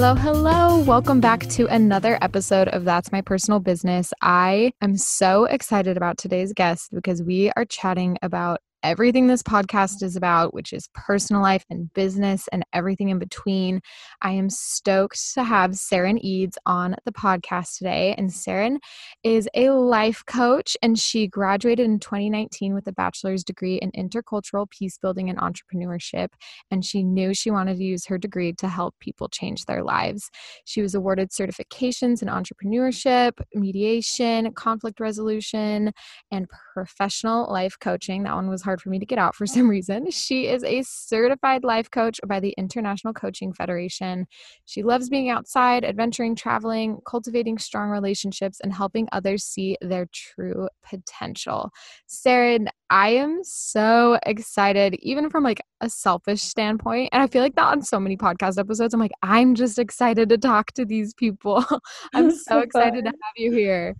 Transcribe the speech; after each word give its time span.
Hello, 0.00 0.14
hello. 0.14 0.78
Welcome 0.82 1.20
back 1.20 1.48
to 1.48 1.66
another 1.66 2.18
episode 2.22 2.68
of 2.68 2.84
That's 2.84 3.10
My 3.10 3.20
Personal 3.20 3.58
Business. 3.58 4.12
I 4.22 4.70
am 4.80 4.96
so 4.96 5.46
excited 5.46 5.96
about 5.96 6.18
today's 6.18 6.52
guest 6.52 6.90
because 6.94 7.20
we 7.20 7.50
are 7.56 7.64
chatting 7.64 8.16
about 8.22 8.60
everything 8.82 9.26
this 9.26 9.42
podcast 9.42 10.02
is 10.02 10.14
about, 10.14 10.54
which 10.54 10.72
is 10.72 10.88
personal 10.94 11.42
life 11.42 11.64
and 11.70 11.92
business 11.94 12.48
and 12.52 12.64
everything 12.72 13.08
in 13.08 13.18
between. 13.18 13.80
I 14.22 14.32
am 14.32 14.50
stoked 14.50 15.34
to 15.34 15.42
have 15.42 15.72
Saren 15.72 16.18
Eads 16.20 16.56
on 16.66 16.94
the 17.04 17.12
podcast 17.12 17.78
today. 17.78 18.14
And 18.16 18.30
Saren 18.30 18.78
is 19.24 19.48
a 19.54 19.70
life 19.70 20.22
coach, 20.26 20.76
and 20.82 20.98
she 20.98 21.26
graduated 21.26 21.84
in 21.84 21.98
2019 21.98 22.74
with 22.74 22.86
a 22.86 22.92
bachelor's 22.92 23.42
degree 23.42 23.76
in 23.76 23.90
intercultural 23.92 24.70
peace 24.70 24.98
building 24.98 25.28
and 25.28 25.38
entrepreneurship. 25.38 26.28
And 26.70 26.84
she 26.84 27.02
knew 27.02 27.34
she 27.34 27.50
wanted 27.50 27.78
to 27.78 27.84
use 27.84 28.06
her 28.06 28.18
degree 28.18 28.52
to 28.54 28.68
help 28.68 28.94
people 29.00 29.28
change 29.28 29.64
their 29.64 29.82
lives. 29.82 30.30
She 30.64 30.82
was 30.82 30.94
awarded 30.94 31.30
certifications 31.30 32.22
in 32.22 32.28
entrepreneurship, 32.28 33.32
mediation, 33.54 34.52
conflict 34.52 35.00
resolution, 35.00 35.92
and 36.30 36.46
professional 36.74 37.50
life 37.50 37.76
coaching. 37.80 38.22
That 38.22 38.34
one 38.34 38.48
was 38.48 38.62
hard 38.68 38.82
for 38.82 38.90
me 38.90 38.98
to 38.98 39.06
get 39.06 39.18
out 39.18 39.34
for 39.34 39.46
some 39.46 39.66
reason. 39.66 40.10
She 40.10 40.46
is 40.46 40.62
a 40.62 40.82
certified 40.82 41.64
life 41.64 41.90
coach 41.90 42.20
by 42.26 42.38
the 42.38 42.54
International 42.58 43.14
Coaching 43.14 43.54
Federation. 43.54 44.26
She 44.66 44.82
loves 44.82 45.08
being 45.08 45.30
outside, 45.30 45.86
adventuring, 45.86 46.36
traveling, 46.36 46.98
cultivating 47.06 47.56
strong 47.56 47.88
relationships, 47.88 48.60
and 48.62 48.74
helping 48.74 49.08
others 49.10 49.44
see 49.44 49.78
their 49.80 50.06
true 50.12 50.68
potential. 50.84 51.70
Saren, 52.06 52.68
I 52.90 53.10
am 53.10 53.38
so 53.42 54.18
excited, 54.26 54.96
even 55.00 55.30
from 55.30 55.44
like 55.44 55.62
a 55.80 55.88
selfish 55.88 56.42
standpoint. 56.42 57.08
And 57.12 57.22
I 57.22 57.26
feel 57.26 57.40
like 57.40 57.54
that 57.54 57.72
on 57.72 57.80
so 57.80 57.98
many 57.98 58.18
podcast 58.18 58.58
episodes, 58.58 58.92
I'm 58.92 59.00
like, 59.00 59.12
I'm 59.22 59.54
just 59.54 59.78
excited 59.78 60.28
to 60.28 60.36
talk 60.36 60.72
to 60.72 60.84
these 60.84 61.14
people. 61.14 61.64
I'm 62.14 62.30
so, 62.32 62.36
so 62.48 62.58
excited 62.58 63.04
to 63.04 63.10
have 63.10 63.34
you 63.38 63.50
here. 63.50 63.96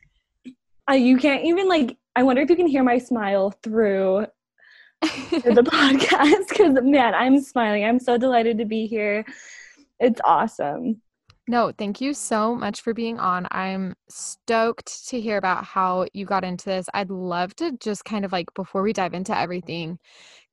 Uh, 0.90 0.94
you 0.94 1.16
can't 1.16 1.44
even 1.44 1.68
like 1.68 1.96
I 2.18 2.24
wonder 2.24 2.42
if 2.42 2.50
you 2.50 2.56
can 2.56 2.66
hear 2.66 2.82
my 2.82 2.98
smile 2.98 3.52
through 3.62 4.26
the 5.00 5.62
podcast 5.72 6.48
because 6.48 6.74
man 6.82 7.14
i'm 7.14 7.40
smiling. 7.40 7.84
I'm 7.84 7.98
so 7.98 8.18
delighted 8.18 8.58
to 8.58 8.64
be 8.64 8.86
here. 8.86 9.24
It's 10.00 10.20
awesome. 10.24 11.02
No 11.48 11.72
thank 11.76 12.00
you 12.00 12.12
so 12.12 12.54
much 12.54 12.82
for 12.82 12.92
being 12.92 13.18
on. 13.18 13.46
I'm 13.50 13.94
stoked 14.08 15.08
to 15.08 15.20
hear 15.20 15.38
about 15.38 15.64
how 15.64 16.06
you 16.12 16.26
got 16.26 16.44
into 16.44 16.66
this. 16.66 16.88
I'd 16.92 17.10
love 17.10 17.54
to 17.56 17.72
just 17.78 18.04
kind 18.04 18.24
of 18.24 18.32
like 18.32 18.52
before 18.54 18.82
we 18.82 18.92
dive 18.92 19.14
into 19.14 19.36
everything 19.36 19.98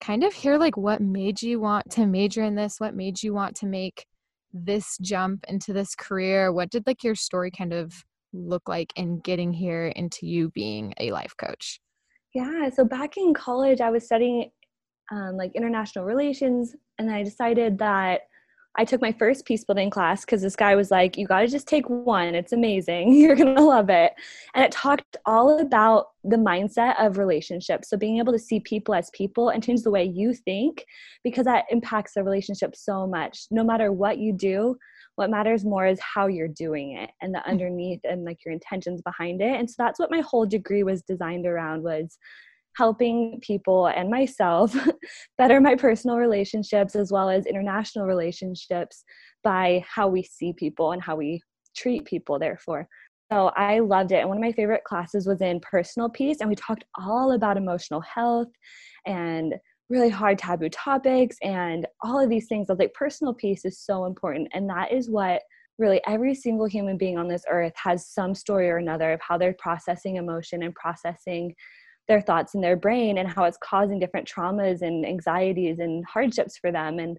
kind 0.02 0.24
of 0.24 0.34
hear 0.34 0.58
like 0.58 0.78
what 0.78 1.02
made 1.02 1.42
you 1.42 1.60
want 1.60 1.90
to 1.92 2.06
major 2.06 2.44
in 2.44 2.56
this? 2.56 2.80
What 2.80 2.96
made 2.96 3.22
you 3.22 3.34
want 3.34 3.56
to 3.58 3.66
make 3.66 4.06
this 4.54 4.98
jump 5.02 5.46
into 5.48 5.74
this 5.74 5.96
career? 5.96 6.52
What 6.52 6.70
did 6.70 6.86
like 6.88 7.04
your 7.04 7.16
story 7.16 7.52
kind 7.52 7.74
of 7.74 7.94
look 8.34 8.68
like 8.68 8.92
in 8.96 9.20
getting 9.20 9.54
here 9.54 9.88
into 9.88 10.28
you 10.28 10.50
being 10.50 10.94
a 11.00 11.12
life 11.12 11.34
coach 11.38 11.80
yeah, 12.36 12.70
so 12.70 12.84
back 12.84 13.16
in 13.16 13.34
college, 13.34 13.80
I 13.80 13.90
was 13.90 14.06
studying 14.06 14.52
um, 15.12 15.38
like 15.38 15.56
international 15.56 16.04
relations, 16.04 16.76
and 17.00 17.10
I 17.10 17.24
decided 17.24 17.78
that 17.80 18.22
I 18.78 18.84
took 18.84 19.02
my 19.02 19.14
first 19.14 19.46
peace 19.46 19.64
building 19.64 19.90
class 19.90 20.26
because 20.26 20.42
this 20.42 20.56
guy 20.56 20.76
was 20.76 20.92
like, 20.92 21.18
You 21.18 21.28
got 21.28 21.40
to 21.40 21.48
just 21.48 21.66
take 21.66 21.90
one. 21.90 22.36
It's 22.36 22.52
amazing. 22.52 23.14
You're 23.16 23.38
to 23.38 23.62
love 23.62 23.90
it. 23.90 24.12
And 24.54 24.66
it 24.66 24.72
talked 24.72 25.16
all 25.26 25.60
about 25.60 26.08
the 26.26 26.36
mindset 26.36 26.96
of 27.00 27.18
relationships. 27.18 27.90
So 27.90 27.96
being 27.96 28.18
able 28.18 28.34
to 28.34 28.40
see 28.40 28.60
people 28.60 28.94
as 28.94 29.10
people 29.12 29.50
and 29.50 29.64
change 29.64 29.84
the 29.84 29.92
way 29.92 30.04
you 30.04 30.34
think 30.34 30.86
because 31.24 31.46
that 31.46 31.66
impacts 31.70 32.16
the 32.16 32.24
relationship 32.24 32.76
so 32.76 33.08
much. 33.08 33.46
No 33.50 33.64
matter 33.64 33.94
what 33.94 34.18
you 34.18 34.34
do, 34.34 34.78
what 35.16 35.30
matters 35.30 35.64
more 35.64 35.86
is 35.86 36.00
how 36.00 36.28
you're 36.28 36.48
doing 36.48 36.98
it 36.98 37.10
and 37.22 37.34
the 37.34 37.40
mm. 37.40 37.48
underneath 37.48 38.02
and 38.04 38.24
like 38.26 38.44
your 38.46 38.54
intentions 38.54 39.02
behind 39.02 39.42
it 39.42 39.60
and 39.60 39.70
so 39.70 39.76
that's 39.78 40.00
what 40.00 40.12
my 40.12 40.22
whole 40.22 40.46
degree 40.46 40.84
was 40.84 41.02
designed 41.02 41.46
around 41.46 41.84
was 41.84 42.18
helping 42.78 43.40
people 43.42 43.88
and 43.88 44.10
myself 44.10 44.76
better 45.38 45.62
my 45.62 45.76
personal 45.76 46.18
relationships 46.18 46.96
as 46.96 47.12
well 47.12 47.30
as 47.30 47.46
international 47.46 48.06
relationships 48.06 49.04
by 49.44 49.84
how 49.88 50.08
we 50.08 50.24
see 50.24 50.54
people 50.54 50.92
and 50.92 51.02
how 51.02 51.16
we 51.16 51.42
treat 51.76 52.04
people 52.06 52.38
therefore 52.38 52.88
so 53.32 53.48
i 53.56 53.80
loved 53.80 54.12
it 54.12 54.20
and 54.20 54.28
one 54.28 54.38
of 54.38 54.44
my 54.44 54.52
favorite 54.52 54.84
classes 54.84 55.26
was 55.26 55.42
in 55.42 55.60
personal 55.62 56.10
peace 56.10 56.38
and 56.42 56.50
we 56.50 56.56
talked 56.56 56.84
all 57.00 57.32
about 57.32 57.58
emotional 57.58 58.02
health 58.02 58.50
and 59.06 59.56
really 59.90 60.10
hard 60.10 60.38
taboo 60.38 60.70
topics 60.70 61.38
and 61.42 61.86
all 62.04 62.20
of 62.20 62.30
these 62.30 62.48
things. 62.48 62.70
I 62.70 62.74
was 62.74 62.80
like, 62.80 62.94
personal 62.94 63.34
peace 63.34 63.66
is 63.66 63.80
so 63.80 64.06
important. 64.06 64.48
And 64.54 64.70
that 64.70 64.92
is 64.92 65.10
what 65.10 65.42
really 65.78 66.02
every 66.08 66.34
single 66.34 66.66
human 66.66 66.98
being 66.98 67.18
on 67.18 67.28
this 67.28 67.44
earth 67.50 67.74
has 67.76 68.08
some 68.08 68.34
story 68.34 68.70
or 68.70 68.78
another 68.78 69.12
of 69.12 69.22
how 69.22 69.38
they're 69.38 69.56
processing 69.60 70.16
emotion 70.16 70.64
and 70.64 70.74
processing 70.74 71.54
their 72.08 72.22
thoughts 72.22 72.56
in 72.56 72.62
their 72.62 72.76
brain 72.78 73.18
and 73.18 73.28
how 73.28 73.44
it's 73.44 73.58
causing 73.64 74.00
different 74.00 74.28
traumas 74.28 74.82
and 74.82 75.06
anxieties 75.06 75.80
and 75.80 76.06
hardships 76.06 76.58
for 76.58 76.72
them. 76.72 77.00
And 77.00 77.18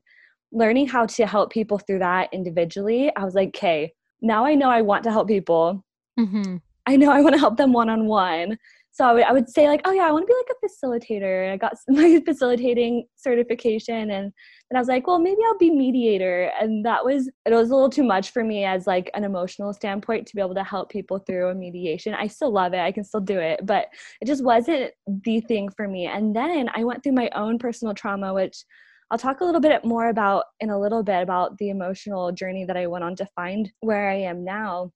learning 0.53 0.89
how 0.89 1.07
to 1.07 1.27
help 1.27 1.53
people 1.53 1.79
through 1.79 1.99
that 2.01 2.29
individually, 2.33 3.13
I 3.17 3.25
was 3.25 3.35
like, 3.35 3.49
okay, 3.49 3.93
now 4.23 4.45
I 4.45 4.55
know 4.55 4.71
I 4.71 4.83
want 4.83 5.05
to 5.05 5.11
help 5.11 5.29
people. 5.29 5.85
Mm-hmm. 6.19 6.57
I 6.87 6.97
know 6.97 7.11
I 7.11 7.21
want 7.21 7.35
to 7.35 7.41
help 7.41 7.57
them 7.57 7.73
one 7.73 7.91
on 7.91 8.07
one 8.07 8.59
so 8.97 9.05
I 9.05 9.13
would, 9.13 9.25
I 9.25 9.33
would 9.33 9.51
say 9.51 9.69
like 9.69 9.83
oh 9.85 9.93
yeah 9.93 10.09
i 10.09 10.11
want 10.11 10.27
to 10.27 10.27
be 10.27 10.35
like 10.35 10.57
a 10.57 10.67
facilitator. 10.67 11.53
I 11.53 11.59
got 11.59 11.75
my 11.89 12.19
facilitating 12.25 13.07
certification 13.17 14.11
and 14.11 14.33
and 14.71 14.77
i 14.77 14.79
was 14.79 14.89
like 14.89 15.07
well 15.07 15.19
maybe 15.19 15.43
i'll 15.47 15.59
be 15.59 15.71
mediator. 15.71 16.51
And 16.59 16.83
that 16.87 17.05
was 17.05 17.29
it 17.29 17.53
was 17.53 17.69
a 17.69 17.75
little 17.75 17.91
too 17.91 18.03
much 18.03 18.31
for 18.31 18.43
me 18.43 18.65
as 18.65 18.87
like 18.87 19.11
an 19.13 19.23
emotional 19.23 19.75
standpoint 19.75 20.27
to 20.27 20.35
be 20.35 20.41
able 20.41 20.55
to 20.55 20.65
help 20.65 20.91
people 20.91 21.19
through 21.19 21.51
a 21.51 21.55
mediation. 21.55 22.15
I 22.15 22.27
still 22.27 22.51
love 22.51 22.73
it. 22.73 22.81
I 22.81 22.91
can 22.91 23.05
still 23.05 23.21
do 23.21 23.39
it. 23.39 23.67
But 23.67 23.89
it 24.23 24.25
just 24.25 24.43
wasn't 24.43 24.93
the 25.07 25.41
thing 25.43 25.69
for 25.69 25.87
me. 25.87 26.07
And 26.07 26.35
then 26.35 26.71
i 26.75 26.83
went 26.83 27.03
through 27.03 27.13
my 27.13 27.29
own 27.35 27.59
personal 27.59 27.93
trauma 27.93 28.33
which 28.33 28.65
I'll 29.11 29.19
talk 29.19 29.41
a 29.41 29.45
little 29.45 29.61
bit 29.61 29.85
more 29.85 30.09
about 30.09 30.45
in 30.61 30.71
a 30.71 30.81
little 30.81 31.03
bit 31.03 31.23
about 31.23 31.59
the 31.59 31.69
emotional 31.69 32.33
journey 32.33 32.65
that 32.65 32.79
I 32.79 32.87
went 32.87 33.05
on 33.05 33.15
to 33.17 33.29
find 33.37 33.71
where 33.81 34.11
I 34.11 34.17
am 34.23 34.43
now. 34.43 34.91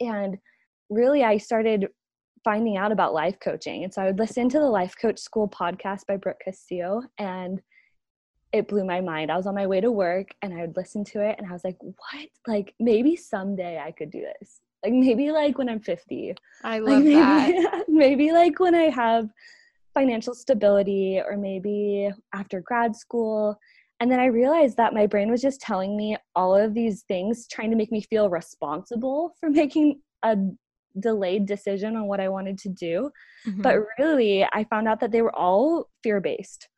And 0.00 0.36
really, 0.90 1.24
I 1.24 1.38
started 1.38 1.86
finding 2.44 2.76
out 2.76 2.92
about 2.92 3.14
life 3.14 3.38
coaching. 3.40 3.84
And 3.84 3.92
so 3.92 4.02
I 4.02 4.06
would 4.06 4.18
listen 4.18 4.48
to 4.48 4.58
the 4.58 4.68
Life 4.68 4.94
Coach 5.00 5.18
School 5.18 5.48
podcast 5.48 6.06
by 6.06 6.16
Brooke 6.16 6.40
Castillo 6.44 7.02
and 7.18 7.60
it 8.52 8.68
blew 8.68 8.84
my 8.84 9.00
mind. 9.00 9.30
I 9.30 9.36
was 9.36 9.46
on 9.46 9.54
my 9.54 9.66
way 9.66 9.80
to 9.80 9.92
work 9.92 10.28
and 10.42 10.52
I 10.54 10.62
would 10.62 10.76
listen 10.76 11.04
to 11.04 11.20
it 11.20 11.36
and 11.38 11.46
I 11.48 11.52
was 11.52 11.64
like, 11.64 11.76
what? 11.80 12.28
Like 12.46 12.74
maybe 12.80 13.14
someday 13.14 13.78
I 13.78 13.92
could 13.92 14.10
do 14.10 14.20
this. 14.40 14.60
Like 14.82 14.94
maybe 14.94 15.30
like 15.30 15.58
when 15.58 15.68
I'm 15.68 15.80
50. 15.80 16.34
I 16.64 16.78
love 16.78 16.88
like 16.88 17.04
maybe, 17.04 17.14
that. 17.14 17.84
maybe 17.88 18.32
like 18.32 18.58
when 18.58 18.74
I 18.74 18.90
have 18.90 19.28
financial 19.94 20.34
stability 20.34 21.20
or 21.20 21.36
maybe 21.36 22.10
after 22.34 22.60
grad 22.60 22.96
school. 22.96 23.58
And 24.00 24.10
then 24.10 24.18
I 24.18 24.26
realized 24.26 24.78
that 24.78 24.94
my 24.94 25.06
brain 25.06 25.30
was 25.30 25.42
just 25.42 25.60
telling 25.60 25.96
me 25.96 26.16
all 26.34 26.56
of 26.56 26.72
these 26.72 27.02
things, 27.02 27.46
trying 27.46 27.70
to 27.70 27.76
make 27.76 27.92
me 27.92 28.00
feel 28.00 28.30
responsible 28.30 29.34
for 29.38 29.50
making 29.50 30.00
a 30.22 30.36
delayed 30.98 31.46
decision 31.46 31.96
on 31.96 32.06
what 32.06 32.20
I 32.20 32.28
wanted 32.28 32.58
to 32.58 32.68
do. 32.68 33.10
Mm-hmm. 33.46 33.62
But 33.62 33.78
really, 33.98 34.44
I 34.44 34.64
found 34.64 34.88
out 34.88 35.00
that 35.00 35.12
they 35.12 35.22
were 35.22 35.34
all 35.34 35.88
fear 36.02 36.20
based. 36.20 36.68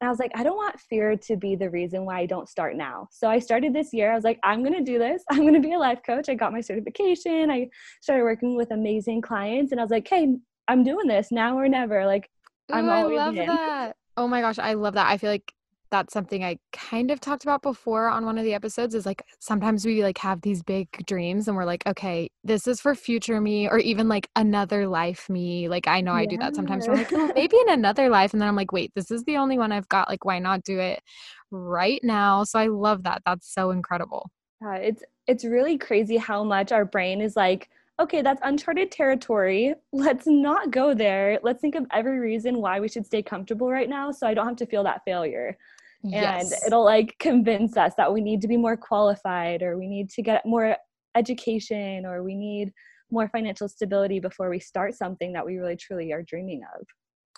And 0.00 0.08
I 0.08 0.10
was 0.10 0.18
like, 0.18 0.32
I 0.34 0.42
don't 0.42 0.56
want 0.56 0.78
fear 0.80 1.16
to 1.16 1.36
be 1.36 1.56
the 1.56 1.70
reason 1.70 2.04
why 2.04 2.18
I 2.18 2.26
don't 2.26 2.48
start 2.48 2.76
now. 2.76 3.08
So 3.10 3.28
I 3.28 3.38
started 3.38 3.72
this 3.72 3.92
year. 3.92 4.12
I 4.12 4.14
was 4.14 4.24
like, 4.24 4.38
I'm 4.42 4.62
going 4.62 4.74
to 4.74 4.82
do 4.82 4.98
this. 4.98 5.22
I'm 5.30 5.40
going 5.40 5.54
to 5.54 5.60
be 5.60 5.72
a 5.72 5.78
life 5.78 6.00
coach. 6.04 6.28
I 6.28 6.34
got 6.34 6.52
my 6.52 6.60
certification. 6.60 7.50
I 7.50 7.68
started 8.02 8.24
working 8.24 8.56
with 8.56 8.70
amazing 8.70 9.22
clients. 9.22 9.72
And 9.72 9.80
I 9.80 9.84
was 9.84 9.90
like, 9.90 10.06
hey, 10.06 10.36
I'm 10.68 10.82
doing 10.82 11.06
this 11.06 11.30
now 11.30 11.56
or 11.56 11.68
never. 11.68 12.06
Like, 12.06 12.28
I'm 12.72 12.86
Ooh, 12.86 12.90
always 12.90 13.18
I 13.18 13.24
love 13.24 13.36
in. 13.36 13.46
that. 13.46 13.96
Oh 14.16 14.28
my 14.28 14.40
gosh, 14.40 14.58
I 14.58 14.74
love 14.74 14.94
that. 14.94 15.08
I 15.08 15.16
feel 15.18 15.30
like 15.30 15.52
that's 15.94 16.12
something 16.12 16.42
I 16.42 16.58
kind 16.72 17.12
of 17.12 17.20
talked 17.20 17.44
about 17.44 17.62
before 17.62 18.08
on 18.08 18.26
one 18.26 18.36
of 18.36 18.42
the 18.42 18.52
episodes 18.52 18.96
is 18.96 19.06
like 19.06 19.22
sometimes 19.38 19.86
we 19.86 20.02
like 20.02 20.18
have 20.18 20.40
these 20.40 20.60
big 20.60 20.88
dreams 21.06 21.46
and 21.46 21.56
we're 21.56 21.64
like, 21.64 21.86
okay, 21.86 22.28
this 22.42 22.66
is 22.66 22.80
for 22.80 22.96
future 22.96 23.40
me 23.40 23.68
or 23.68 23.78
even 23.78 24.08
like 24.08 24.28
another 24.34 24.88
life 24.88 25.30
me. 25.30 25.68
Like 25.68 25.86
I 25.86 26.00
know 26.00 26.10
yeah. 26.14 26.22
I 26.22 26.26
do 26.26 26.36
that 26.38 26.56
sometimes. 26.56 26.88
We're 26.88 26.96
like, 26.96 27.12
oh, 27.12 27.30
maybe 27.36 27.56
in 27.58 27.68
another 27.68 28.08
life. 28.08 28.32
And 28.32 28.42
then 28.42 28.48
I'm 28.48 28.56
like, 28.56 28.72
wait, 28.72 28.90
this 28.96 29.12
is 29.12 29.22
the 29.22 29.36
only 29.36 29.56
one 29.56 29.70
I've 29.70 29.88
got. 29.88 30.08
Like, 30.08 30.24
why 30.24 30.40
not 30.40 30.64
do 30.64 30.80
it 30.80 31.00
right 31.52 32.00
now? 32.02 32.42
So 32.42 32.58
I 32.58 32.66
love 32.66 33.04
that. 33.04 33.22
That's 33.24 33.54
so 33.54 33.70
incredible. 33.70 34.28
Yeah, 34.62 34.74
it's 34.74 35.04
it's 35.28 35.44
really 35.44 35.78
crazy 35.78 36.16
how 36.16 36.42
much 36.42 36.72
our 36.72 36.84
brain 36.84 37.20
is 37.20 37.36
like, 37.36 37.70
okay, 38.00 38.20
that's 38.20 38.40
uncharted 38.42 38.90
territory. 38.90 39.74
Let's 39.92 40.26
not 40.26 40.72
go 40.72 40.92
there. 40.92 41.38
Let's 41.44 41.60
think 41.60 41.76
of 41.76 41.86
every 41.92 42.18
reason 42.18 42.58
why 42.58 42.80
we 42.80 42.88
should 42.88 43.06
stay 43.06 43.22
comfortable 43.22 43.70
right 43.70 43.88
now 43.88 44.10
so 44.10 44.26
I 44.26 44.34
don't 44.34 44.48
have 44.48 44.56
to 44.56 44.66
feel 44.66 44.82
that 44.82 45.02
failure 45.04 45.56
yes. 46.12 46.52
and 46.52 46.60
it'll 46.66 46.84
like 46.84 47.16
convince 47.18 47.76
us 47.76 47.92
that 47.96 48.12
we 48.12 48.20
need 48.20 48.40
to 48.42 48.48
be 48.48 48.56
more 48.56 48.76
qualified 48.76 49.62
or 49.62 49.78
we 49.78 49.88
need 49.88 50.10
to 50.10 50.22
get 50.22 50.44
more 50.44 50.76
education 51.16 52.04
or 52.04 52.22
we 52.22 52.34
need 52.34 52.72
more 53.10 53.28
financial 53.28 53.68
stability 53.68 54.20
before 54.20 54.50
we 54.50 54.58
start 54.58 54.94
something 54.94 55.32
that 55.32 55.44
we 55.44 55.56
really 55.56 55.76
truly 55.76 56.12
are 56.12 56.22
dreaming 56.22 56.62
of 56.78 56.86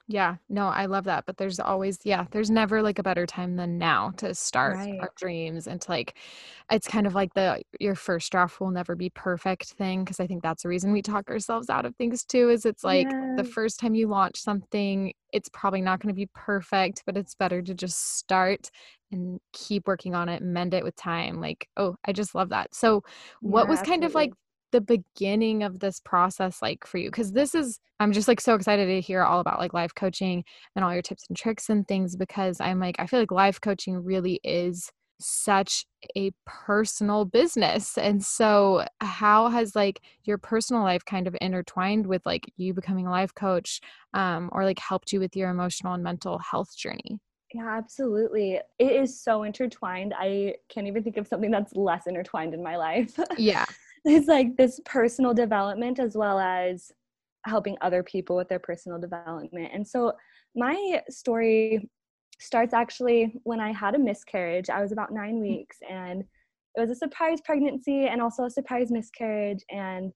Yeah, 0.09 0.37
no, 0.49 0.69
I 0.69 0.87
love 0.87 1.05
that. 1.05 1.25
But 1.27 1.37
there's 1.37 1.59
always, 1.59 1.99
yeah, 2.05 2.27
there's 2.31 2.49
never 2.49 2.81
like 2.81 3.01
a 3.01 3.03
better 3.03 3.27
time 3.27 3.57
than 3.57 3.77
now 3.77 4.13
to 4.19 4.35
start 4.37 4.79
Right. 4.79 5.01
our 5.01 5.11
dreams 5.17 5.67
and 5.67 5.81
to 5.81 5.91
like, 5.91 6.17
it's 6.71 6.87
kind 6.87 7.09
of 7.09 7.15
like 7.17 7.35
the 7.35 7.61
your 7.81 7.97
first 7.97 8.31
draft 8.31 8.61
will 8.61 8.71
never 8.71 8.95
be 8.95 9.11
perfect 9.11 9.73
thing. 9.73 10.05
Cause 10.05 10.21
I 10.21 10.29
think 10.29 10.43
that's 10.45 10.63
the 10.63 10.69
reason 10.69 10.93
we 10.93 11.03
talk 11.03 11.29
ourselves 11.29 11.69
out 11.69 11.85
of 11.87 11.97
things 11.97 12.25
too, 12.25 12.51
is 12.51 12.65
it's 12.65 12.85
like 12.85 13.17
the 13.37 13.43
first 13.45 13.81
time 13.81 13.97
you 13.97 14.07
launch 14.07 14.39
something, 14.39 15.13
it's 15.33 15.49
probably 15.49 15.81
not 15.83 15.99
going 16.01 16.15
to 16.15 16.17
be 16.17 16.29
perfect, 16.35 17.03
but 17.05 17.17
it's 17.17 17.35
better 17.35 17.61
to 17.63 17.75
just 17.75 18.17
start 18.17 18.71
and 19.11 19.41
keep 19.53 19.89
working 19.89 20.15
on 20.15 20.29
it, 20.29 20.41
mend 20.43 20.73
it 20.75 20.85
with 20.85 20.95
time. 20.97 21.41
Like, 21.41 21.69
oh, 21.77 21.97
I 22.05 22.13
just 22.13 22.35
love 22.35 22.51
that. 22.51 22.75
So, 22.75 23.03
what 23.43 23.67
Yeah, 23.67 23.69
was 23.69 23.83
kind 23.83 24.05
of 24.05 24.15
like 24.15 24.31
absolutely. 24.31 24.37
The 24.73 24.81
beginning 24.81 25.63
of 25.63 25.79
this 25.81 26.01
process 26.01 26.61
like 26.61 26.87
for 26.87 26.99
you 26.99 27.09
because 27.09 27.33
this 27.33 27.55
is 27.55 27.79
i'm 28.01 28.13
just 28.13 28.29
like 28.29 28.41
so 28.41 28.55
excited 28.55 28.87
to 28.87 29.01
hear 29.01 29.23
all 29.23 29.41
about 29.41 29.59
like 29.59 29.73
life 29.73 29.95
coaching 29.95 30.45
and 30.75 30.85
all 30.85 30.93
your 30.93 31.03
tips 31.03 31.25
and 31.29 31.37
tricks 31.37 31.69
and 31.69 31.87
things 31.87 32.17
because 32.17 32.61
i'm 32.61 32.81
like 32.81 32.97
i 32.99 33.07
feel 33.07 33.21
like 33.21 33.31
life 33.31 33.61
coaching 33.61 34.03
really 34.03 34.41
is 34.45 34.91
such 35.19 35.87
a 36.17 36.31
personal 36.45 37.25
business 37.25 37.97
and 37.97 38.23
so 38.23 38.85
how 39.01 39.49
has 39.49 39.75
like 39.75 40.03
your 40.25 40.37
personal 40.37 40.83
life 40.83 41.05
kind 41.07 41.27
of 41.27 41.35
intertwined 41.41 42.07
with 42.07 42.21
like 42.27 42.53
you 42.59 42.75
becoming 42.75 43.07
a 43.07 43.11
life 43.11 43.35
coach 43.35 43.81
um, 44.13 44.51
or 44.53 44.65
like 44.65 44.79
helped 44.79 45.13
you 45.13 45.21
with 45.21 45.35
your 45.35 45.49
emotional 45.49 45.95
and 45.95 46.03
mental 46.03 46.39
health 46.39 46.77
journey 46.77 47.19
Yeah, 47.55 47.79
absolutely. 47.79 48.61
It 48.79 48.93
is 48.93 49.19
so 49.23 49.45
intertwined. 49.45 50.13
I 50.19 50.57
can't 50.69 50.87
even 50.87 51.03
think 51.03 51.17
of 51.17 51.27
something 51.27 51.51
that's 51.51 51.75
less 51.75 52.07
intertwined 52.07 52.53
in 52.53 52.63
my 52.63 52.77
life. 52.77 53.19
yeah 53.39 53.65
it's 54.07 54.29
like 54.29 54.57
this 54.57 54.81
personal 54.85 55.35
development 55.35 55.99
as 55.99 56.17
well 56.17 56.39
as 56.39 56.93
helping 57.45 57.77
other 57.81 58.03
people 58.03 58.37
with 58.37 58.49
their 58.49 58.59
personal 58.59 58.99
development. 58.99 59.71
And 59.73 59.87
so 59.87 60.13
my 60.55 61.03
story 61.09 61.89
starts 62.39 62.75
actually 62.75 63.35
when 63.45 63.61
I 63.61 63.73
had 63.73 63.95
a 63.95 63.99
miscarriage. 63.99 64.71
I 64.71 64.83
was 64.83 64.93
about 64.93 65.13
nine 65.13 65.41
weeks 65.41 65.79
and 65.89 66.23
it 66.23 66.81
was 66.81 66.91
a 66.91 66.95
surprise 66.95 67.41
pregnancy 67.45 68.07
and 68.07 68.21
also 68.21 68.45
a 68.45 68.51
surprise 68.51 68.91
miscarriage. 68.91 69.65
And 69.71 70.13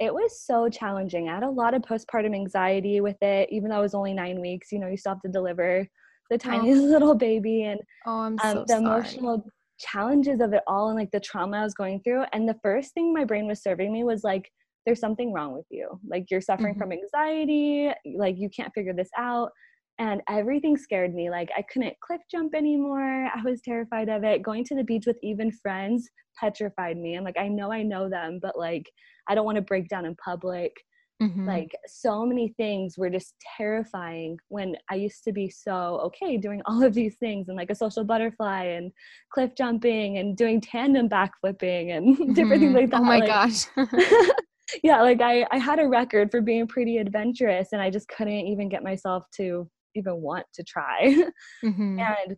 it 0.00 0.12
was 0.12 0.40
so 0.40 0.68
challenging. 0.68 1.28
I 1.28 1.34
had 1.34 1.42
a 1.42 1.50
lot 1.50 1.74
of 1.74 1.82
postpartum 1.82 2.34
anxiety 2.34 3.00
with 3.00 3.20
it, 3.22 3.48
even 3.50 3.70
though 3.70 3.80
it 3.80 3.82
was 3.82 3.94
only 3.94 4.14
nine 4.14 4.40
weeks. 4.40 4.72
You 4.72 4.78
know, 4.78 4.88
you 4.88 4.96
still 4.96 5.12
have 5.12 5.22
to 5.22 5.28
deliver 5.28 5.86
the 6.30 6.38
oh, 6.46 6.62
little 6.62 7.14
baby. 7.14 7.64
And 7.64 7.80
oh 8.06 8.20
i'm 8.20 8.38
um, 8.42 8.54
so 8.54 8.64
the 8.66 8.74
sorry 8.74 8.84
emotional 8.84 9.44
challenges 9.78 10.40
of 10.40 10.52
it 10.52 10.62
all 10.66 10.88
and 10.88 10.98
like 10.98 11.10
the 11.10 11.20
trauma 11.20 11.58
I 11.58 11.62
was 11.64 11.74
going 11.74 12.00
through. 12.02 12.24
And 12.32 12.48
the 12.48 12.58
first 12.62 12.94
thing 12.94 13.12
my 13.12 13.24
brain 13.24 13.46
was 13.46 13.62
serving 13.62 13.92
me 13.92 14.04
was 14.04 14.24
like, 14.24 14.50
there's 14.86 15.00
something 15.00 15.32
wrong 15.32 15.52
with 15.52 15.66
you. 15.70 16.00
Like 16.08 16.26
you're 16.30 16.40
suffering 16.40 16.74
hmm 16.74 16.80
from 16.80 16.92
anxiety, 16.92 17.90
like 18.16 18.36
you 18.38 18.48
can't 18.48 18.72
figure 18.74 18.94
this 18.94 19.10
out. 19.16 19.50
And 19.98 20.22
everything 20.28 20.76
scared 20.76 21.12
me. 21.12 21.28
Like 21.28 21.50
I 21.56 21.62
couldn't 21.72 21.94
cliff 22.00 22.20
jump 22.30 22.54
anymore. 22.54 23.26
I 23.26 23.42
was 23.44 23.60
terrified 23.62 24.08
of 24.08 24.22
it. 24.22 24.42
Going 24.42 24.64
to 24.64 24.76
the 24.76 24.84
beach 24.84 25.04
with 25.06 25.18
even 25.22 25.50
friends 25.50 26.08
petrified 26.38 26.96
me. 26.96 27.16
I'm 27.16 27.24
like, 27.24 27.38
I 27.38 27.48
know 27.48 27.72
I 27.72 27.82
know 27.82 28.08
them, 28.08 28.38
but 28.40 28.56
like 28.56 28.88
I 29.28 29.34
don't 29.34 29.44
want 29.44 29.56
to 29.56 29.62
break 29.62 29.88
down 29.88 30.06
in 30.06 30.14
public 30.24 30.72
hmm 31.20 31.46
like 31.46 31.70
so 31.86 32.26
many 32.26 32.48
things 32.58 32.98
were 32.98 33.08
just 33.10 33.34
terrifying 33.56 34.36
when 34.48 34.76
I 34.90 34.96
used 34.96 35.24
to 35.24 35.32
be 35.32 35.48
so 35.48 36.00
okay 36.06 36.36
doing 36.36 36.60
all 36.66 36.82
of 36.82 36.94
these 36.94 37.16
things 37.16 37.48
and 37.48 37.56
like 37.56 37.70
a 37.70 37.74
social 37.74 38.04
butterfly 38.04 38.64
and 38.64 38.92
cliff 39.32 39.52
jumping 39.56 40.18
and 40.18 40.36
doing 40.36 40.60
tandem 40.60 41.08
backflipping 41.08 41.96
and 41.96 42.34
different 42.34 42.62
things 42.62 42.74
hmm 42.74 42.74
like 42.74 42.90
oh 42.92 43.02
that. 43.02 43.02
my 43.04 43.20
Like 43.20 43.32
gosh 43.32 43.66
yeah, 44.82 45.00
like 45.00 45.20
I, 45.22 45.46
I 45.50 45.58
had 45.58 45.78
a 45.78 45.88
record 45.88 46.30
for 46.30 46.40
being 46.40 46.66
pretty 46.66 46.98
adventurous 46.98 47.68
and 47.72 47.80
I 47.80 47.90
just 47.90 48.08
couldn't 48.08 48.32
even 48.46 48.68
get 48.68 48.82
myself 48.82 49.24
to 49.36 49.68
even 49.94 50.16
want 50.20 50.46
to 50.54 50.62
try. 50.62 51.16
hmm 51.62 52.14
and 52.26 52.36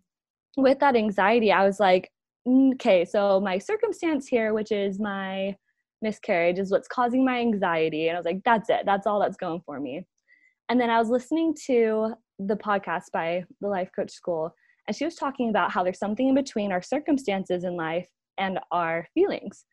with 0.56 0.78
that 0.80 0.96
anxiety, 0.96 1.52
I 1.52 1.66
was 1.66 1.80
like, 1.80 2.10
"Mm, 2.48 2.74
okay, 2.74 3.04
so 3.04 3.40
my 3.40 3.58
circumstance 3.58 4.26
here, 4.28 4.54
which 4.54 4.72
is 4.72 4.98
my 5.00 5.56
miscarriage, 6.02 6.58
is 6.58 6.70
what's 6.70 6.88
causing 6.88 7.24
my 7.24 7.38
anxiety. 7.40 8.08
And 8.08 8.16
I 8.16 8.18
was 8.20 8.26
like, 8.26 8.42
that's 8.44 8.70
it. 8.70 8.82
That's 8.86 9.06
all 9.06 9.20
that's 9.20 9.36
going 9.36 9.62
for 9.64 9.80
me. 9.80 10.06
And 10.68 10.80
then 10.80 10.90
I 10.90 10.98
was 10.98 11.08
listening 11.08 11.54
to 11.66 12.14
the 12.38 12.56
podcast 12.56 13.10
by 13.12 13.44
the 13.60 13.68
Life 13.68 13.90
Coach 13.94 14.12
School, 14.12 14.54
and 14.86 14.96
she 14.96 15.04
was 15.04 15.14
talking 15.14 15.50
about 15.50 15.70
how 15.70 15.82
there's 15.82 15.98
something 15.98 16.28
in 16.28 16.34
between 16.34 16.72
our 16.72 16.82
circumstances 16.82 17.64
in 17.64 17.76
life 17.76 18.08
and 18.38 18.58
our 18.72 19.06
feelings. 19.14 19.64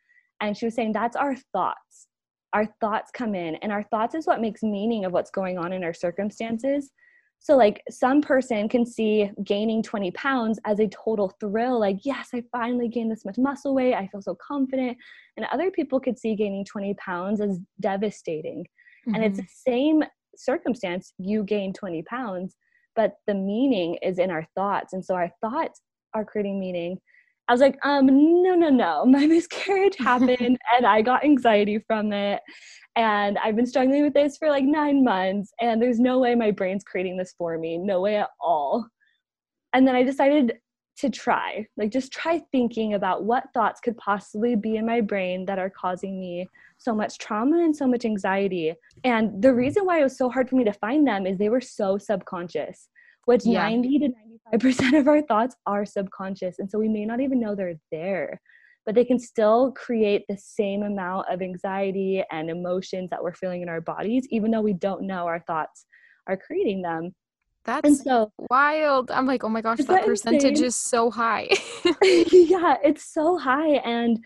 And 0.41 0.55
she 0.55 0.65
was 0.65 0.75
saying 0.75 0.93
that's 0.93 1.15
our 1.15 1.35
thoughts. 1.53 2.07
Our 2.53 2.67
thoughts 2.81 3.11
come 3.13 3.35
in, 3.35 3.55
and 3.55 3.71
our 3.71 3.83
thoughts 3.83 4.15
is 4.15 4.25
what 4.25 4.41
makes 4.41 4.63
meaning 4.63 5.05
of 5.05 5.11
what's 5.11 5.31
going 5.31 5.57
on 5.57 5.71
in 5.73 5.83
our 5.83 5.93
circumstances. 5.93 6.91
So, 7.39 7.55
like, 7.55 7.81
some 7.89 8.21
person 8.21 8.67
can 8.67 8.85
see 8.85 9.31
gaining 9.43 9.81
20 9.83 10.11
pounds 10.11 10.59
as 10.65 10.79
a 10.79 10.87
total 10.87 11.29
thrill, 11.39 11.79
like, 11.79 11.97
yes, 12.03 12.29
I 12.33 12.43
finally 12.51 12.87
gained 12.89 13.11
this 13.11 13.23
much 13.25 13.37
muscle 13.37 13.73
weight. 13.75 13.93
I 13.93 14.07
feel 14.07 14.21
so 14.21 14.35
confident. 14.35 14.97
And 15.37 15.45
other 15.51 15.71
people 15.71 15.99
could 15.99 16.17
see 16.19 16.35
gaining 16.35 16.65
20 16.65 16.93
pounds 16.95 17.39
as 17.39 17.59
devastating. 17.79 18.65
And 19.13 19.23
it's 19.23 19.37
hmm 19.37 19.41
the 19.41 19.47
same 19.47 20.03
circumstance, 20.35 21.13
you 21.17 21.43
gain 21.43 21.73
20 21.73 22.03
pounds, 22.03 22.55
but 22.95 23.13
the 23.27 23.33
meaning 23.35 23.97
is 24.01 24.19
in 24.19 24.29
our 24.31 24.45
thoughts. 24.55 24.93
And 24.93 25.03
so 25.05 25.15
our 25.15 25.31
thoughts 25.41 25.81
are 26.13 26.25
creating 26.25 26.59
meaning. 26.59 26.99
I 27.47 27.53
was 27.53 27.61
like, 27.61 27.77
um, 27.83 28.07
no, 28.43 28.55
no, 28.55 28.69
no. 28.69 29.05
My 29.07 29.25
miscarriage 29.25 29.95
happened 29.97 30.39
and 30.75 30.85
I 30.85 31.01
got 31.01 31.23
anxiety 31.23 31.79
from 31.79 32.11
it. 32.13 32.41
And 32.95 33.37
I've 33.37 33.55
been 33.55 33.67
struggling 33.67 34.03
with 34.03 34.13
this 34.13 34.37
for 34.37 34.49
like 34.49 34.63
nine 34.63 35.03
months. 35.03 35.51
And 35.61 35.81
there's 35.81 35.99
no 35.99 36.19
way 36.19 36.33
my 36.33 36.49
brain's 36.51 36.83
creating 36.83 37.15
this 37.15 37.33
for 37.37 37.57
me. 37.57 37.77
No 37.77 38.01
way 38.01 38.17
at 38.17 38.29
all. 38.41 38.87
And 39.73 39.87
then 39.87 39.95
I 39.95 40.01
decided 40.01 40.53
to 40.97 41.09
try, 41.11 41.67
like, 41.77 41.91
just 41.91 42.11
try 42.11 42.41
thinking 42.51 42.95
about 42.95 43.23
what 43.23 43.43
thoughts 43.53 43.79
could 43.79 43.95
possibly 43.97 44.55
be 44.55 44.77
in 44.77 44.85
my 44.85 44.99
brain 44.99 45.45
that 45.45 45.59
are 45.59 45.69
causing 45.69 46.19
me 46.19 46.47
so 46.79 46.95
much 46.95 47.19
trauma 47.19 47.57
and 47.57 47.75
so 47.75 47.85
much 47.85 48.03
anxiety. 48.03 48.73
And 49.03 49.39
the 49.41 49.53
reason 49.53 49.85
why 49.85 49.99
it 49.99 50.03
was 50.03 50.17
so 50.17 50.29
hard 50.29 50.49
for 50.49 50.55
me 50.55 50.63
to 50.63 50.73
find 50.73 51.07
them 51.07 51.27
is 51.27 51.37
they 51.37 51.49
were 51.49 51.61
so 51.61 51.99
subconscious, 51.99 52.89
which 53.25 53.45
yeah 53.45 53.69
90 53.69 53.99
to 53.99 54.09
95% 54.53 54.99
of 54.99 55.07
our 55.07 55.21
thoughts 55.21 55.55
are 55.65 55.85
subconscious. 55.85 56.59
And 56.59 56.69
so 56.69 56.79
we 56.79 56.89
may 56.89 57.05
not 57.05 57.19
even 57.19 57.39
know 57.39 57.55
they're 57.55 57.79
there, 57.91 58.41
but 58.85 58.95
they 58.95 59.05
can 59.05 59.19
still 59.19 59.71
create 59.73 60.23
the 60.29 60.37
same 60.37 60.83
amount 60.83 61.27
of 61.29 61.41
anxiety 61.41 62.23
and 62.31 62.49
emotions 62.49 63.09
that 63.09 63.21
we're 63.21 63.33
feeling 63.33 63.61
in 63.61 63.69
our 63.69 63.81
bodies, 63.81 64.27
even 64.29 64.51
though 64.51 64.61
we 64.61 64.73
don't 64.73 65.03
know 65.03 65.27
our 65.27 65.41
thoughts 65.41 65.85
are 66.27 66.37
creating 66.37 66.81
them. 66.81 67.13
And 67.65 67.83
That's 67.83 68.03
so, 68.03 68.31
wild. 68.49 69.11
I'm 69.11 69.25
like, 69.25 69.43
oh 69.43 69.49
my 69.49 69.61
gosh, 69.61 69.79
that 69.79 69.87
that 69.87 70.05
percentage 70.05 70.43
insane? 70.45 70.65
is 70.65 70.75
so 70.77 71.11
high. 71.11 71.49
yeah, 72.31 72.77
it's 72.81 73.13
so 73.13 73.37
high 73.37 73.75
and 73.83 74.23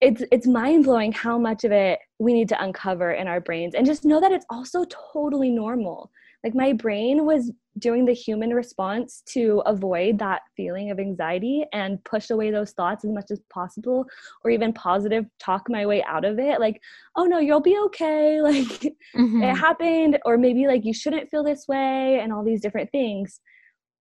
it's 0.00 0.24
it's 0.32 0.46
mind-blowing 0.46 1.12
how 1.12 1.38
much 1.38 1.62
of 1.62 1.70
it 1.70 2.00
we 2.18 2.32
need 2.32 2.48
to 2.48 2.60
uncover 2.60 3.12
in 3.12 3.28
our 3.28 3.40
brains 3.40 3.74
and 3.74 3.86
just 3.86 4.04
know 4.04 4.20
that 4.20 4.32
it's 4.32 4.44
also 4.50 4.84
totally 5.12 5.50
normal. 5.50 6.10
Like 6.42 6.54
my 6.54 6.72
brain 6.72 7.24
was 7.24 7.52
doing 7.78 8.04
the 8.04 8.12
human 8.14 8.50
response 8.54 9.22
to 9.26 9.62
avoid 9.66 10.18
that 10.18 10.42
feeling 10.56 10.90
of 10.90 10.98
anxiety 11.00 11.64
and 11.72 12.02
push 12.04 12.30
away 12.30 12.50
those 12.50 12.72
thoughts 12.72 13.04
as 13.04 13.10
much 13.10 13.26
as 13.30 13.40
possible 13.52 14.06
or 14.44 14.50
even 14.50 14.72
positive 14.72 15.26
talk 15.40 15.64
my 15.68 15.84
way 15.86 16.02
out 16.04 16.24
of 16.24 16.38
it. 16.38 16.60
Like 16.60 16.80
oh 17.16 17.24
no 17.24 17.38
you'll 17.38 17.60
be 17.60 17.78
okay. 17.86 18.40
Like 18.42 18.84
it 18.84 18.94
hmm 19.14 19.54
happened. 19.56 20.18
Or 20.24 20.38
maybe 20.38 20.66
like 20.66 20.84
you 20.84 20.94
shouldn't 20.94 21.30
feel 21.30 21.42
this 21.42 21.66
way 21.68 22.20
and 22.20 22.32
all 22.32 22.44
these 22.44 22.60
different 22.60 22.90
things. 22.92 23.40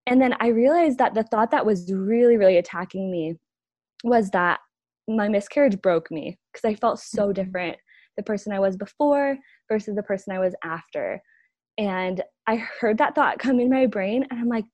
And 0.08 0.22
then 0.22 0.36
i 0.40 0.48
realized 0.48 0.98
that 1.00 1.14
the 1.14 1.24
thought 1.24 1.52
that 1.52 1.66
was 1.66 1.92
really 1.94 2.38
really 2.38 2.58
attacking 2.58 3.10
me 3.12 3.36
was 4.04 4.30
that 4.32 4.60
my 5.08 5.28
miscarriage 5.28 5.82
broke 5.82 6.12
me 6.12 6.38
because 6.52 6.66
i 6.70 6.76
felt 6.76 7.00
so 7.00 7.32
hmm 7.32 7.34
different 7.34 7.78
the 8.18 8.24
person 8.24 8.54
i 8.54 8.60
was 8.60 8.78
before 8.78 9.38
versus 9.70 9.96
the 9.96 10.04
person 10.04 10.34
i 10.34 10.40
was 10.40 10.56
after 10.64 11.22
and 11.78 12.22
i 12.48 12.56
heard 12.56 12.98
that 12.98 13.16
thought 13.16 13.40
come 13.40 13.60
in 13.60 13.70
my 13.70 13.86
brain 13.86 14.26
and 14.30 14.40
i'm 14.40 14.50
like 14.50 14.66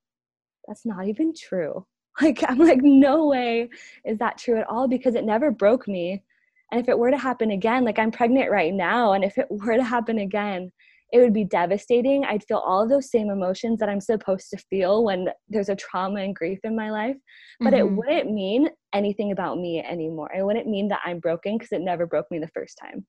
that's 0.66 0.86
not 0.86 1.06
even 1.06 1.32
true. 1.34 1.86
Like 2.20 2.42
i'm 2.48 2.58
like 2.58 2.82
no 2.82 3.26
way 3.28 3.70
is 4.04 4.18
that 4.18 4.36
true 4.36 4.58
at 4.58 4.68
all 4.68 4.88
because 4.88 5.14
it 5.14 5.24
never 5.24 5.50
broke 5.50 5.88
me. 5.88 6.22
And 6.70 6.80
if 6.80 6.88
it 6.88 6.98
were 6.98 7.10
to 7.10 7.16
happen 7.16 7.52
again 7.52 7.84
like 7.84 7.98
i'm 7.98 8.10
pregnant 8.10 8.50
right 8.50 8.74
now 8.74 9.12
and 9.14 9.24
if 9.24 9.38
it 9.38 9.46
were 9.50 9.76
to 9.76 9.84
happen 9.84 10.18
again 10.18 10.70
it 11.12 11.18
would 11.18 11.32
be 11.32 11.44
devastating. 11.44 12.24
I'd 12.24 12.44
feel 12.44 12.58
all 12.58 12.82
of 12.82 12.88
those 12.88 13.10
same 13.10 13.30
emotions 13.30 13.78
that 13.80 13.88
i'm 13.88 14.00
supposed 14.00 14.50
to 14.50 14.58
feel 14.58 15.04
when 15.04 15.28
there's 15.48 15.70
a 15.70 15.76
trauma 15.76 16.20
and 16.20 16.34
grief 16.36 16.58
in 16.64 16.76
my 16.76 16.90
life. 16.90 17.16
But 17.64 17.74
it 17.74 17.88
hmm 17.88 17.96
wouldn't 17.96 18.30
mean 18.30 18.68
anything 18.92 19.32
about 19.32 19.58
me 19.58 19.82
anymore. 19.82 20.30
It 20.36 20.44
wouldn't 20.44 20.66
mean 20.68 20.88
that 20.88 21.00
i'm 21.04 21.20
broken 21.20 21.56
because 21.56 21.72
it 21.72 21.80
never 21.80 22.06
broke 22.06 22.26
me 22.30 22.38
the 22.38 22.48
first 22.48 22.76
time. 22.80 23.06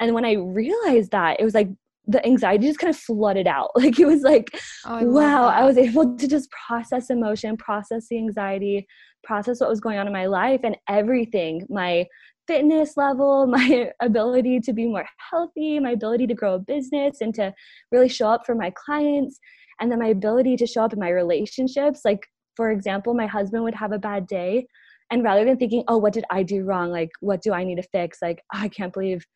And 0.00 0.14
when 0.14 0.24
i 0.24 0.32
realized 0.32 1.10
that 1.10 1.40
it 1.40 1.44
was 1.44 1.54
like 1.54 1.68
the 2.06 2.24
anxiety 2.24 2.66
just 2.66 2.78
kind 2.78 2.94
of 2.94 2.98
flooded 2.98 3.46
out. 3.46 3.70
Like 3.76 3.98
it 3.98 4.06
was 4.06 4.22
like 4.22 4.50
Oh, 4.84 4.96
I 4.96 5.04
wow 5.04 5.46
i 5.46 5.64
was 5.64 5.76
able 5.76 6.16
to 6.16 6.28
just 6.28 6.48
process 6.50 7.10
emotion 7.10 7.56
process 7.56 8.08
the 8.08 8.18
anxiety 8.18 8.86
process 9.24 9.60
what 9.60 9.68
was 9.68 9.80
going 9.80 9.98
on 9.98 10.06
in 10.06 10.12
my 10.12 10.26
life 10.26 10.60
and 10.62 10.76
everything. 10.88 11.66
My 11.68 12.06
fitness 12.46 12.96
level 12.96 13.46
my 13.58 13.90
ability 14.00 14.60
to 14.60 14.72
be 14.72 14.86
more 14.86 15.04
healthy 15.30 15.80
my 15.80 15.90
ability 15.90 16.26
to 16.28 16.34
grow 16.34 16.54
a 16.54 16.58
business 16.58 17.20
and 17.20 17.34
to 17.34 17.52
really 17.90 18.08
show 18.08 18.28
up 18.28 18.46
for 18.46 18.54
my 18.54 18.72
clients 18.76 19.38
and 19.80 19.90
then 19.90 19.98
my 19.98 20.08
ability 20.08 20.56
to 20.56 20.66
show 20.66 20.84
up 20.84 20.92
in 20.92 20.98
my 21.00 21.10
relationships. 21.10 22.00
Like 22.04 22.26
for 22.56 22.70
example 22.70 23.14
my 23.14 23.26
husband 23.26 23.64
would 23.64 23.74
have 23.74 23.92
a 23.92 23.98
bad 23.98 24.26
day 24.26 24.66
and 25.10 25.22
rather 25.22 25.44
than 25.44 25.56
thinking 25.56 25.84
oh 25.88 25.98
what 25.98 26.12
did 26.12 26.24
i 26.30 26.42
do 26.42 26.64
wrong? 26.64 26.90
Like 26.90 27.10
what 27.20 27.42
do 27.42 27.52
i 27.52 27.64
need 27.64 27.76
to 27.76 27.88
fix? 27.92 28.18
Like 28.22 28.40
oh, 28.54 28.60
i 28.60 28.68
can't 28.68 28.92
believe 28.92 29.26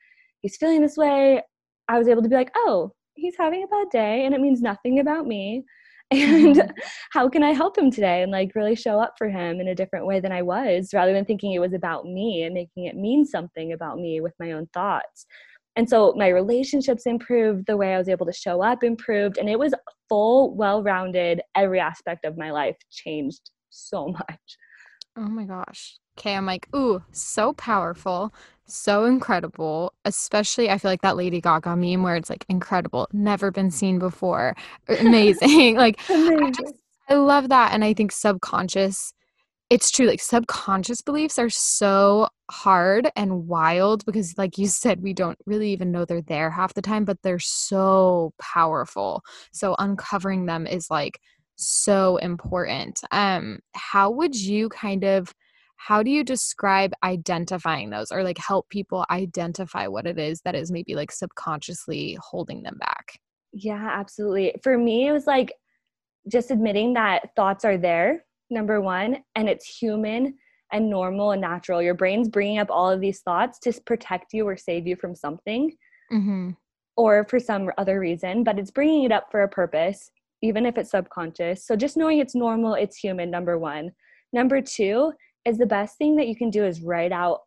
he's 0.41 0.57
feeling 0.57 0.81
this 0.81 0.97
way 0.97 1.43
i 1.90 1.99
was 1.99 2.09
able 2.09 2.23
to 2.23 2.28
be 2.28 2.35
like 2.35 2.52
oh 2.54 2.92
he's 3.14 3.37
having 3.37 3.62
a 3.62 3.66
bad 3.66 3.88
day 3.90 4.25
and 4.25 4.35
it 4.35 4.40
means 4.40 4.62
nothing 4.62 4.99
about 4.99 5.26
me. 5.26 5.64
And 6.12 6.56
mm-hmm. 6.56 6.70
how 7.12 7.28
can 7.28 7.44
i 7.44 7.52
help 7.52 7.78
him 7.78 7.88
today 7.88 8.25
and 8.25 8.32
like 8.32 8.56
really 8.56 8.75
show 8.75 8.99
up 8.99 9.14
for 9.16 9.28
him 9.28 9.61
in 9.61 9.68
a 9.68 9.76
different 9.76 10.06
way 10.06 10.18
than 10.18 10.32
i 10.32 10.42
was 10.42 10.90
rather 10.92 11.12
than 11.12 11.25
thinking 11.25 11.52
it 11.52 11.61
was 11.61 11.73
about 11.73 12.04
me 12.04 12.42
and 12.42 12.52
making 12.52 12.87
it 12.87 12.97
mean 12.97 13.25
something 13.25 13.73
about 13.73 13.97
me 13.97 14.20
with 14.20 14.35
my 14.40 14.50
own 14.50 14.66
thoughts? 14.75 15.26
And 15.76 15.88
so 15.88 16.12
my 16.16 16.26
relationships 16.26 17.06
improved 17.06 17.66
the 17.66 17.76
way 17.76 17.94
i 17.94 17.99
was 17.99 18.09
able 18.09 18.26
to 18.26 18.32
show 18.32 18.61
up 18.61 18.82
improved 18.82 19.38
and 19.38 19.49
it 19.49 19.56
was 19.56 19.73
full 20.09 20.56
well-rounded 20.56 21.42
every 21.54 21.78
aspect 21.78 22.25
of 22.25 22.37
my 22.37 22.50
life 22.50 22.78
changed 22.90 23.52
so 23.70 24.09
much. 24.20 24.47
Oh 25.16 25.30
my 25.38 25.44
gosh 25.44 26.00
okay 26.21 26.37
i'm 26.37 26.47
like 26.47 26.69
ooh 26.75 27.03
so 27.12 27.53
powerful 27.55 28.33
so 28.73 29.05
incredible. 29.05 29.93
Especially, 30.05 30.71
I 30.71 30.79
feel 30.79 30.91
like 30.91 31.03
that 31.03 31.17
Lady 31.17 31.41
Gaga 31.41 31.77
meme 31.77 32.03
where 32.03 32.17
it's 32.17 32.31
like 32.31 32.45
incredible, 32.49 33.09
never 33.12 33.50
been 33.50 33.71
seen 33.71 33.99
before, 33.99 34.55
amazing. 34.89 35.77
like, 35.77 36.00
amazing. 36.09 36.43
I, 36.43 36.50
just, 36.50 36.75
I 37.09 37.15
love 37.15 37.49
that. 37.49 37.73
And 37.73 37.85
I 37.85 37.95
think 37.95 38.12
subconscious, 38.12 39.12
it's 39.69 39.91
true. 39.91 40.07
Like, 40.07 40.21
subconscious 40.21 41.03
beliefs 41.03 41.39
are 41.39 41.50
so 41.50 42.29
hard 42.50 43.11
and 43.17 43.47
wild 43.47 44.05
because, 44.07 44.37
like 44.39 44.59
you 44.59 44.67
said, 44.67 45.03
we 45.03 45.12
don't 45.12 45.39
really 45.47 45.73
even 45.73 45.93
know 45.93 46.05
they're 46.05 46.23
there 46.23 46.50
half 46.50 46.75
the 46.75 46.83
time, 46.83 47.05
but 47.05 47.19
they're 47.23 47.39
so 47.39 48.33
powerful. 48.41 49.23
So, 49.53 49.77
uncovering 49.79 50.47
them 50.47 50.67
is 50.67 50.91
like 50.91 51.21
so 51.57 52.17
important. 52.17 53.00
Um, 53.11 53.61
how 53.75 54.11
would 54.11 54.35
you 54.35 54.71
kind 54.71 55.05
of 55.05 55.35
how 55.83 56.03
do 56.03 56.11
you 56.11 56.23
describe 56.23 56.93
identifying 57.03 57.89
those 57.89 58.13
or 58.13 58.23
like 58.23 58.37
help 58.37 58.69
people 58.69 59.07
identify 59.11 59.87
what 59.87 60.07
it 60.07 60.19
is 60.19 60.43
that 60.43 60.55
is 60.55 60.71
maybe 60.71 60.95
like 60.95 61.11
subconsciously 61.11 62.19
holding 62.21 62.63
them 62.63 62.77
back? 62.79 63.19
Yeah, 63.55 63.89
absolutely. 63.91 64.55
For 64.63 64.77
me, 64.77 65.09
it 65.09 65.13
was 65.13 65.27
like 65.27 65.55
just 66.31 66.51
admitting 66.51 66.93
that 66.95 67.35
thoughts 67.35 67.65
are 67.65 67.79
there, 67.79 68.27
number 68.51 68.83
one, 68.83 69.25
and 69.35 69.49
it's 69.49 69.75
human 69.75 70.35
and 70.71 70.91
normal 70.91 71.31
and 71.31 71.41
natural. 71.41 71.81
Your 71.81 71.95
brain's 71.95 72.29
bringing 72.29 72.59
up 72.59 72.69
all 72.71 72.91
of 72.91 73.01
these 73.01 73.21
thoughts 73.21 73.59
to 73.61 73.73
protect 73.87 74.35
you 74.35 74.47
or 74.47 74.59
save 74.59 74.87
you 74.87 74.97
from 74.97 75.15
something 75.15 75.75
mm-hmm. 76.13 76.51
or 76.99 77.25
for 77.25 77.41
some 77.41 77.71
other 77.79 78.01
reason, 78.01 78.45
but 78.45 78.59
it's 78.59 78.71
bringing 78.71 79.05
it 79.05 79.13
up 79.13 79.29
for 79.31 79.45
a 79.45 79.49
purpose, 79.49 80.11
even 80.43 80.67
if 80.67 80.77
it's 80.77 80.91
subconscious. 80.91 81.65
So 81.67 81.75
just 81.75 81.97
knowing 81.97 82.19
it's 82.19 82.35
normal, 82.35 82.75
it's 82.75 82.99
human, 82.99 83.31
number 83.31 83.59
one. 83.59 83.93
Number 84.35 84.61
two, 84.61 85.13
is 85.44 85.59
the 85.59 85.66
best 85.66 85.97
thing 85.99 86.16
that 86.16 86.28
you 86.28 86.37
can 86.37 86.50
do 86.50 86.64
is 86.64 86.82
write 86.82 87.12
out 87.12 87.40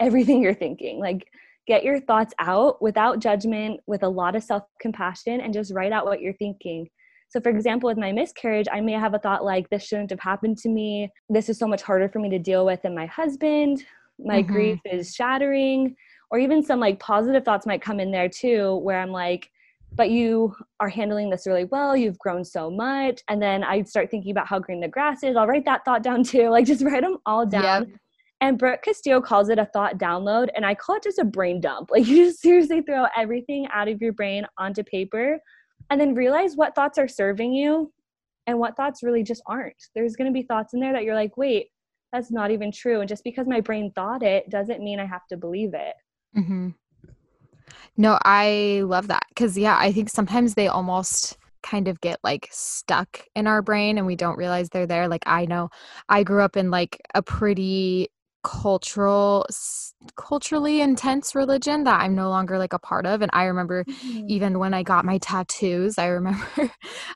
everything 0.00 0.42
you're 0.42 0.54
thinking. 0.54 1.00
Like 1.00 1.26
get 1.66 1.84
your 1.84 2.00
thoughts 2.00 2.34
out 2.38 2.82
without 2.82 3.20
judgment, 3.20 3.80
with 3.86 4.02
a 4.02 4.08
lot 4.08 4.34
of 4.34 4.42
self 4.42 4.64
compassion, 4.80 5.40
and 5.40 5.54
just 5.54 5.72
write 5.72 5.92
out 5.92 6.04
what 6.04 6.20
you're 6.20 6.34
thinking. 6.34 6.88
So, 7.28 7.40
for 7.40 7.50
example, 7.50 7.86
with 7.86 7.98
my 7.98 8.10
miscarriage, 8.10 8.66
I 8.72 8.80
may 8.80 8.92
have 8.92 9.14
a 9.14 9.18
thought 9.18 9.44
like, 9.44 9.70
this 9.70 9.84
shouldn't 9.84 10.10
have 10.10 10.18
happened 10.18 10.58
to 10.58 10.68
me. 10.68 11.08
This 11.28 11.48
is 11.48 11.58
so 11.58 11.68
much 11.68 11.80
harder 11.80 12.08
for 12.08 12.18
me 12.18 12.28
to 12.30 12.40
deal 12.40 12.66
with 12.66 12.82
than 12.82 12.94
my 12.94 13.06
husband. 13.06 13.84
My 14.18 14.42
mm-hmm. 14.42 14.52
grief 14.52 14.80
is 14.84 15.14
shattering. 15.14 15.94
Or 16.32 16.38
even 16.38 16.62
some 16.62 16.80
like 16.80 16.98
positive 16.98 17.44
thoughts 17.44 17.66
might 17.66 17.82
come 17.82 18.00
in 18.00 18.10
there 18.10 18.28
too, 18.28 18.76
where 18.78 19.00
I'm 19.00 19.12
like, 19.12 19.48
but 19.92 20.10
you 20.10 20.54
are 20.78 20.88
handling 20.88 21.30
this 21.30 21.46
really 21.46 21.64
well. 21.64 21.96
You've 21.96 22.18
grown 22.18 22.44
so 22.44 22.70
much. 22.70 23.22
And 23.28 23.42
then 23.42 23.64
I 23.64 23.82
start 23.82 24.10
thinking 24.10 24.30
about 24.30 24.46
how 24.46 24.58
green 24.58 24.80
the 24.80 24.88
grass 24.88 25.22
is. 25.22 25.36
I'll 25.36 25.46
write 25.46 25.64
that 25.64 25.84
thought 25.84 26.02
down 26.02 26.22
too. 26.22 26.48
Like 26.50 26.66
just 26.66 26.84
write 26.84 27.02
them 27.02 27.18
all 27.26 27.46
down. 27.46 27.88
Yep. 27.88 27.98
And 28.42 28.58
Brooke 28.58 28.82
Castillo 28.82 29.20
calls 29.20 29.50
it 29.50 29.58
a 29.58 29.66
thought 29.66 29.98
download. 29.98 30.48
And 30.54 30.64
I 30.64 30.74
call 30.74 30.96
it 30.96 31.02
just 31.02 31.18
a 31.18 31.24
brain 31.24 31.60
dump. 31.60 31.90
Like 31.90 32.06
you 32.08 32.26
just 32.26 32.40
seriously 32.40 32.82
throw 32.82 33.06
everything 33.16 33.66
out 33.72 33.88
of 33.88 34.00
your 34.00 34.12
brain 34.12 34.46
onto 34.58 34.82
paper 34.82 35.38
and 35.90 36.00
then 36.00 36.14
realize 36.14 36.56
what 36.56 36.74
thoughts 36.74 36.98
are 36.98 37.08
serving 37.08 37.52
you 37.52 37.92
and 38.46 38.58
what 38.58 38.76
thoughts 38.76 39.02
really 39.02 39.22
just 39.22 39.42
aren't. 39.46 39.76
There's 39.94 40.16
going 40.16 40.32
to 40.32 40.34
be 40.34 40.42
thoughts 40.42 40.74
in 40.74 40.80
there 40.80 40.92
that 40.92 41.04
you're 41.04 41.14
like, 41.14 41.36
wait, 41.36 41.68
that's 42.12 42.30
not 42.30 42.50
even 42.50 42.72
true. 42.72 43.00
And 43.00 43.08
just 43.08 43.24
because 43.24 43.46
my 43.46 43.60
brain 43.60 43.92
thought 43.94 44.22
it 44.22 44.50
doesn't 44.50 44.82
mean 44.82 44.98
I 44.98 45.06
have 45.06 45.26
to 45.28 45.36
believe 45.36 45.74
it. 45.74 45.94
Mm-hmm. 46.36 46.68
No, 47.96 48.18
I 48.24 48.82
love 48.84 49.08
that 49.08 49.24
because, 49.28 49.56
yeah, 49.58 49.76
I 49.78 49.92
think 49.92 50.08
sometimes 50.10 50.54
they 50.54 50.68
almost 50.68 51.36
kind 51.62 51.88
of 51.88 52.00
get 52.00 52.18
like 52.24 52.48
stuck 52.50 53.26
in 53.34 53.46
our 53.46 53.62
brain 53.62 53.98
and 53.98 54.06
we 54.06 54.16
don't 54.16 54.38
realize 54.38 54.68
they're 54.68 54.86
there. 54.86 55.08
Like, 55.08 55.24
I 55.26 55.46
know 55.46 55.68
I 56.08 56.22
grew 56.22 56.42
up 56.42 56.56
in 56.56 56.70
like 56.70 57.00
a 57.14 57.22
pretty 57.22 58.08
cultural 58.42 59.46
culturally 60.16 60.80
intense 60.80 61.34
religion 61.34 61.84
that 61.84 62.00
I'm 62.00 62.14
no 62.14 62.30
longer 62.30 62.56
like 62.58 62.72
a 62.72 62.78
part 62.78 63.04
of 63.04 63.20
and 63.20 63.30
I 63.34 63.44
remember 63.44 63.84
mm-hmm. 63.84 64.26
even 64.28 64.58
when 64.58 64.72
I 64.72 64.82
got 64.82 65.04
my 65.04 65.18
tattoos 65.18 65.98
I 65.98 66.06
remember 66.06 66.46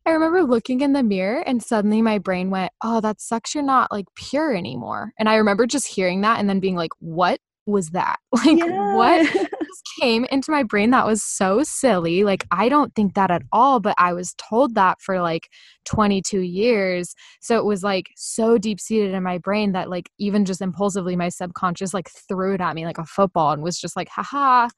I 0.06 0.10
remember 0.10 0.42
looking 0.42 0.82
in 0.82 0.92
the 0.92 1.02
mirror 1.02 1.42
and 1.46 1.62
suddenly 1.62 2.02
my 2.02 2.18
brain 2.18 2.50
went 2.50 2.72
oh 2.82 3.00
that 3.00 3.22
sucks 3.22 3.54
you're 3.54 3.64
not 3.64 3.90
like 3.90 4.04
pure 4.14 4.54
anymore 4.54 5.12
and 5.18 5.28
I 5.28 5.36
remember 5.36 5.66
just 5.66 5.86
hearing 5.86 6.20
that 6.22 6.38
and 6.38 6.48
then 6.48 6.60
being 6.60 6.76
like 6.76 6.92
what 6.98 7.40
was 7.66 7.90
that 7.90 8.16
like 8.32 8.58
yeah. 8.58 8.94
what 8.94 9.48
came 10.00 10.24
into 10.26 10.50
my 10.50 10.62
brain 10.62 10.90
that 10.90 11.06
was 11.06 11.22
so 11.22 11.62
silly. 11.62 12.24
Like, 12.24 12.46
I 12.50 12.68
don't 12.68 12.94
think 12.94 13.14
that 13.14 13.30
at 13.30 13.42
all, 13.52 13.80
but 13.80 13.94
I 13.98 14.12
was 14.12 14.34
told 14.34 14.74
that 14.74 15.00
for 15.00 15.20
like 15.20 15.48
22 15.84 16.40
years. 16.40 17.14
So 17.40 17.58
it 17.58 17.64
was 17.64 17.82
like 17.82 18.10
so 18.16 18.58
deep 18.58 18.80
seated 18.80 19.14
in 19.14 19.22
my 19.22 19.38
brain 19.38 19.72
that, 19.72 19.90
like, 19.90 20.10
even 20.18 20.44
just 20.44 20.60
impulsively, 20.60 21.16
my 21.16 21.28
subconscious 21.28 21.94
like 21.94 22.10
threw 22.28 22.54
it 22.54 22.60
at 22.60 22.74
me 22.74 22.84
like 22.84 22.98
a 22.98 23.04
football 23.04 23.52
and 23.52 23.62
was 23.62 23.78
just 23.78 23.96
like, 23.96 24.08
haha, 24.08 24.68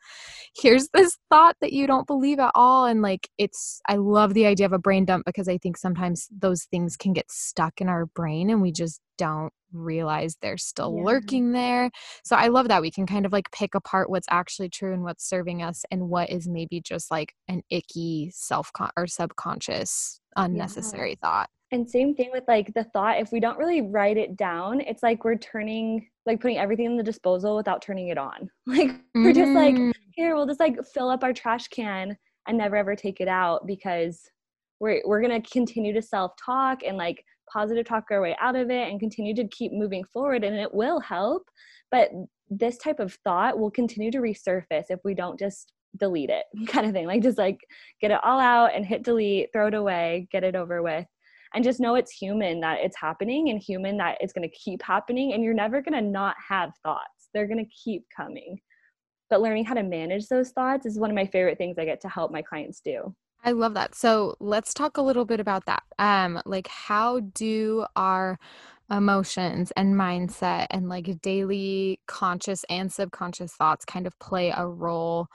here's 0.57 0.89
this 0.93 1.17
thought 1.31 1.57
that 1.61 1.73
you 1.73 1.87
don't 1.87 2.07
believe 2.07 2.39
at 2.39 2.53
all. 2.55 2.87
And 2.87 3.03
like, 3.03 3.29
it's, 3.39 3.81
I 3.89 3.97
love 3.97 4.35
the 4.35 4.47
idea 4.47 4.67
of 4.67 4.73
a 4.73 4.79
brain 4.79 5.05
dump 5.05 5.25
because 5.27 5.49
I 5.49 5.59
think 5.59 5.77
sometimes 5.77 6.29
those 6.37 6.65
things 6.65 6.97
can 6.97 7.13
get 7.13 7.31
stuck 7.31 7.81
in 7.81 7.89
our 7.89 8.07
brain 8.07 8.51
and 8.51 8.63
we 8.63 8.73
just 8.73 9.01
don't 9.19 9.53
realize 9.73 10.37
they're 10.41 10.57
still 10.57 10.95
yeah. 10.97 11.05
lurking 11.05 11.53
there. 11.53 11.91
So 12.25 12.37
I 12.37 12.49
love 12.49 12.69
that 12.69 12.83
we 12.83 12.91
can 12.91 13.07
kind 13.07 13.27
of 13.27 13.33
like 13.33 13.51
pick 13.53 13.75
apart 13.75 14.11
what's 14.11 14.27
actually 14.31 14.69
true 14.69 14.93
and 14.93 15.03
what's 15.03 15.29
serving 15.29 15.63
us 15.63 15.85
and 15.91 16.09
what 16.09 16.31
is 16.31 16.49
maybe 16.49 16.81
just 16.81 17.11
like 17.11 17.35
an 17.49 17.63
icky 17.71 18.31
self 18.35 18.73
con- 18.73 18.91
or 18.97 19.07
subconscious 19.07 20.21
unnecessary 20.37 21.11
yeah. 21.11 21.29
thought. 21.29 21.51
And 21.73 21.89
same 21.89 22.15
thing 22.15 22.31
with 22.33 22.45
like 22.47 22.73
the 22.75 22.85
thought, 22.85 23.19
if 23.19 23.33
we 23.33 23.41
don't 23.41 23.59
really 23.59 23.83
write 23.83 24.17
it 24.17 24.37
down, 24.37 24.81
it's 24.81 25.03
like 25.03 25.25
we're 25.25 25.37
turning, 25.37 26.09
like 26.25 26.41
putting 26.41 26.59
everything 26.59 26.87
in 26.87 26.97
the 26.97 27.03
disposal 27.03 27.57
without 27.57 27.83
turning 27.83 28.09
it 28.09 28.19
on. 28.19 28.49
Like 28.67 28.91
we're 29.15 29.33
just 29.33 29.53
like, 29.53 29.75
mm. 29.75 29.93
here, 30.13 30.37
we'll 30.37 30.47
just 30.47 30.61
like 30.61 30.77
fill 30.85 31.09
up 31.09 31.25
our 31.25 31.33
trash 31.33 31.67
can 31.69 32.17
and 32.47 32.59
never 32.59 32.77
ever 32.77 32.95
take 32.95 33.21
it 33.21 33.29
out 33.29 33.67
because 33.67 34.31
we're, 34.79 35.03
we're 35.05 35.21
going 35.21 35.43
to 35.43 35.51
continue 35.51 35.93
to 35.93 36.03
self 36.03 36.33
talk 36.45 36.83
and 36.87 36.97
like 36.97 37.25
positive 37.53 37.87
talk 37.87 38.05
our 38.11 38.21
way 38.21 38.37
out 38.41 38.57
of 38.57 38.71
it 38.71 38.89
and 38.89 39.01
continue 39.01 39.35
to 39.35 39.47
keep 39.49 39.73
moving 39.73 40.05
forward 40.05 40.45
and 40.45 40.57
it 40.57 40.73
will 40.73 41.01
help. 41.01 41.49
But 41.91 42.11
this 42.51 42.77
type 42.79 43.01
of 43.01 43.15
thought 43.25 43.59
will 43.59 43.71
continue 43.71 44.11
to 44.11 44.19
resurface 44.19 44.87
if 44.91 45.01
we 45.05 45.15
don't 45.15 45.39
just 45.39 45.73
delete 45.99 46.31
it 46.31 46.45
kind 46.69 46.87
of 46.87 46.93
thing. 46.93 47.07
Like 47.07 47.23
just 47.23 47.39
like 47.39 47.59
get 48.01 48.11
it 48.11 48.21
all 48.23 48.41
out 48.41 48.75
and 48.75 48.85
hit 48.85 49.03
delete 49.03 49.51
throw 49.53 49.69
it 49.69 49.75
away 49.75 50.29
get 50.31 50.45
it 50.45 50.57
over 50.57 50.83
with 50.83 51.07
and 51.55 51.65
just 51.65 51.81
know 51.81 51.95
it's 51.95 52.13
human 52.13 52.61
that 52.61 52.81
it's 52.81 52.99
happening 52.99 53.51
and 53.51 53.61
human 53.61 53.97
that 53.97 54.19
it's 54.21 54.33
going 54.33 54.49
to 54.49 54.57
keep 54.57 54.83
happening 54.83 55.33
and 55.33 55.43
you're 55.43 55.55
never 55.55 55.81
going 55.81 55.95
to 55.95 56.03
not 56.03 56.37
have 56.49 56.73
thoughts. 56.83 57.31
They're 57.33 57.47
going 57.47 57.65
to 57.65 57.71
keep 57.71 58.05
coming. 58.15 58.59
But 59.31 59.41
learning 59.41 59.65
how 59.65 59.75
to 59.75 59.83
manage 59.83 60.29
those 60.29 60.51
thoughts 60.51 60.87
is 60.87 60.99
one 60.99 61.11
of 61.11 61.17
my 61.17 61.27
favorite 61.27 61.59
things 61.59 61.79
i 61.79 61.85
get 61.85 62.01
to 62.03 62.09
help 62.09 62.31
my 62.31 62.43
clients 62.43 62.81
do 62.85 63.15
I 63.45 63.53
love 63.53 63.75
that. 63.75 63.95
So 63.95 64.37
let's 64.41 64.75
talk 64.75 64.97
a 64.97 65.03
little 65.03 65.25
bit 65.25 65.41
about 65.41 65.67
that. 65.67 65.83
Um, 65.99 66.41
like 66.47 66.67
how 66.67 67.21
do 67.21 67.87
our 67.95 68.39
emotions 68.91 69.73
and 69.77 69.95
mindset 69.95 70.67
and 70.71 70.89
like 70.89 71.21
daily 71.23 72.01
conscious 72.07 72.65
and 72.69 72.93
subconscious 72.93 73.53
thoughts 73.53 73.85
kind 73.85 74.07
of 74.07 74.19
play 74.19 74.53
a 74.57 74.67
role 74.67 75.29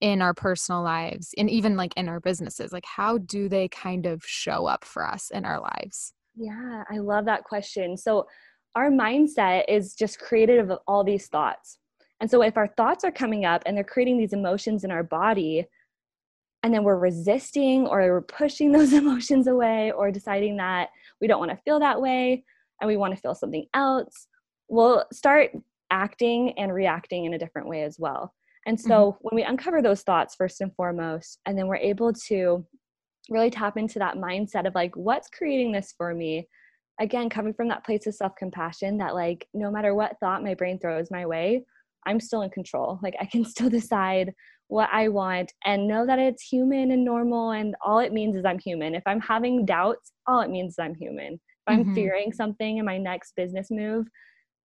in 0.00 0.20
our 0.20 0.34
personal 0.34 0.82
lives 0.82 1.34
and 1.38 1.48
even 1.48 1.76
like 1.76 1.92
in 1.96 2.08
our 2.08 2.20
businesses? 2.20 2.72
Like 2.72 2.86
how 2.86 3.18
do 3.18 3.48
they 3.48 3.68
kind 3.68 4.06
of 4.06 4.22
show 4.24 4.66
up 4.66 4.84
for 4.84 5.06
us 5.06 5.30
in 5.30 5.44
our 5.44 5.60
lives? 5.60 6.14
Yeah, 6.34 6.84
I 6.90 6.98
love 6.98 7.26
that 7.26 7.44
question. 7.44 7.96
So 7.96 8.26
our 8.74 8.90
mindset 8.90 9.64
is 9.68 9.94
just 9.94 10.18
created 10.18 10.58
of 10.58 10.78
all 10.86 11.04
these 11.04 11.26
thoughts. 11.26 11.78
And 12.20 12.30
so 12.30 12.42
if 12.42 12.56
our 12.56 12.68
thoughts 12.68 13.04
are 13.04 13.12
coming 13.12 13.44
up 13.44 13.62
and 13.66 13.76
they're 13.76 13.84
creating 13.84 14.16
these 14.16 14.32
emotions 14.32 14.84
in 14.84 14.90
our 14.90 15.02
body, 15.02 15.66
and 16.62 16.72
then 16.72 16.84
we're 16.84 16.98
resisting 16.98 17.86
or 17.86 18.00
we're 18.00 18.20
pushing 18.22 18.72
those 18.72 18.92
emotions 18.92 19.46
away 19.46 19.92
or 19.92 20.10
deciding 20.10 20.56
that 20.56 20.90
we 21.20 21.26
don't 21.26 21.40
want 21.40 21.50
to 21.50 21.62
feel 21.64 21.80
that 21.80 22.00
way 22.00 22.44
and 22.80 22.88
we 22.88 22.96
want 22.96 23.14
to 23.14 23.20
feel 23.20 23.34
something 23.34 23.66
else 23.74 24.26
we'll 24.68 25.04
start 25.12 25.50
acting 25.90 26.58
and 26.58 26.72
reacting 26.72 27.26
in 27.26 27.34
a 27.34 27.38
different 27.38 27.68
way 27.68 27.82
as 27.82 27.98
well 27.98 28.32
and 28.66 28.80
so 28.80 29.12
mm-hmm. 29.12 29.18
when 29.22 29.36
we 29.36 29.42
uncover 29.42 29.82
those 29.82 30.02
thoughts 30.02 30.34
first 30.34 30.60
and 30.60 30.74
foremost 30.74 31.38
and 31.46 31.58
then 31.58 31.66
we're 31.66 31.76
able 31.76 32.12
to 32.12 32.64
really 33.30 33.50
tap 33.50 33.76
into 33.76 33.98
that 33.98 34.16
mindset 34.16 34.66
of 34.66 34.74
like, 34.74 34.96
what's 34.96 35.28
creating 35.28 35.72
this 35.72 35.94
for 35.96 36.14
me? 36.14 36.48
Again, 37.00 37.28
coming 37.28 37.54
from 37.54 37.68
that 37.68 37.84
place 37.84 38.06
of 38.06 38.14
self 38.14 38.36
compassion 38.36 38.98
that, 38.98 39.14
like, 39.14 39.48
no 39.54 39.70
matter 39.70 39.94
what 39.94 40.18
thought 40.20 40.42
my 40.44 40.54
brain 40.54 40.78
throws 40.78 41.10
my 41.10 41.26
way, 41.26 41.64
I'm 42.06 42.20
still 42.20 42.42
in 42.42 42.50
control. 42.50 42.98
Like, 43.02 43.14
I 43.20 43.24
can 43.24 43.44
still 43.52 43.70
decide 43.70 44.34
what 44.72 44.88
I 44.90 45.08
want 45.08 45.52
and 45.66 45.86
know 45.86 46.06
that 46.06 46.18
it's 46.18 46.42
human 46.42 46.92
and 46.92 47.04
normal. 47.04 47.50
And 47.50 47.76
all 47.84 47.98
it 47.98 48.10
means 48.10 48.36
is 48.36 48.46
I'm 48.46 48.58
human. 48.58 48.94
If 48.94 49.02
I'm 49.04 49.20
having 49.20 49.66
doubts, 49.66 50.12
all 50.26 50.40
it 50.40 50.48
means 50.48 50.72
is 50.72 50.78
I'm 50.78 50.94
human. 50.94 51.34
If 51.34 51.40
I'm 51.66 51.84
mm-hmm. 51.84 51.94
fearing 51.94 52.32
something 52.32 52.78
in 52.78 52.86
my 52.86 52.96
next 52.96 53.36
business 53.36 53.68
move, 53.70 54.06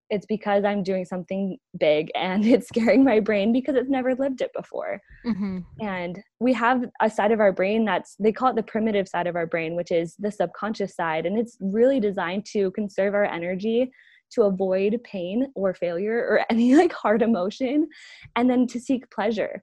it's 0.09 0.25
because 0.25 0.63
I'm 0.63 0.81
doing 0.81 1.03
something 1.03 1.57
big 1.77 2.09
and 2.15 2.45
it's 2.45 2.69
scaring 2.69 3.03
my 3.03 3.19
brain 3.19 3.51
because 3.51 3.75
it's 3.75 3.89
never 3.89 4.15
lived 4.15 4.39
it 4.39 4.51
before. 4.55 5.01
Mm-hmm. 5.25 5.59
And 5.81 6.23
we 6.39 6.53
have 6.53 6.85
a 7.01 7.09
side 7.09 7.33
of 7.33 7.41
our 7.41 7.51
brain 7.51 7.83
that's, 7.83 8.15
they 8.17 8.31
call 8.31 8.51
it 8.51 8.55
the 8.55 8.63
primitive 8.63 9.09
side 9.09 9.27
of 9.27 9.35
our 9.35 9.45
brain, 9.45 9.75
which 9.75 9.91
is 9.91 10.15
the 10.17 10.31
subconscious 10.31 10.95
side. 10.95 11.25
And 11.25 11.37
it's 11.37 11.57
really 11.59 11.99
designed 11.99 12.45
to 12.53 12.71
conserve 12.71 13.13
our 13.13 13.25
energy 13.25 13.91
to 14.31 14.43
avoid 14.43 15.01
pain 15.03 15.51
or 15.53 15.73
failure 15.73 16.17
or 16.17 16.45
any 16.49 16.75
like 16.75 16.93
hard 16.93 17.21
emotion 17.21 17.89
and 18.37 18.49
then 18.49 18.67
to 18.67 18.79
seek 18.79 19.11
pleasure. 19.11 19.61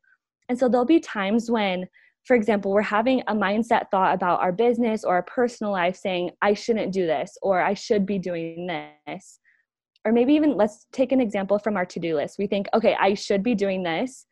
And 0.48 0.58
so 0.58 0.68
there'll 0.68 0.84
be 0.84 1.00
times 1.00 1.50
when, 1.50 1.88
for 2.24 2.36
example, 2.36 2.72
we're 2.72 2.82
having 2.82 3.22
a 3.26 3.34
mindset 3.34 3.90
thought 3.90 4.14
about 4.14 4.40
our 4.40 4.52
business 4.52 5.04
or 5.04 5.14
our 5.14 5.22
personal 5.22 5.72
life 5.72 5.96
saying, 5.96 6.30
I 6.42 6.54
shouldn't 6.54 6.92
do 6.92 7.06
this 7.06 7.36
or 7.42 7.60
I 7.60 7.74
should 7.74 8.06
be 8.06 8.18
doing 8.18 8.66
this. 8.66 9.40
Or 10.04 10.12
maybe 10.12 10.34
even 10.34 10.56
let's 10.56 10.86
take 10.92 11.12
an 11.12 11.20
example 11.20 11.58
from 11.58 11.76
our 11.76 11.86
to-do 11.86 12.14
list. 12.16 12.36
We 12.38 12.46
think 12.46 12.68
okay 12.74 12.94
i 13.00 13.14
should 13.14 13.42
be 13.42 13.54
doing 13.54 13.82
this. 13.82 14.26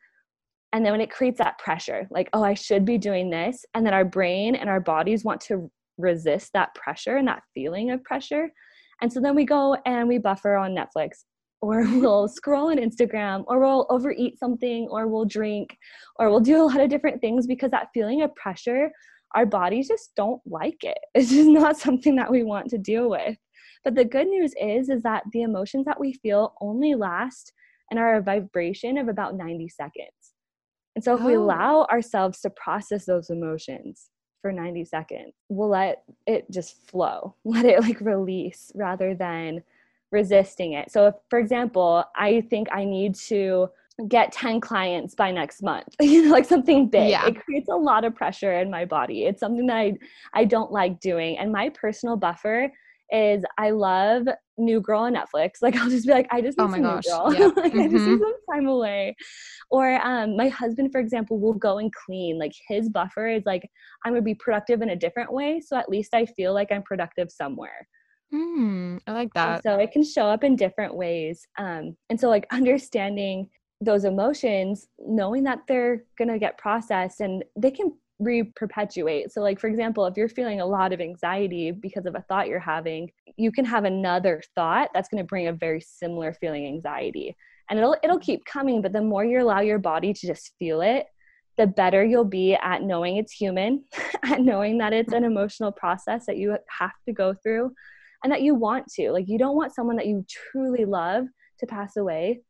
And 0.71 0.85
then 0.85 0.91
when 0.91 1.01
it 1.01 1.11
creates 1.11 1.39
that 1.39 1.57
pressure 1.57 2.07
like 2.11 2.29
oh 2.33 2.43
i 2.43 2.53
should 2.53 2.85
be 2.85 2.97
doing 2.97 3.29
this 3.29 3.65
and 3.73 3.85
then 3.85 3.93
our 3.93 4.05
brain 4.05 4.55
and 4.55 4.69
our 4.69 4.79
bodies 4.79 5.23
want 5.23 5.41
to 5.41 5.71
resist 5.97 6.53
that 6.53 6.73
pressure 6.75 7.17
and 7.17 7.27
that 7.27 7.43
feeling 7.55 7.89
of 7.89 8.03
pressure. 8.03 8.51
And 9.01 9.11
so 9.11 9.19
then 9.19 9.35
we 9.35 9.45
go 9.45 9.75
and 9.85 10.07
we 10.07 10.19
buffer 10.19 10.55
on 10.55 10.75
netflix 10.75 11.23
or 11.63 11.83
we'll 11.99 12.27
scroll 12.27 12.69
on 12.69 12.77
instagram 12.77 13.43
or 13.47 13.59
we'll 13.59 13.87
overeat 13.89 14.37
something 14.37 14.87
or 14.89 15.07
we'll 15.07 15.25
drink 15.25 15.77
or 16.17 16.29
we'll 16.29 16.39
do 16.39 16.61
a 16.61 16.65
lot 16.65 16.79
of 16.79 16.89
different 16.89 17.21
things 17.21 17.47
because 17.47 17.71
that 17.71 17.89
feeling 17.93 18.21
of 18.21 18.33
pressure 18.35 18.91
our 19.35 19.45
bodies 19.45 19.87
just 19.87 20.11
don't 20.15 20.41
like 20.45 20.83
it 20.83 20.97
it's 21.15 21.29
just 21.29 21.49
not 21.49 21.77
something 21.77 22.15
that 22.15 22.31
we 22.31 22.43
want 22.43 22.69
to 22.69 22.77
deal 22.77 23.09
with 23.09 23.37
but 23.83 23.95
the 23.95 24.05
good 24.05 24.27
news 24.27 24.53
is 24.59 24.89
is 24.89 25.03
that 25.03 25.23
the 25.31 25.41
emotions 25.41 25.85
that 25.85 25.99
we 25.99 26.13
feel 26.13 26.53
only 26.61 26.95
last 26.95 27.53
and 27.93 27.99
are 27.99 28.15
a 28.15 28.21
vibration 28.21 28.97
of 28.97 29.07
about 29.07 29.35
90 29.35 29.69
seconds. 29.69 30.33
And 30.95 31.03
so 31.03 31.15
if 31.15 31.21
oh. 31.21 31.27
we 31.27 31.35
allow 31.35 31.85
ourselves 31.91 32.41
to 32.41 32.49
process 32.49 33.05
those 33.05 33.29
emotions 33.29 34.09
for 34.41 34.51
90 34.51 34.85
seconds, 34.85 35.33
we'll 35.49 35.69
let 35.69 36.03
it 36.25 36.49
just 36.49 36.75
flow. 36.89 37.35
Let 37.45 37.65
it 37.65 37.81
like 37.81 38.01
release 38.01 38.71
rather 38.73 39.13
than 39.13 39.63
resisting 40.13 40.73
it. 40.73 40.91
So 40.91 41.07
if 41.07 41.15
for 41.29 41.39
example, 41.39 42.03
I 42.15 42.41
think 42.49 42.69
I 42.71 42.85
need 42.85 43.15
to 43.15 43.69
get 44.07 44.31
10 44.31 44.59
clients 44.59 45.13
by 45.13 45.29
next 45.29 45.61
month 45.61 45.85
you 46.01 46.25
know 46.25 46.31
like 46.31 46.45
something 46.45 46.89
big 46.89 47.11
yeah. 47.11 47.27
it 47.27 47.39
creates 47.39 47.69
a 47.69 47.75
lot 47.75 48.03
of 48.03 48.15
pressure 48.15 48.53
in 48.59 48.67
my 48.67 48.83
body 48.83 49.25
it's 49.25 49.39
something 49.39 49.67
that 49.67 49.77
i 49.77 49.93
i 50.33 50.43
don't 50.43 50.71
like 50.71 50.99
doing 50.99 51.37
and 51.37 51.51
my 51.51 51.69
personal 51.69 52.17
buffer 52.17 52.71
is 53.13 53.43
I 53.59 53.69
love 53.69 54.27
New 54.57 54.81
Girl 54.81 55.01
on 55.01 55.15
Netflix. 55.15 55.51
Like 55.61 55.75
I'll 55.75 55.89
just 55.89 56.05
be 56.05 56.11
like, 56.11 56.27
I 56.31 56.41
just 56.41 56.57
need 56.57 56.63
oh 56.65 56.67
my 56.67 56.77
some 56.77 56.83
gosh. 56.83 57.03
New 57.05 57.11
Girl. 57.11 57.33
Yeah. 57.33 57.45
like, 57.61 57.73
mm-hmm. 57.73 57.79
I 57.79 57.83
just 57.87 57.93
need 57.93 58.13
mm-hmm. 58.15 58.23
some 58.23 58.35
time 58.51 58.67
away. 58.67 59.15
Or 59.69 60.05
um, 60.05 60.35
my 60.35 60.49
husband, 60.49 60.91
for 60.91 60.99
example, 60.99 61.39
will 61.39 61.53
go 61.53 61.77
and 61.77 61.93
clean. 61.93 62.39
Like 62.39 62.53
his 62.67 62.89
buffer 62.89 63.27
is 63.27 63.43
like, 63.45 63.69
I'm 64.03 64.13
gonna 64.13 64.23
be 64.23 64.35
productive 64.35 64.81
in 64.81 64.89
a 64.89 64.95
different 64.95 65.31
way. 65.31 65.61
So 65.65 65.77
at 65.77 65.89
least 65.89 66.13
I 66.13 66.25
feel 66.25 66.53
like 66.53 66.71
I'm 66.71 66.83
productive 66.83 67.31
somewhere. 67.31 67.87
Mm, 68.33 68.99
I 69.05 69.11
like 69.11 69.33
that. 69.33 69.55
And 69.55 69.63
so 69.63 69.79
it 69.79 69.91
can 69.91 70.03
show 70.03 70.25
up 70.25 70.43
in 70.43 70.55
different 70.55 70.95
ways. 70.95 71.47
Um, 71.57 71.95
and 72.09 72.19
so 72.19 72.29
like 72.29 72.47
understanding 72.51 73.49
those 73.81 74.05
emotions, 74.05 74.87
knowing 74.99 75.43
that 75.43 75.59
they're 75.67 76.03
gonna 76.17 76.39
get 76.39 76.57
processed 76.57 77.19
and 77.19 77.43
they 77.57 77.71
can 77.71 77.93
re-perpetuate 78.19 79.31
so 79.31 79.41
like 79.41 79.59
for 79.59 79.67
example 79.67 80.05
if 80.05 80.15
you're 80.15 80.29
feeling 80.29 80.61
a 80.61 80.65
lot 80.65 80.93
of 80.93 81.01
anxiety 81.01 81.71
because 81.71 82.05
of 82.05 82.15
a 82.15 82.21
thought 82.29 82.47
you're 82.47 82.59
having 82.59 83.09
you 83.37 83.51
can 83.51 83.65
have 83.65 83.85
another 83.85 84.41
thought 84.55 84.89
that's 84.93 85.09
going 85.09 85.21
to 85.21 85.27
bring 85.27 85.47
a 85.47 85.53
very 85.53 85.81
similar 85.81 86.33
feeling 86.33 86.65
anxiety 86.67 87.35
and 87.69 87.79
it'll 87.79 87.95
it'll 88.03 88.19
keep 88.19 88.45
coming 88.45 88.81
but 88.81 88.93
the 88.93 89.01
more 89.01 89.25
you 89.25 89.41
allow 89.41 89.61
your 89.61 89.79
body 89.79 90.13
to 90.13 90.27
just 90.27 90.53
feel 90.59 90.81
it 90.81 91.07
the 91.57 91.67
better 91.67 92.03
you'll 92.03 92.23
be 92.23 92.53
at 92.55 92.83
knowing 92.83 93.17
it's 93.17 93.33
human 93.33 93.83
at 94.23 94.41
knowing 94.41 94.77
that 94.77 94.93
it's 94.93 95.13
an 95.13 95.23
emotional 95.23 95.71
process 95.71 96.25
that 96.25 96.37
you 96.37 96.55
have 96.69 96.91
to 97.05 97.13
go 97.13 97.33
through 97.33 97.73
and 98.23 98.31
that 98.31 98.41
you 98.41 98.55
want 98.55 98.87
to. 98.93 99.11
Like 99.11 99.27
you 99.27 99.37
don't 99.37 99.55
want 99.55 99.73
someone 99.73 99.95
that 99.97 100.07
you 100.07 100.25
truly 100.29 100.85
love 100.85 101.25
to 101.59 101.67
pass 101.67 101.97
away 101.97 102.41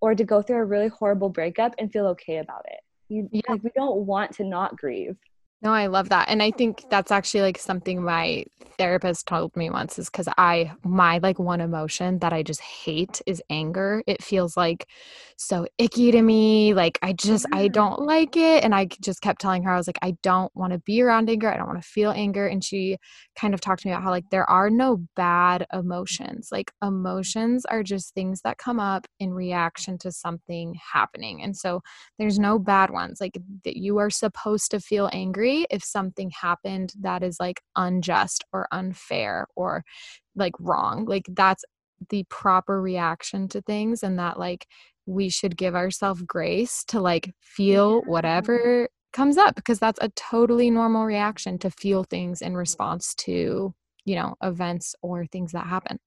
or 0.00 0.14
to 0.14 0.24
go 0.24 0.40
through 0.42 0.58
a 0.58 0.64
really 0.64 0.88
horrible 0.88 1.28
breakup 1.28 1.74
and 1.78 1.92
feel 1.92 2.06
okay 2.08 2.38
about 2.38 2.64
it. 2.66 2.80
You 3.08 3.28
yeah. 3.32 3.42
like 3.48 3.62
we 3.62 3.70
don't 3.74 4.06
want 4.06 4.32
to 4.36 4.44
not 4.44 4.76
grieve 4.76 5.16
no, 5.62 5.72
I 5.72 5.86
love 5.88 6.08
that. 6.08 6.28
And 6.30 6.42
I 6.42 6.52
think 6.52 6.84
that's 6.88 7.10
actually 7.10 7.42
like 7.42 7.58
something 7.58 8.02
my 8.02 8.44
therapist 8.78 9.26
told 9.26 9.54
me 9.56 9.68
once 9.68 9.98
is 9.98 10.08
because 10.08 10.26
I, 10.38 10.72
my 10.84 11.18
like 11.18 11.38
one 11.38 11.60
emotion 11.60 12.18
that 12.20 12.32
I 12.32 12.42
just 12.42 12.62
hate 12.62 13.20
is 13.26 13.42
anger. 13.50 14.02
It 14.06 14.22
feels 14.22 14.56
like 14.56 14.86
so 15.36 15.66
icky 15.76 16.12
to 16.12 16.22
me. 16.22 16.72
Like 16.72 16.98
I 17.02 17.12
just, 17.12 17.44
I 17.52 17.68
mm. 17.68 17.72
don't 17.72 18.00
like 18.00 18.38
it. 18.38 18.64
And 18.64 18.74
I 18.74 18.86
just 18.86 19.20
kept 19.20 19.42
telling 19.42 19.62
her, 19.64 19.70
I 19.70 19.76
was 19.76 19.86
like, 19.86 19.98
I 20.00 20.16
don't 20.22 20.50
want 20.56 20.72
to 20.72 20.78
be 20.78 21.02
around 21.02 21.28
anger. 21.28 21.52
I 21.52 21.58
don't 21.58 21.68
want 21.68 21.82
to 21.82 21.88
feel 21.88 22.10
anger. 22.10 22.46
And 22.46 22.64
she 22.64 22.96
kind 23.36 23.52
of 23.52 23.60
talked 23.60 23.82
to 23.82 23.88
me 23.88 23.92
about 23.92 24.02
how 24.02 24.10
like 24.10 24.30
there 24.30 24.48
are 24.48 24.70
no 24.70 25.02
bad 25.14 25.66
emotions. 25.74 26.48
Like 26.50 26.72
emotions 26.82 27.66
are 27.66 27.82
just 27.82 28.14
things 28.14 28.40
that 28.44 28.56
come 28.56 28.80
up 28.80 29.06
in 29.18 29.34
reaction 29.34 29.98
to 29.98 30.10
something 30.10 30.74
happening. 30.94 31.42
And 31.42 31.54
so 31.54 31.82
there's 32.18 32.38
no 32.38 32.58
bad 32.58 32.88
ones. 32.90 33.20
Like 33.20 33.38
that 33.64 33.76
you 33.76 33.98
are 33.98 34.10
supposed 34.10 34.70
to 34.70 34.80
feel 34.80 35.10
angry 35.12 35.49
angry 35.50 35.66
if 35.70 35.82
something 35.82 36.30
happened 36.30 36.92
that 37.00 37.22
is 37.22 37.38
like 37.40 37.60
unjust 37.76 38.44
or 38.52 38.66
unfair 38.72 39.46
or 39.56 39.84
like 40.34 40.54
wrong. 40.58 41.04
Like 41.04 41.26
that's 41.28 41.64
the 42.08 42.24
proper 42.28 42.80
reaction 42.80 43.48
to 43.48 43.60
things 43.60 44.02
and 44.02 44.18
that 44.18 44.38
like 44.38 44.66
we 45.06 45.28
should 45.28 45.56
give 45.56 45.74
ourselves 45.74 46.22
grace 46.22 46.84
to 46.84 47.00
like 47.00 47.32
feel 47.40 48.00
whatever 48.02 48.88
comes 49.12 49.36
up 49.36 49.54
because 49.54 49.78
that's 49.78 49.98
a 50.00 50.08
totally 50.10 50.70
normal 50.70 51.04
reaction 51.04 51.58
to 51.58 51.70
feel 51.70 52.04
things 52.04 52.40
in 52.42 52.56
response 52.56 53.14
to, 53.14 53.74
you 54.04 54.14
know, 54.14 54.34
events 54.42 54.94
or 55.02 55.26
things 55.26 55.52
that 55.52 55.66
happen. 55.66 55.98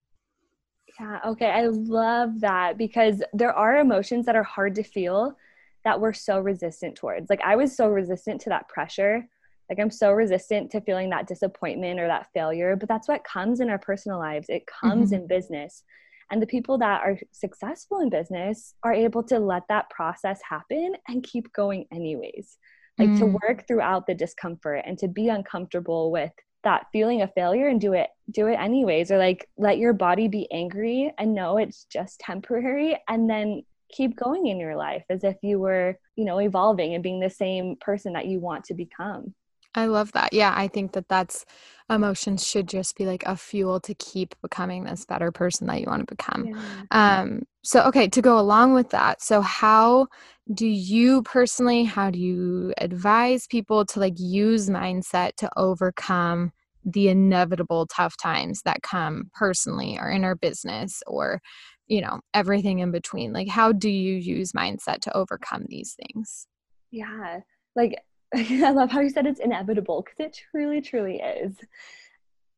Yeah, 0.99 1.19
okay. 1.27 1.49
I 1.49 1.67
love 1.67 2.39
that 2.41 2.77
because 2.77 3.21
there 3.33 3.53
are 3.53 3.77
emotions 3.77 4.25
that 4.25 4.35
are 4.35 4.43
hard 4.43 4.75
to 4.75 4.83
feel 4.83 5.35
that 5.83 5.99
we're 5.99 6.13
so 6.13 6.39
resistant 6.39 6.95
towards. 6.95 7.29
Like 7.29 7.41
I 7.41 7.55
was 7.55 7.75
so 7.75 7.87
resistant 7.87 8.41
to 8.41 8.49
that 8.49 8.69
pressure. 8.69 9.27
Like 9.69 9.79
I'm 9.79 9.91
so 9.91 10.11
resistant 10.11 10.71
to 10.71 10.81
feeling 10.81 11.09
that 11.09 11.27
disappointment 11.27 11.99
or 11.99 12.07
that 12.07 12.27
failure, 12.33 12.75
but 12.75 12.89
that's 12.89 13.07
what 13.07 13.23
comes 13.23 13.59
in 13.59 13.69
our 13.69 13.79
personal 13.79 14.19
lives. 14.19 14.47
It 14.49 14.67
comes 14.67 15.11
mm-hmm. 15.11 15.21
in 15.21 15.27
business. 15.27 15.83
And 16.31 16.41
the 16.41 16.47
people 16.47 16.77
that 16.79 17.01
are 17.01 17.19
successful 17.31 17.99
in 17.99 18.09
business 18.09 18.73
are 18.83 18.93
able 18.93 19.23
to 19.23 19.39
let 19.39 19.63
that 19.69 19.89
process 19.89 20.39
happen 20.47 20.95
and 21.07 21.23
keep 21.23 21.51
going 21.53 21.85
anyways. 21.91 22.57
Like 22.97 23.09
mm. 23.09 23.19
to 23.19 23.25
work 23.25 23.67
throughout 23.67 24.05
the 24.05 24.13
discomfort 24.13 24.83
and 24.85 24.97
to 24.99 25.07
be 25.07 25.29
uncomfortable 25.29 26.11
with 26.11 26.31
that 26.63 26.85
feeling 26.93 27.21
of 27.21 27.33
failure 27.33 27.67
and 27.67 27.81
do 27.81 27.93
it 27.93 28.07
do 28.31 28.47
it 28.47 28.53
anyways 28.53 29.11
or 29.11 29.17
like 29.17 29.49
let 29.57 29.79
your 29.79 29.91
body 29.91 30.29
be 30.29 30.49
angry 30.49 31.11
and 31.17 31.33
know 31.33 31.57
it's 31.57 31.85
just 31.85 32.19
temporary 32.19 32.97
and 33.09 33.29
then 33.29 33.63
keep 33.93 34.15
going 34.15 34.47
in 34.47 34.59
your 34.59 34.75
life 34.75 35.03
as 35.09 35.23
if 35.23 35.35
you 35.41 35.59
were, 35.59 35.97
you 36.15 36.25
know, 36.25 36.39
evolving 36.39 36.93
and 36.93 37.03
being 37.03 37.19
the 37.19 37.29
same 37.29 37.75
person 37.79 38.13
that 38.13 38.25
you 38.25 38.39
want 38.39 38.65
to 38.65 38.73
become. 38.73 39.33
I 39.75 39.85
love 39.87 40.11
that. 40.13 40.33
Yeah, 40.33 40.53
I 40.55 40.67
think 40.67 40.93
that 40.93 41.07
that's 41.07 41.45
emotions 41.89 42.45
should 42.47 42.67
just 42.67 42.95
be 42.95 43.05
like 43.05 43.23
a 43.25 43.35
fuel 43.35 43.79
to 43.81 43.93
keep 43.95 44.35
becoming 44.41 44.83
this 44.83 45.05
better 45.05 45.31
person 45.31 45.67
that 45.67 45.81
you 45.81 45.87
want 45.87 46.07
to 46.07 46.15
become. 46.15 46.47
Yeah. 46.47 47.19
Um 47.19 47.43
so 47.63 47.83
okay, 47.85 48.07
to 48.07 48.21
go 48.21 48.39
along 48.39 48.73
with 48.73 48.89
that. 48.89 49.21
So 49.21 49.41
how 49.41 50.07
do 50.53 50.67
you 50.67 51.23
personally 51.23 51.83
how 51.83 52.09
do 52.09 52.19
you 52.19 52.73
advise 52.77 53.47
people 53.47 53.85
to 53.85 53.99
like 53.99 54.15
use 54.17 54.69
mindset 54.69 55.35
to 55.37 55.49
overcome 55.55 56.51
the 56.85 57.07
inevitable 57.07 57.87
tough 57.87 58.17
times 58.17 58.61
that 58.63 58.81
come 58.81 59.31
personally 59.33 59.97
or 59.97 60.09
in 60.09 60.25
our 60.25 60.35
business 60.35 61.01
or 61.07 61.41
you 61.87 62.01
know 62.01 62.19
everything 62.33 62.79
in 62.79 62.91
between 62.91 63.31
like 63.31 63.47
how 63.47 63.71
do 63.71 63.89
you 63.89 64.15
use 64.15 64.51
mindset 64.51 64.99
to 64.99 65.15
overcome 65.15 65.63
these 65.67 65.95
things 65.95 66.47
yeah 66.91 67.39
like 67.75 67.95
I 68.65 68.71
love 68.71 68.91
how 68.91 69.01
you 69.01 69.09
said 69.09 69.25
it's 69.25 69.39
inevitable 69.39 70.03
because 70.03 70.19
it 70.19 70.39
truly, 70.51 70.81
truly 70.81 71.17
is. 71.17 71.55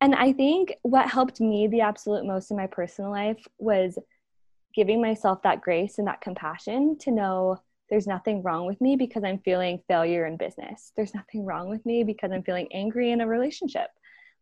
And 0.01 0.15
I 0.15 0.33
think 0.33 0.75
what 0.83 1.09
helped 1.09 1.41
me 1.41 1.67
the 1.67 1.81
absolute 1.81 2.25
most 2.25 2.51
in 2.51 2.57
my 2.57 2.67
personal 2.67 3.11
life 3.11 3.43
was 3.57 3.97
giving 4.73 5.01
myself 5.01 5.41
that 5.43 5.61
grace 5.61 5.97
and 5.97 6.07
that 6.07 6.21
compassion 6.21 6.97
to 6.99 7.11
know 7.11 7.57
there's 7.89 8.07
nothing 8.07 8.41
wrong 8.41 8.65
with 8.65 8.81
me 8.81 8.95
because 8.95 9.23
I'm 9.23 9.39
feeling 9.39 9.81
failure 9.87 10.25
in 10.25 10.37
business. 10.37 10.91
There's 10.95 11.13
nothing 11.13 11.45
wrong 11.45 11.69
with 11.69 11.85
me 11.85 12.03
because 12.03 12.31
I'm 12.31 12.43
feeling 12.43 12.67
angry 12.73 13.11
in 13.11 13.21
a 13.21 13.27
relationship. 13.27 13.87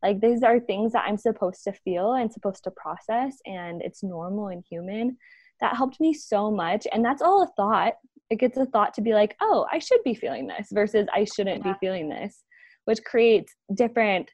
Like 0.02 0.20
these 0.20 0.44
are 0.44 0.60
things 0.60 0.94
that 0.94 1.06
I'm 1.08 1.18
supposed 1.18 1.64
to 1.64 1.74
feel 1.74 2.14
and 2.14 2.32
supposed 2.32 2.64
to 2.66 2.72
process, 2.72 3.38
and 3.46 3.82
it's 3.82 4.04
normal 4.04 4.48
and 4.48 4.64
human. 4.70 5.18
That 5.62 5.76
helped 5.76 6.00
me 6.00 6.14
so 6.14 6.52
much. 6.52 6.86
And 6.92 7.04
that's 7.06 7.22
all 7.22 7.44
a 7.44 7.48
thought. 7.56 7.94
It 8.34 8.40
gets 8.40 8.58
a 8.58 8.66
thought 8.66 8.96
to 8.96 9.02
be 9.02 9.14
like, 9.14 9.36
oh, 9.42 9.68
I 9.72 9.78
should 9.78 10.04
be 10.04 10.16
feeling 10.16 10.48
this 10.48 10.70
versus 10.72 11.06
I 11.14 11.24
shouldn't 11.24 11.64
yeah. 11.64 11.74
be 11.74 11.78
feeling 11.80 12.10
this, 12.10 12.44
which 12.86 13.04
creates 13.04 13.54
different 13.76 14.32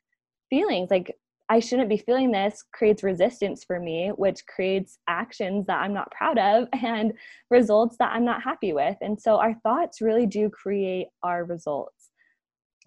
feelings. 0.50 0.90
Like 0.90 1.14
I 1.50 1.60
shouldn't 1.60 1.90
be 1.90 1.98
feeling 1.98 2.32
this 2.32 2.64
creates 2.74 3.04
resistance 3.04 3.66
for 3.66 3.78
me, 3.78 4.14
which 4.16 4.46
creates 4.46 5.00
actions 5.10 5.66
that 5.66 5.82
I'm 5.82 5.94
not 5.94 6.12
proud 6.12 6.38
of 6.38 6.70
and 6.82 7.12
results 7.50 7.98
that 8.00 8.14
I'm 8.14 8.24
not 8.24 8.42
happy 8.42 8.72
with. 8.72 8.96
And 9.02 9.20
so 9.20 9.38
our 9.38 9.56
thoughts 9.64 10.00
really 10.00 10.26
do 10.26 10.50
create 10.50 11.08
our 11.22 11.44
results 11.44 12.12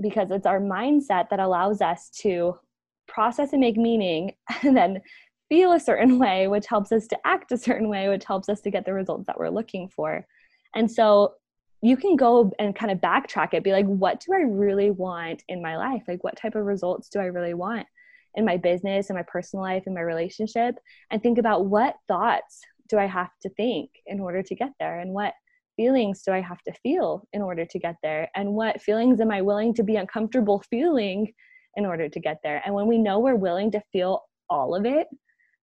because 0.00 0.30
it's 0.30 0.46
our 0.46 0.60
mindset 0.60 1.28
that 1.28 1.40
allows 1.40 1.82
us 1.82 2.08
to 2.22 2.58
process 3.06 3.52
and 3.52 3.60
make 3.60 3.76
meaning 3.76 4.32
and 4.62 4.74
then 4.74 5.02
feel 5.50 5.72
a 5.72 5.80
certain 5.80 6.18
way, 6.20 6.48
which 6.48 6.66
helps 6.66 6.90
us 6.90 7.06
to 7.08 7.18
act 7.26 7.52
a 7.52 7.58
certain 7.58 7.90
way, 7.90 8.08
which 8.08 8.24
helps 8.24 8.48
us 8.48 8.62
to 8.62 8.70
get 8.70 8.86
the 8.86 8.94
results 8.94 9.26
that 9.26 9.38
we're 9.38 9.50
looking 9.50 9.88
for. 9.88 10.26
And 10.74 10.90
so 10.90 11.34
you 11.82 11.96
can 11.96 12.16
go 12.16 12.52
and 12.58 12.74
kind 12.74 12.92
of 12.92 12.98
backtrack 12.98 13.54
it, 13.54 13.64
be 13.64 13.72
like, 13.72 13.86
what 13.86 14.20
do 14.20 14.32
I 14.34 14.42
really 14.42 14.90
want 14.90 15.42
in 15.48 15.60
my 15.60 15.76
life? 15.76 16.02
Like, 16.06 16.22
what 16.22 16.36
type 16.36 16.54
of 16.54 16.64
results 16.64 17.08
do 17.08 17.18
I 17.18 17.24
really 17.24 17.54
want? 17.54 17.86
in 18.34 18.44
my 18.44 18.56
business 18.56 19.10
in 19.10 19.16
my 19.16 19.22
personal 19.22 19.62
life 19.62 19.84
in 19.86 19.94
my 19.94 20.00
relationship 20.00 20.76
and 21.10 21.22
think 21.22 21.38
about 21.38 21.66
what 21.66 21.96
thoughts 22.08 22.60
do 22.88 22.98
i 22.98 23.06
have 23.06 23.30
to 23.40 23.48
think 23.50 23.90
in 24.06 24.20
order 24.20 24.42
to 24.42 24.54
get 24.54 24.70
there 24.78 25.00
and 25.00 25.12
what 25.12 25.34
feelings 25.76 26.22
do 26.22 26.32
i 26.32 26.40
have 26.40 26.62
to 26.62 26.72
feel 26.82 27.26
in 27.32 27.42
order 27.42 27.64
to 27.64 27.78
get 27.78 27.96
there 28.02 28.28
and 28.34 28.52
what 28.52 28.80
feelings 28.80 29.20
am 29.20 29.30
i 29.30 29.40
willing 29.40 29.74
to 29.74 29.82
be 29.82 29.96
uncomfortable 29.96 30.62
feeling 30.70 31.32
in 31.76 31.86
order 31.86 32.08
to 32.08 32.20
get 32.20 32.38
there 32.42 32.62
and 32.64 32.74
when 32.74 32.86
we 32.86 32.98
know 32.98 33.18
we're 33.18 33.34
willing 33.34 33.70
to 33.70 33.82
feel 33.92 34.22
all 34.48 34.74
of 34.74 34.84
it 34.84 35.06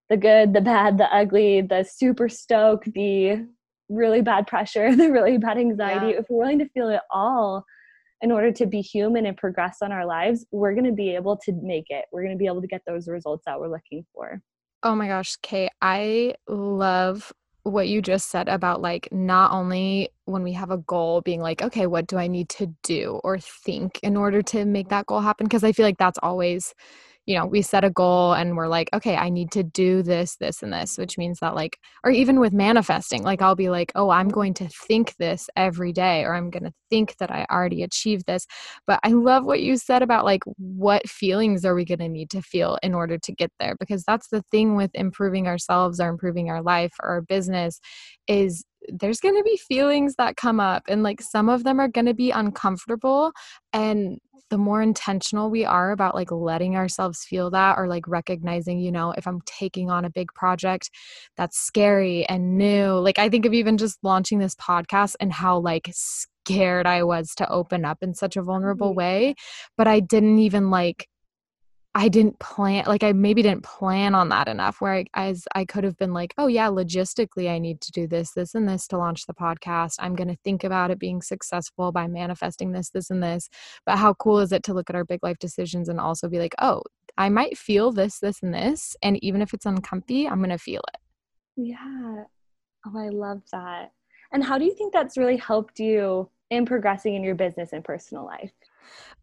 the 0.09 0.17
good 0.17 0.53
the 0.53 0.61
bad 0.61 0.97
the 0.97 1.13
ugly 1.13 1.61
the 1.61 1.83
super 1.83 2.27
stoke 2.27 2.83
the 2.85 3.45
really 3.89 4.21
bad 4.21 4.47
pressure 4.47 4.95
the 4.95 5.11
really 5.11 5.37
bad 5.37 5.57
anxiety 5.57 6.07
yeah. 6.07 6.19
if 6.19 6.25
we're 6.29 6.39
willing 6.39 6.59
to 6.59 6.69
feel 6.69 6.89
it 6.89 7.01
all 7.11 7.65
in 8.21 8.31
order 8.31 8.51
to 8.51 8.65
be 8.65 8.81
human 8.81 9.25
and 9.25 9.37
progress 9.37 9.77
on 9.81 9.91
our 9.91 10.05
lives, 10.05 10.45
we're 10.51 10.73
going 10.73 10.85
to 10.85 10.91
be 10.91 11.15
able 11.15 11.37
to 11.37 11.53
make 11.61 11.85
it. 11.89 12.05
We're 12.11 12.23
going 12.23 12.35
to 12.35 12.37
be 12.37 12.47
able 12.47 12.61
to 12.61 12.67
get 12.67 12.81
those 12.85 13.07
results 13.07 13.43
that 13.45 13.59
we're 13.59 13.69
looking 13.69 14.05
for. 14.13 14.41
Oh 14.83 14.95
my 14.95 15.07
gosh, 15.07 15.35
Kate, 15.41 15.71
I 15.81 16.35
love 16.47 17.31
what 17.63 17.87
you 17.87 18.01
just 18.01 18.29
said 18.29 18.47
about 18.47 18.81
like 18.81 19.09
not 19.11 19.51
only 19.51 20.09
when 20.25 20.43
we 20.43 20.53
have 20.53 20.71
a 20.71 20.77
goal 20.77 21.21
being 21.21 21.41
like 21.41 21.61
okay 21.61 21.85
what 21.85 22.07
do 22.07 22.17
i 22.17 22.25
need 22.25 22.47
to 22.47 22.73
do 22.83 23.19
or 23.23 23.37
think 23.37 23.99
in 24.01 24.15
order 24.15 24.41
to 24.41 24.63
make 24.65 24.87
that 24.87 25.05
goal 25.05 25.19
happen 25.19 25.45
because 25.45 25.63
i 25.63 25.71
feel 25.71 25.85
like 25.85 25.97
that's 25.97 26.17
always 26.23 26.73
you 27.29 27.35
know, 27.35 27.45
we 27.45 27.61
set 27.61 27.83
a 27.83 27.91
goal 27.91 28.33
and 28.33 28.57
we're 28.57 28.67
like, 28.67 28.89
okay, 28.91 29.15
I 29.15 29.29
need 29.29 29.51
to 29.51 29.61
do 29.61 30.01
this, 30.01 30.37
this, 30.37 30.63
and 30.63 30.73
this, 30.73 30.97
which 30.97 31.15
means 31.15 31.37
that, 31.41 31.53
like, 31.53 31.77
or 32.03 32.09
even 32.09 32.39
with 32.39 32.53
manifesting, 32.53 33.21
like, 33.21 33.39
I'll 33.39 33.55
be 33.55 33.69
like, 33.69 33.91
oh, 33.93 34.09
I'm 34.09 34.29
going 34.29 34.55
to 34.55 34.67
think 34.67 35.15
this 35.17 35.47
every 35.55 35.93
day, 35.93 36.23
or 36.23 36.33
I'm 36.33 36.49
going 36.49 36.63
to 36.63 36.73
think 36.89 37.17
that 37.17 37.29
I 37.29 37.45
already 37.51 37.83
achieved 37.83 38.25
this. 38.25 38.47
But 38.87 38.99
I 39.03 39.09
love 39.09 39.45
what 39.45 39.61
you 39.61 39.77
said 39.77 40.01
about, 40.01 40.25
like, 40.25 40.41
what 40.57 41.07
feelings 41.07 41.65
are 41.65 41.75
we 41.75 41.85
going 41.85 41.99
to 41.99 42.09
need 42.09 42.31
to 42.31 42.41
feel 42.41 42.79
in 42.81 42.95
order 42.95 43.19
to 43.19 43.31
get 43.31 43.51
there? 43.59 43.75
Because 43.79 44.03
that's 44.07 44.29
the 44.29 44.41
thing 44.49 44.75
with 44.75 44.89
improving 44.95 45.47
ourselves 45.47 45.99
or 45.99 46.09
improving 46.09 46.49
our 46.49 46.63
life 46.63 46.93
or 47.03 47.09
our 47.09 47.21
business 47.21 47.79
is 48.27 48.65
there's 48.87 49.19
going 49.19 49.35
to 49.35 49.43
be 49.43 49.57
feelings 49.57 50.15
that 50.17 50.37
come 50.37 50.59
up 50.59 50.83
and 50.87 51.03
like 51.03 51.21
some 51.21 51.49
of 51.49 51.63
them 51.63 51.79
are 51.79 51.87
going 51.87 52.05
to 52.05 52.13
be 52.13 52.31
uncomfortable 52.31 53.31
and 53.73 54.17
the 54.49 54.57
more 54.57 54.81
intentional 54.81 55.49
we 55.49 55.65
are 55.65 55.91
about 55.91 56.15
like 56.15 56.31
letting 56.31 56.75
ourselves 56.75 57.23
feel 57.23 57.49
that 57.49 57.77
or 57.77 57.87
like 57.87 58.07
recognizing 58.07 58.79
you 58.79 58.91
know 58.91 59.11
if 59.17 59.27
i'm 59.27 59.41
taking 59.45 59.89
on 59.89 60.05
a 60.05 60.09
big 60.09 60.33
project 60.33 60.89
that's 61.37 61.57
scary 61.57 62.25
and 62.25 62.57
new 62.57 62.93
like 62.93 63.19
i 63.19 63.29
think 63.29 63.45
of 63.45 63.53
even 63.53 63.77
just 63.77 63.97
launching 64.03 64.39
this 64.39 64.55
podcast 64.55 65.15
and 65.19 65.33
how 65.33 65.57
like 65.59 65.89
scared 65.93 66.87
i 66.87 67.03
was 67.03 67.33
to 67.35 67.49
open 67.49 67.85
up 67.85 67.97
in 68.01 68.13
such 68.13 68.35
a 68.35 68.41
vulnerable 68.41 68.89
mm-hmm. 68.89 68.97
way 68.97 69.35
but 69.77 69.87
i 69.87 69.99
didn't 69.99 70.39
even 70.39 70.69
like 70.69 71.07
I 71.99 72.07
didn't 72.07 72.39
plan 72.39 72.85
like 72.87 73.03
I 73.03 73.11
maybe 73.11 73.41
didn't 73.41 73.65
plan 73.65 74.15
on 74.15 74.29
that 74.29 74.47
enough 74.47 74.79
where 74.79 74.93
I 74.93 75.05
as 75.15 75.45
I 75.53 75.65
could 75.65 75.83
have 75.83 75.97
been 75.97 76.13
like, 76.13 76.33
oh 76.37 76.47
yeah, 76.47 76.69
logistically 76.69 77.49
I 77.49 77.59
need 77.59 77.81
to 77.81 77.91
do 77.91 78.07
this, 78.07 78.31
this 78.31 78.55
and 78.55 78.69
this 78.69 78.87
to 78.87 78.97
launch 78.97 79.25
the 79.25 79.33
podcast. 79.33 79.95
I'm 79.99 80.15
going 80.15 80.29
to 80.29 80.37
think 80.45 80.63
about 80.63 80.91
it 80.91 80.97
being 80.97 81.21
successful 81.21 81.91
by 81.91 82.07
manifesting 82.07 82.71
this, 82.71 82.89
this 82.91 83.09
and 83.09 83.21
this. 83.21 83.49
But 83.85 83.97
how 83.97 84.13
cool 84.13 84.39
is 84.39 84.53
it 84.53 84.63
to 84.63 84.73
look 84.73 84.89
at 84.89 84.95
our 84.95 85.03
big 85.03 85.19
life 85.23 85.39
decisions 85.39 85.89
and 85.89 85.99
also 85.99 86.29
be 86.29 86.39
like, 86.39 86.55
oh, 86.61 86.83
I 87.17 87.27
might 87.27 87.57
feel 87.57 87.91
this, 87.91 88.19
this 88.19 88.41
and 88.41 88.53
this 88.53 88.95
and 89.03 89.21
even 89.21 89.41
if 89.41 89.53
it's 89.53 89.65
uncomfy, 89.65 90.25
I'm 90.25 90.39
going 90.39 90.51
to 90.51 90.57
feel 90.57 90.81
it. 90.93 91.01
Yeah. 91.57 92.23
Oh, 92.87 92.97
I 92.97 93.09
love 93.09 93.41
that. 93.51 93.91
And 94.31 94.41
how 94.41 94.57
do 94.57 94.63
you 94.63 94.73
think 94.73 94.93
that's 94.93 95.17
really 95.17 95.35
helped 95.35 95.81
you 95.81 96.29
in 96.49 96.65
progressing 96.65 97.15
in 97.15 97.23
your 97.25 97.35
business 97.35 97.73
and 97.73 97.83
personal 97.83 98.25
life? 98.25 98.53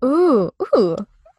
Ooh, 0.05 0.51
ooh. 0.77 0.97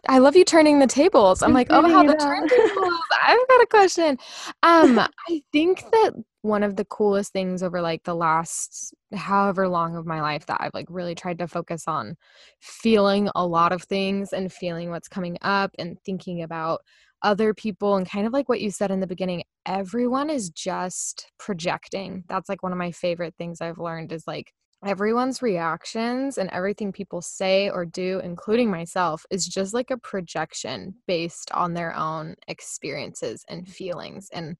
I 0.08 0.20
love 0.20 0.36
you 0.36 0.46
turning 0.46 0.80
the 0.80 0.88
tables. 0.88 1.41
I'm 1.41 1.54
like, 1.54 1.67
oh, 1.70 1.88
how 1.88 2.04
the 2.04 2.13
turntables. 2.13 3.00
I've 3.24 3.48
got 3.48 3.62
a 3.62 3.67
question. 3.70 4.17
Um, 4.63 5.00
I 5.30 5.41
think 5.52 5.84
that 5.91 6.13
one 6.41 6.63
of 6.63 6.76
the 6.78 6.86
coolest 6.86 7.34
things 7.34 7.62
over 7.62 7.82
like 7.82 8.04
the 8.04 8.15
last 8.15 8.93
however 9.13 9.67
long 9.67 9.96
of 9.96 10.06
my 10.06 10.22
life 10.22 10.46
that 10.46 10.62
I've 10.62 10.74
like 10.74 10.88
really 10.89 11.13
tried 11.13 11.39
to 11.39 11.48
focus 11.48 11.84
on 11.88 12.15
feeling 12.62 13.30
a 13.36 13.46
lot 13.46 13.74
of 13.74 13.84
things 13.84 14.32
and 14.34 14.52
feeling 14.52 14.89
what's 14.89 15.10
coming 15.10 15.38
up 15.41 15.72
and 15.78 15.98
thinking 16.06 16.43
about 16.43 16.82
other 17.24 17.54
people 17.54 17.96
and 17.96 18.10
kind 18.10 18.28
of 18.28 18.34
like 18.34 18.48
what 18.48 18.62
you 18.62 18.72
said 18.72 18.91
in 18.91 19.00
the 19.00 19.08
beginning 19.08 19.43
everyone 19.65 20.30
is 20.30 20.52
just 20.52 21.32
projecting 21.39 22.24
that's 22.30 22.48
like 22.48 22.62
one 22.62 22.72
of 22.72 22.78
my 22.78 22.91
favorite 22.91 23.34
things 23.39 23.60
i've 23.60 23.80
learned 23.80 24.12
is 24.12 24.28
like 24.28 24.54
everyone's 24.86 25.42
reactions 25.42 26.38
and 26.38 26.50
everything 26.52 26.92
people 26.92 27.22
say 27.22 27.70
or 27.70 27.86
do, 27.86 28.22
including 28.24 28.70
myself, 28.70 29.26
is 29.32 29.48
just 29.48 29.74
like 29.74 29.92
a 29.92 29.98
projection 29.98 30.96
based 31.08 31.52
on 31.52 31.74
their 31.74 31.96
own 31.96 32.36
experiences 32.48 33.44
and 33.50 33.63
mm-hmm. 33.63 33.72
feelings. 33.72 34.30
And 34.32 34.58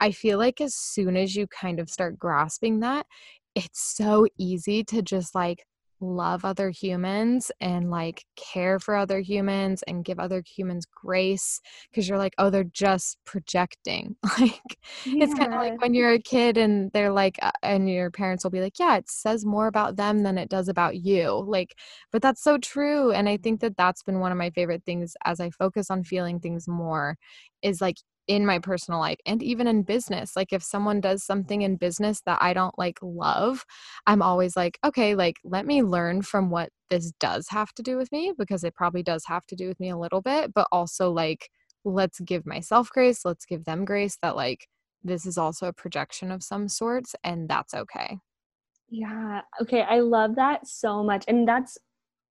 I 0.00 0.10
feel 0.10 0.38
like 0.38 0.60
as 0.60 0.74
soon 0.74 1.16
as 1.16 1.36
you 1.36 1.46
kind 1.46 1.78
of 1.78 1.88
start 1.88 2.18
grasping 2.18 2.80
that, 2.80 3.06
it's 3.54 3.80
so 3.96 4.26
easy 4.38 4.84
to 4.84 5.02
just 5.02 5.34
like 5.34 5.64
love 6.00 6.44
other 6.44 6.70
humans 6.70 7.50
and 7.60 7.90
like 7.90 8.24
care 8.36 8.78
for 8.78 8.96
other 8.96 9.20
humans 9.20 9.82
and 9.86 10.04
give 10.04 10.18
other 10.18 10.42
humans 10.46 10.86
grace 10.86 11.60
because 11.90 12.08
you're 12.08 12.18
like 12.18 12.34
oh 12.38 12.50
they're 12.50 12.64
just 12.64 13.18
projecting 13.24 14.16
like 14.38 14.60
yeah. 15.04 15.24
it's 15.24 15.34
kind 15.34 15.52
of 15.52 15.60
like 15.60 15.80
when 15.80 15.94
you're 15.94 16.12
a 16.12 16.18
kid 16.18 16.56
and 16.56 16.90
they're 16.92 17.12
like 17.12 17.38
uh, 17.42 17.50
and 17.62 17.90
your 17.90 18.10
parents 18.10 18.44
will 18.44 18.50
be 18.50 18.60
like 18.60 18.78
yeah 18.78 18.96
it 18.96 19.08
says 19.08 19.44
more 19.44 19.66
about 19.66 19.96
them 19.96 20.22
than 20.22 20.38
it 20.38 20.48
does 20.48 20.68
about 20.68 20.96
you 20.96 21.44
like 21.46 21.76
but 22.12 22.22
that's 22.22 22.42
so 22.42 22.56
true 22.58 23.10
and 23.12 23.28
i 23.28 23.36
think 23.36 23.60
that 23.60 23.76
that's 23.76 24.02
been 24.02 24.20
one 24.20 24.32
of 24.32 24.38
my 24.38 24.50
favorite 24.50 24.82
things 24.84 25.16
as 25.24 25.40
i 25.40 25.50
focus 25.50 25.90
on 25.90 26.02
feeling 26.02 26.40
things 26.40 26.66
more 26.66 27.16
is 27.62 27.80
like 27.80 27.96
in 28.30 28.46
my 28.46 28.60
personal 28.60 29.00
life 29.00 29.18
and 29.26 29.42
even 29.42 29.66
in 29.66 29.82
business 29.82 30.36
like 30.36 30.52
if 30.52 30.62
someone 30.62 31.00
does 31.00 31.24
something 31.24 31.62
in 31.62 31.74
business 31.74 32.22
that 32.24 32.38
i 32.40 32.52
don't 32.52 32.78
like 32.78 32.96
love 33.02 33.64
i'm 34.06 34.22
always 34.22 34.54
like 34.54 34.78
okay 34.84 35.16
like 35.16 35.38
let 35.42 35.66
me 35.66 35.82
learn 35.82 36.22
from 36.22 36.48
what 36.48 36.70
this 36.90 37.10
does 37.18 37.48
have 37.48 37.72
to 37.72 37.82
do 37.82 37.96
with 37.96 38.12
me 38.12 38.32
because 38.38 38.62
it 38.62 38.72
probably 38.76 39.02
does 39.02 39.24
have 39.26 39.44
to 39.46 39.56
do 39.56 39.66
with 39.66 39.80
me 39.80 39.90
a 39.90 39.98
little 39.98 40.22
bit 40.22 40.54
but 40.54 40.68
also 40.70 41.10
like 41.10 41.48
let's 41.84 42.20
give 42.20 42.46
myself 42.46 42.88
grace 42.90 43.24
let's 43.24 43.44
give 43.44 43.64
them 43.64 43.84
grace 43.84 44.16
that 44.22 44.36
like 44.36 44.68
this 45.02 45.26
is 45.26 45.36
also 45.36 45.66
a 45.66 45.72
projection 45.72 46.30
of 46.30 46.40
some 46.40 46.68
sorts 46.68 47.16
and 47.24 47.48
that's 47.48 47.74
okay. 47.74 48.18
Yeah 48.90 49.40
okay 49.60 49.82
i 49.82 49.98
love 49.98 50.36
that 50.36 50.68
so 50.68 51.02
much 51.02 51.24
and 51.26 51.48
that's 51.48 51.78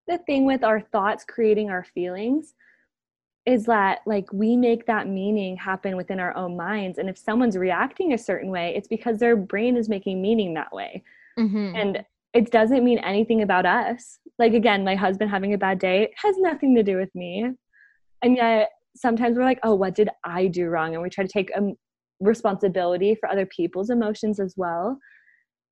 the 0.08 0.16
thing 0.16 0.46
with 0.46 0.64
our 0.64 0.80
thoughts 0.80 1.26
creating 1.28 1.68
our 1.68 1.84
feelings 1.84 2.54
is 3.46 3.64
that 3.64 4.00
like 4.06 4.30
we 4.32 4.56
make 4.56 4.86
that 4.86 5.08
meaning 5.08 5.56
happen 5.56 5.96
within 5.96 6.20
our 6.20 6.36
own 6.36 6.56
minds 6.56 6.98
and 6.98 7.08
if 7.08 7.16
someone's 7.16 7.56
reacting 7.56 8.12
a 8.12 8.18
certain 8.18 8.50
way 8.50 8.74
it's 8.76 8.88
because 8.88 9.18
their 9.18 9.36
brain 9.36 9.76
is 9.76 9.88
making 9.88 10.20
meaning 10.20 10.54
that 10.54 10.72
way. 10.72 11.02
Mm-hmm. 11.38 11.76
and 11.76 12.04
it 12.32 12.50
doesn't 12.50 12.84
mean 12.84 12.98
anything 12.98 13.42
about 13.42 13.66
us. 13.66 14.18
Like 14.38 14.52
again 14.52 14.84
my 14.84 14.94
husband 14.94 15.30
having 15.30 15.54
a 15.54 15.58
bad 15.58 15.78
day 15.78 16.12
has 16.16 16.36
nothing 16.38 16.74
to 16.74 16.82
do 16.82 16.96
with 16.96 17.14
me. 17.14 17.50
And 18.22 18.36
yet 18.36 18.70
sometimes 18.96 19.36
we're 19.36 19.44
like 19.44 19.60
oh 19.62 19.74
what 19.74 19.94
did 19.94 20.10
i 20.24 20.46
do 20.46 20.68
wrong? 20.68 20.94
And 20.94 21.02
we 21.02 21.08
try 21.08 21.24
to 21.24 21.32
take 21.32 21.50
a 21.50 21.72
responsibility 22.20 23.14
for 23.14 23.28
other 23.28 23.46
people's 23.46 23.90
emotions 23.90 24.38
as 24.38 24.54
well 24.56 24.98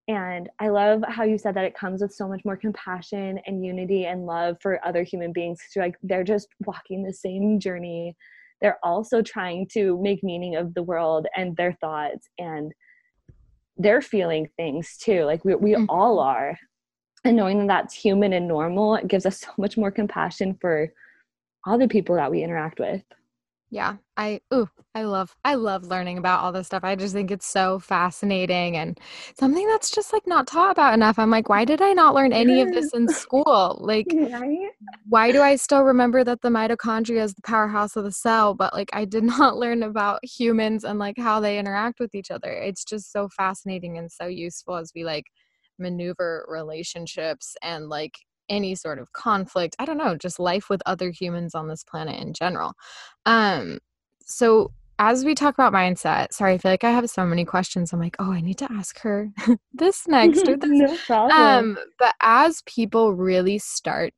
and 0.09 0.49
I 0.59 0.69
love 0.69 1.05
how 1.07 1.25
you 1.25 1.37
said 1.37 1.55
that 1.55 1.67
it 1.67 1.77
comes 1.77 2.01
with 2.01 2.15
so 2.15 2.27
much 2.27 2.43
more 2.43 2.57
compassion 2.57 3.39
and 3.47 3.63
unity 3.63 4.07
and 4.07 4.25
love 4.25 4.57
for 4.63 4.85
other 4.85 5.03
human 5.03 5.33
beings. 5.33 5.61
because 5.61 5.87
Like 5.87 5.97
they're 6.03 6.25
just 6.25 6.49
walking 6.65 7.03
the 7.03 7.13
same 7.13 7.61
journey. 7.61 8.17
They're 8.63 8.79
also 8.83 9.21
trying 9.21 9.69
to 9.75 10.01
make 10.03 10.25
meaning 10.25 10.57
of 10.57 10.73
the 10.73 10.83
world 10.83 11.27
and 11.37 11.55
their 11.57 11.75
thoughts, 11.75 12.27
and 12.39 12.73
they're 13.77 14.03
feeling 14.03 14.49
things 14.57 14.97
too. 14.97 15.25
Like 15.25 15.45
we, 15.45 15.55
we 15.55 15.73
mm-hmm. 15.73 15.85
all 15.91 16.19
are. 16.19 16.59
and 17.25 17.37
knowing 17.37 17.59
that 17.59 17.69
that's 17.69 17.95
human 17.95 18.33
and 18.33 18.49
normal 18.49 18.95
it 18.95 19.09
gives 19.09 19.27
us 19.27 19.41
so 19.41 19.51
much 19.59 19.77
more 19.77 19.91
compassion 19.91 20.57
for 20.61 20.89
all 21.67 21.79
the 21.79 21.89
people 21.89 22.15
that 22.17 22.31
we 22.31 22.43
interact 22.43 22.81
with 22.81 23.03
yeah 23.71 23.97
i 24.17 24.41
ooh 24.53 24.69
i 24.95 25.03
love 25.03 25.37
i 25.45 25.55
love 25.55 25.85
learning 25.85 26.19
about 26.19 26.41
all 26.41 26.53
this 26.53 26.67
stuff. 26.67 26.85
I 26.85 26.97
just 26.97 27.15
think 27.15 27.31
it's 27.31 27.47
so 27.47 27.79
fascinating 27.79 28.77
and 28.77 28.99
something 29.39 29.67
that's 29.69 29.91
just 29.91 30.13
like 30.13 30.27
not 30.27 30.47
taught 30.47 30.71
about 30.73 30.95
enough. 30.95 31.19
I'm 31.19 31.31
like 31.31 31.49
why 31.49 31.65
did 31.65 31.83
i 31.83 31.93
not 31.93 32.15
learn 32.15 32.33
any 32.33 32.61
of 32.63 32.73
this 32.73 32.93
in 32.95 33.09
school? 33.09 33.79
Like 33.81 34.07
right? 34.11 34.71
why 35.09 35.33
do 35.33 35.43
i 35.43 35.57
still 35.57 35.83
remember 35.83 36.25
that 36.25 36.41
the 36.41 36.49
mitochondria 36.49 37.23
is 37.23 37.35
the 37.35 37.43
powerhouse 37.43 37.97
of 37.97 38.05
the 38.05 38.13
cell 38.13 38.55
but 38.55 38.73
like 38.75 38.91
i 38.93 39.05
did 39.05 39.25
not 39.39 39.57
learn 39.57 39.83
about 39.83 40.21
humans 40.25 40.85
and 40.85 40.99
like 40.99 41.19
how 41.19 41.41
they 41.41 41.59
interact 41.59 42.01
with 42.01 42.15
each 42.15 42.31
other? 42.31 42.51
It's 42.51 42.85
just 42.85 43.13
so 43.13 43.29
fascinating 43.29 43.99
and 43.99 44.11
so 44.11 44.27
useful 44.27 44.77
as 44.77 44.93
we 44.95 45.05
like 45.05 45.27
maneuver 45.79 46.45
relationships 46.49 47.57
and 47.63 47.89
like 47.89 48.15
any 48.49 48.75
sort 48.75 48.99
of 48.99 49.13
conflict 49.13 49.77
i 49.79 49.85
don't 49.85 49.99
know 49.99 50.17
just 50.17 50.39
life 50.39 50.69
with 50.69 50.83
other 50.87 51.11
humans 51.11 51.55
on 51.55 51.69
this 51.69 51.85
planet 51.85 52.21
in 52.21 52.33
general 52.33 52.73
um 53.27 53.79
so 54.25 54.71
as 54.99 55.25
we 55.25 55.35
talk 55.35 55.55
about 55.55 55.73
mindset 55.73 56.33
sorry 56.33 56.55
i 56.55 56.59
feel 56.59 56.71
like 56.71 56.85
i 56.85 56.91
have 56.91 57.09
so 57.09 57.25
many 57.25 57.45
questions 57.45 57.93
i'm 57.93 58.01
like 58.01 58.17
oh 58.19 58.33
i 58.33 58.41
need 58.41 58.59
to 58.59 58.71
ask 58.73 59.01
her 59.01 59.31
this 59.73 60.07
next 60.09 60.49
or 60.49 60.57
this 60.61 60.71
no 60.71 60.97
problem. 61.07 61.31
um 61.33 61.79
but 61.99 62.15
as 62.21 62.63
people 62.67 63.15
really 63.15 63.59
start 63.59 64.15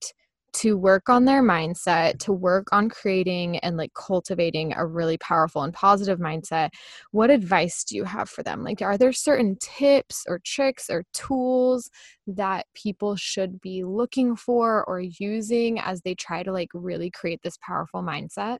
to 0.52 0.76
work 0.76 1.08
on 1.08 1.24
their 1.24 1.42
mindset, 1.42 2.18
to 2.20 2.32
work 2.32 2.66
on 2.72 2.88
creating 2.88 3.58
and 3.58 3.76
like 3.76 3.92
cultivating 3.94 4.72
a 4.74 4.86
really 4.86 5.16
powerful 5.18 5.62
and 5.62 5.72
positive 5.72 6.18
mindset, 6.18 6.70
what 7.12 7.30
advice 7.30 7.84
do 7.84 7.96
you 7.96 8.04
have 8.04 8.28
for 8.28 8.42
them? 8.42 8.62
Like, 8.62 8.82
are 8.82 8.98
there 8.98 9.12
certain 9.12 9.56
tips 9.60 10.24
or 10.28 10.40
tricks 10.44 10.90
or 10.90 11.04
tools 11.12 11.90
that 12.26 12.66
people 12.74 13.16
should 13.16 13.60
be 13.60 13.84
looking 13.84 14.36
for 14.36 14.84
or 14.84 15.00
using 15.00 15.78
as 15.78 16.02
they 16.02 16.14
try 16.14 16.42
to 16.42 16.52
like 16.52 16.70
really 16.74 17.10
create 17.10 17.40
this 17.42 17.58
powerful 17.66 18.02
mindset? 18.02 18.58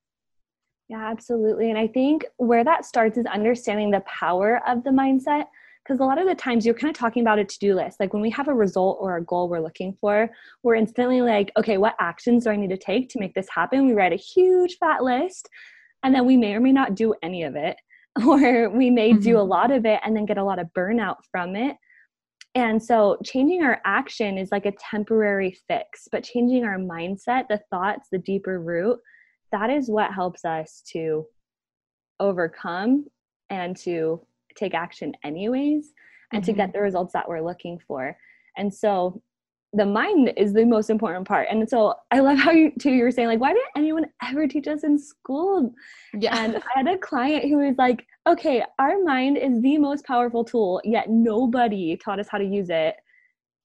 Yeah, 0.89 1.09
absolutely. 1.09 1.71
And 1.71 1.79
I 1.79 1.87
think 1.87 2.27
where 2.39 2.65
that 2.65 2.85
starts 2.85 3.17
is 3.17 3.27
understanding 3.27 3.93
the 3.93 4.01
power 4.01 4.61
of 4.67 4.83
the 4.83 4.91
mindset 4.91 5.45
because 5.91 5.99
a 5.99 6.05
lot 6.05 6.19
of 6.19 6.29
the 6.29 6.37
times 6.37 6.65
you're 6.65 6.75
kind 6.75 6.89
of 6.89 6.97
talking 6.97 7.21
about 7.21 7.41
a 7.41 7.45
to-do 7.45 7.75
list 7.75 7.99
like 7.99 8.13
when 8.13 8.23
we 8.23 8.31
have 8.31 8.47
a 8.47 8.55
result 8.55 8.99
or 9.01 9.17
a 9.17 9.25
goal 9.25 9.49
we're 9.49 9.61
looking 9.61 9.93
for 10.01 10.31
we're 10.63 10.77
instantly 10.77 11.21
like 11.21 11.51
okay 11.59 11.79
what 11.79 11.97
actions 11.99 12.45
do 12.45 12.51
i 12.51 12.55
need 12.55 12.71
to 12.71 12.77
take 12.77 13.09
to 13.09 13.19
make 13.19 13.35
this 13.35 13.49
happen 13.53 13.87
we 13.87 13.93
write 13.93 14.13
a 14.13 14.17
huge 14.17 14.77
fat 14.79 15.03
list 15.03 15.49
and 16.05 16.15
then 16.15 16.25
we 16.25 16.37
may 16.37 16.55
or 16.55 16.61
may 16.61 16.71
not 16.71 16.95
do 16.95 17.13
any 17.25 17.43
of 17.43 17.57
it 17.57 17.77
or 18.25 18.71
we 18.71 18.89
may 18.89 19.11
mm-hmm. 19.11 19.21
do 19.21 19.37
a 19.37 19.41
mm-hmm. 19.41 19.51
lot 19.51 19.73
of 19.73 19.85
it 19.85 20.01
and 20.05 20.17
then 20.17 20.25
get 20.25 20.39
a 20.39 20.45
lot 20.45 20.61
of 20.61 20.69
burnout 20.79 21.17
from 21.29 21.57
it 21.57 21.77
and 22.55 22.81
so 22.81 23.17
changing 23.25 23.65
our 23.65 23.81
action 23.85 24.39
is 24.39 24.53
like 24.53 24.67
a 24.67 24.75
temporary 24.91 25.59
fix 25.67 26.07
but 26.13 26.23
changing 26.23 26.63
our 26.63 26.79
mindset 26.79 27.49
the 27.49 27.61
thoughts 27.69 28.07
the 28.13 28.19
deeper 28.19 28.61
root 28.61 28.97
that 29.51 29.71
is 29.71 29.91
what 29.91 30.15
helps 30.15 30.45
us 30.45 30.85
to 30.87 31.27
overcome 32.21 33.05
and 33.51 33.77
to 33.77 34.25
take 34.55 34.75
action 34.75 35.13
anyways 35.25 35.93
and 36.33 36.43
mm-hmm. 36.43 36.51
to 36.51 36.57
get 36.57 36.69
mm-hmm. 36.69 36.79
the 36.79 36.83
results 36.83 37.13
that 37.13 37.29
we're 37.29 37.41
looking 37.41 37.79
for 37.87 38.17
and 38.57 38.73
so 38.73 39.21
the 39.73 39.87
mind 39.87 40.33
is 40.37 40.53
the 40.53 40.65
most 40.65 40.91
important 40.91 41.27
part 41.27 41.47
and 41.49 41.69
so 41.69 41.95
i 42.11 42.19
love 42.19 42.37
how 42.39 42.51
you 42.51 42.73
too 42.81 42.91
you 42.91 43.05
were 43.05 43.11
saying 43.11 43.29
like 43.29 43.41
why 43.41 43.53
didn't 43.53 43.69
anyone 43.77 44.05
ever 44.29 44.47
teach 44.49 44.67
us 44.67 44.83
in 44.83 44.99
school 44.99 45.73
yeah 46.15 46.37
and 46.43 46.57
i 46.77 46.79
had 46.79 46.89
a 46.89 46.99
client 46.99 47.45
who 47.45 47.59
was 47.59 47.77
like 47.79 48.05
okay 48.27 48.65
our 48.79 49.01
mind 49.05 49.37
is 49.37 49.61
the 49.63 49.79
most 49.79 50.05
powerful 50.05 50.45
tool 50.45 50.81
yet 50.85 51.09
nobody 51.09 51.97
taught 51.97 52.19
us 52.19 52.29
how 52.29 52.39
to 52.39 52.45
use 52.45 52.69
it 52.69 52.97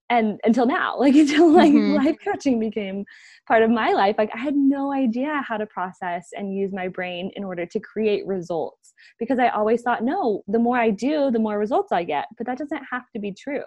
and 0.09 0.39
until 0.43 0.65
now 0.65 0.95
like 0.99 1.15
until 1.15 1.51
like 1.51 1.73
mm-hmm. 1.73 1.95
life 1.95 2.17
coaching 2.23 2.59
became 2.59 3.05
part 3.47 3.63
of 3.63 3.69
my 3.69 3.91
life 3.91 4.15
like 4.17 4.29
i 4.33 4.37
had 4.37 4.55
no 4.55 4.91
idea 4.93 5.43
how 5.47 5.57
to 5.57 5.65
process 5.65 6.29
and 6.35 6.55
use 6.55 6.71
my 6.71 6.87
brain 6.87 7.31
in 7.35 7.43
order 7.43 7.65
to 7.65 7.79
create 7.79 8.25
results 8.25 8.93
because 9.19 9.39
i 9.39 9.49
always 9.49 9.81
thought 9.81 10.03
no 10.03 10.43
the 10.47 10.59
more 10.59 10.77
i 10.77 10.89
do 10.89 11.31
the 11.31 11.39
more 11.39 11.59
results 11.59 11.91
i 11.91 12.03
get 12.03 12.25
but 12.37 12.45
that 12.45 12.57
doesn't 12.57 12.83
have 12.89 13.03
to 13.13 13.19
be 13.19 13.31
true 13.31 13.63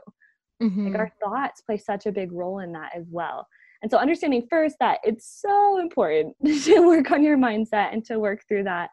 mm-hmm. 0.63 0.89
like 0.89 0.99
our 0.99 1.13
thoughts 1.23 1.61
play 1.63 1.77
such 1.77 2.07
a 2.07 2.13
big 2.13 2.33
role 2.33 2.61
in 2.61 2.73
that 2.73 2.91
as 2.95 3.07
well 3.11 3.47
and 3.83 3.91
so 3.91 3.99
understanding 3.99 4.47
first 4.51 4.77
that 4.81 4.99
it's 5.05 5.41
so 5.41 5.79
important 5.79 6.35
to 6.65 6.81
work 6.81 7.11
on 7.11 7.23
your 7.23 7.37
mindset 7.37 7.93
and 7.93 8.05
to 8.05 8.19
work 8.19 8.43
through 8.49 8.65
that 8.65 8.91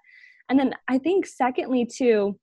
and 0.49 0.59
then 0.59 0.73
i 0.87 0.97
think 0.97 1.25
secondly 1.25 1.85
too 1.85 2.37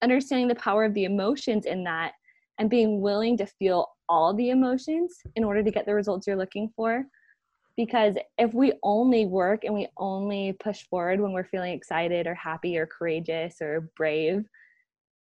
understanding 0.00 0.46
the 0.46 0.54
power 0.54 0.84
of 0.84 0.94
the 0.94 1.04
emotions 1.04 1.66
in 1.66 1.82
that 1.82 2.12
and 2.58 2.70
being 2.70 3.00
willing 3.00 3.36
to 3.36 3.46
feel 3.46 3.88
all 4.08 4.34
the 4.34 4.50
emotions 4.50 5.18
in 5.36 5.44
order 5.44 5.62
to 5.62 5.70
get 5.70 5.86
the 5.86 5.94
results 5.94 6.26
you're 6.26 6.36
looking 6.36 6.70
for 6.74 7.04
because 7.76 8.16
if 8.38 8.52
we 8.52 8.72
only 8.82 9.24
work 9.24 9.64
and 9.64 9.72
we 9.72 9.86
only 9.98 10.52
push 10.58 10.82
forward 10.90 11.20
when 11.20 11.32
we're 11.32 11.44
feeling 11.44 11.72
excited 11.72 12.26
or 12.26 12.34
happy 12.34 12.76
or 12.76 12.86
courageous 12.86 13.62
or 13.62 13.88
brave 13.96 14.44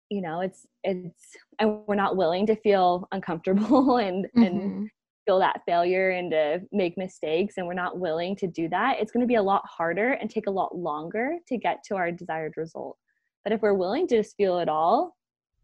you 0.10 0.22
know 0.22 0.41
it's 0.41 0.67
it's 0.84 1.38
and 1.60 1.80
we're 1.88 1.96
not 1.96 2.17
willing 2.17 2.46
to 2.46 2.56
feel 2.58 3.08
uncomfortable 3.13 3.98
and 3.98 4.26
mm-hmm. 4.26 4.44
and 4.44 4.89
feel 5.26 5.39
that 5.39 5.62
failure 5.65 6.10
and 6.10 6.32
to 6.32 6.60
make 6.72 6.98
mistakes 6.98 7.56
and 7.58 7.65
we're 7.65 7.74
not 7.74 8.00
willing 8.00 8.36
to 8.36 8.48
do 8.48 8.67
that 8.67 8.98
it's 9.00 9.12
going 9.12 9.22
to 9.22 9.28
be 9.28 9.36
a 9.36 9.41
lot 9.41 9.63
harder 9.65 10.13
and 10.13 10.30
take 10.30 10.48
a 10.48 10.52
lot 10.52 10.76
longer 10.76 11.38
to 11.48 11.58
get 11.58 11.84
to 11.84 11.96
our 11.96 12.12
desired 12.12 12.54
result 12.58 12.98
but 13.44 13.54
if 13.54 13.62
we're 13.62 13.74
willing 13.74 14.08
to 14.08 14.17
just 14.17 14.36
feel 14.36 14.60
it 14.60 14.67
all 14.67 15.15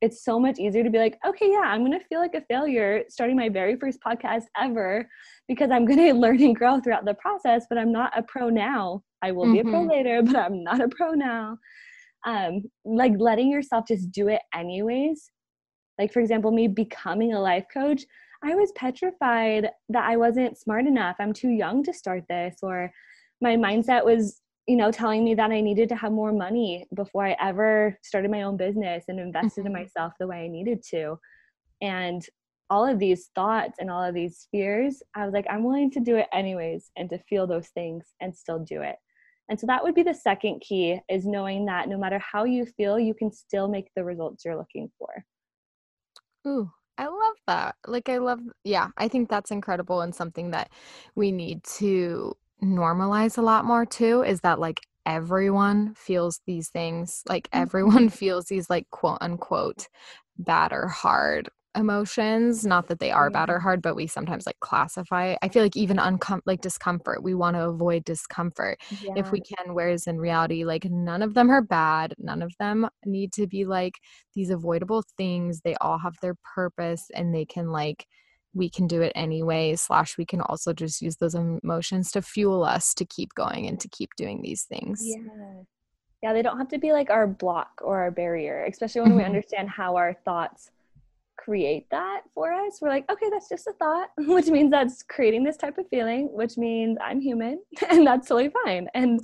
it's 0.02 0.24
so 0.24 0.40
much 0.40 0.60
easier 0.60 0.84
to 0.84 0.90
be 0.90 1.00
like, 1.00 1.18
okay, 1.26 1.52
yeah, 1.52 1.64
I'm 1.66 1.82
going 1.82 1.98
to 1.98 2.06
feel 2.06 2.20
like 2.20 2.36
a 2.36 2.42
failure 2.42 3.04
starting 3.10 3.36
my 3.36 3.50
very 3.50 3.76
first 3.76 4.00
podcast 4.06 4.44
ever 4.58 5.10
because 5.48 5.72
I'm 5.72 5.86
going 5.86 5.98
to 6.14 6.14
learn 6.14 6.42
and 6.42 6.56
grow 6.56 6.80
throughout 6.80 7.06
the 7.06 7.16
process, 7.16 7.66
but 7.70 7.78
I'm 7.78 7.92
not 7.92 8.18
a 8.18 8.24
pro 8.24 8.50
now. 8.50 9.04
I 9.22 9.32
will 9.32 9.46
mm-hmm. 9.46 9.54
be 9.54 9.60
a 9.60 9.64
pro 9.64 9.80
mm-hmm. 9.80 9.90
later, 9.90 10.22
but 10.24 10.36
I'm 10.36 10.64
not 10.64 10.82
a 10.82 10.88
pro 10.88 11.12
now. 11.12 11.58
Um, 12.26 12.64
like 12.86 13.14
letting 13.18 13.50
yourself 13.50 13.86
just 13.88 14.12
do 14.12 14.28
it 14.28 14.42
anyways. 14.54 15.32
Like, 15.98 16.14
for 16.14 16.20
example, 16.20 16.52
me 16.52 16.68
becoming 16.68 17.34
a 17.34 17.40
life 17.40 17.66
coach, 17.74 18.04
I 18.44 18.54
was 18.54 18.72
petrified 18.76 19.70
that 19.90 20.06
I 20.06 20.16
wasn't 20.18 20.60
smart 20.60 20.86
enough. 20.86 21.16
I'm 21.20 21.34
too 21.34 21.50
young 21.50 21.84
to 21.84 21.94
start 21.94 22.24
this, 22.30 22.58
or 22.62 22.92
my 23.42 23.56
mindset 23.56 24.06
was 24.06 24.42
you 24.68 24.76
know, 24.76 24.92
telling 24.92 25.24
me 25.24 25.34
that 25.34 25.52
I 25.52 25.62
needed 25.62 25.88
to 25.90 25.96
have 25.96 26.12
more 26.12 26.34
money 26.34 26.86
before 26.94 27.26
I 27.26 27.38
ever 27.42 27.98
started 28.04 28.30
my 28.30 28.44
own 28.44 28.58
business 28.58 29.06
and 29.08 29.20
invested 29.20 29.62
mm-hmm. 29.62 29.68
in 29.68 29.74
myself 29.74 30.14
the 30.20 30.28
way 30.28 30.44
I 30.44 30.48
needed 30.48 30.84
to. 30.90 31.18
And 31.82 32.26
all 32.70 32.86
of 32.86 33.00
these 33.00 33.30
thoughts 33.34 33.78
and 33.80 33.90
all 33.90 34.04
of 34.04 34.14
these 34.14 34.48
fears, 34.52 35.02
I 35.16 35.24
was 35.24 35.34
like, 35.34 35.46
I'm 35.50 35.64
willing 35.64 35.90
to 35.92 36.02
do 36.02 36.18
it 36.18 36.28
anyways 36.34 36.92
and 36.98 37.10
to 37.12 37.18
feel 37.30 37.48
those 37.48 37.70
things 37.70 38.08
and 38.20 38.36
still 38.36 38.60
do 38.60 38.82
it. 38.82 38.98
And 39.50 39.58
so 39.58 39.66
that 39.68 39.82
would 39.82 39.96
be 39.96 40.04
the 40.04 40.14
second 40.14 40.60
key 40.60 41.00
is 41.10 41.26
knowing 41.26 41.66
that 41.68 41.88
no 41.88 41.98
matter 41.98 42.20
how 42.20 42.44
you 42.44 42.66
feel, 42.66 43.00
you 43.00 43.14
can 43.14 43.32
still 43.32 43.70
make 43.70 43.88
the 43.96 44.04
results 44.04 44.44
you're 44.44 44.58
looking 44.58 44.92
for. 45.00 45.24
Ooh, 46.46 46.70
I 46.98 47.06
love 47.06 47.36
that. 47.48 47.76
Like, 47.86 48.10
I 48.10 48.18
love, 48.18 48.42
yeah, 48.66 48.90
I 48.98 49.08
think 49.08 49.30
that's 49.30 49.52
incredible 49.52 50.02
and 50.02 50.14
something 50.14 50.52
that 50.52 50.70
we 51.16 51.32
need 51.32 51.64
to 51.78 52.36
normalize 52.64 53.38
a 53.38 53.42
lot 53.42 53.66
more 53.66 53.86
too 53.86 54.24
is 54.24 54.42
that 54.42 54.60
like 54.60 54.82
everyone 55.06 55.94
feels 55.96 56.42
these 56.46 56.70
things 56.70 57.24
like 57.28 57.44
mm-hmm. 57.52 57.62
everyone 57.64 58.10
feels 58.10 58.46
these 58.46 58.70
like 58.70 58.90
quote 58.92 59.18
unquote 59.22 59.88
bad 60.38 60.72
or 60.72 60.88
hard 60.88 61.50
emotions 61.76 62.66
not 62.66 62.88
that 62.88 63.00
they 63.00 63.12
are 63.12 63.30
bad 63.30 63.50
or 63.52 63.60
hard 63.60 63.84
but 63.84 63.96
we 63.96 64.08
sometimes 64.08 64.48
like 64.48 64.60
classify 64.62 65.36
i 65.44 65.48
feel 65.48 65.62
like 65.62 65.78
even 65.78 65.98
uncom- 65.98 66.42
like 66.48 66.60
discomfort 66.60 67.22
we 67.22 67.36
want 67.36 67.56
to 67.56 67.62
avoid 67.62 68.04
discomfort 68.04 68.80
yeah. 69.02 69.14
if 69.16 69.32
we 69.32 69.40
can 69.40 69.76
whereas 69.76 70.08
in 70.08 70.18
reality 70.18 70.64
like 70.66 70.86
none 70.86 71.22
of 71.22 71.36
them 71.36 71.52
are 71.52 71.62
bad 71.62 72.16
none 72.18 72.42
of 72.42 72.52
them 72.60 72.90
need 73.06 73.32
to 73.32 73.46
be 73.46 73.64
like 73.64 73.94
these 74.34 74.50
avoidable 74.50 75.04
things 75.18 75.62
they 75.62 75.76
all 75.76 76.00
have 76.00 76.16
their 76.22 76.36
purpose 76.56 77.12
and 77.14 77.34
they 77.34 77.46
can 77.46 77.68
like 77.72 78.08
we 78.58 78.70
can 78.70 78.88
do 78.88 79.02
it 79.02 79.12
anyway 79.16 79.76
slash 79.76 80.18
we 80.18 80.26
can 80.26 80.42
also 80.42 80.74
just 80.74 81.02
use 81.02 81.18
those 81.18 81.36
emotions 81.36 82.12
to 82.12 82.22
fuel 82.22 82.64
us 82.64 82.94
to 82.96 83.06
keep 83.06 83.34
going 83.36 83.68
and 83.68 83.80
to 83.80 83.88
keep 83.90 84.10
doing 84.18 84.42
these 84.42 84.64
things. 84.64 85.02
Yeah. 85.04 85.62
Yeah 86.24 86.34
they 86.34 86.42
don't 86.42 86.58
have 86.58 86.70
to 86.70 86.80
be 86.80 86.92
like 86.92 87.10
our 87.10 87.28
block 87.28 87.70
or 87.82 88.00
our 88.00 88.12
barrier 88.12 88.66
especially 88.66 89.02
when 89.02 89.12
mm-hmm. 89.12 89.20
we 89.20 89.26
understand 89.26 89.70
how 89.70 89.96
our 89.96 90.16
thoughts 90.26 90.72
create 91.38 91.88
that 91.92 92.22
for 92.34 92.52
us. 92.52 92.80
We're 92.82 92.90
like 92.90 93.10
okay 93.12 93.30
that's 93.30 93.48
just 93.48 93.68
a 93.68 93.74
thought 93.74 94.10
which 94.18 94.48
means 94.48 94.72
that's 94.72 95.04
creating 95.04 95.44
this 95.44 95.58
type 95.58 95.78
of 95.78 95.88
feeling 95.90 96.30
which 96.34 96.58
means 96.58 96.98
i'm 97.00 97.22
human 97.22 97.62
and 97.90 98.06
that's 98.06 98.28
totally 98.28 98.52
fine. 98.66 98.88
And 98.96 99.22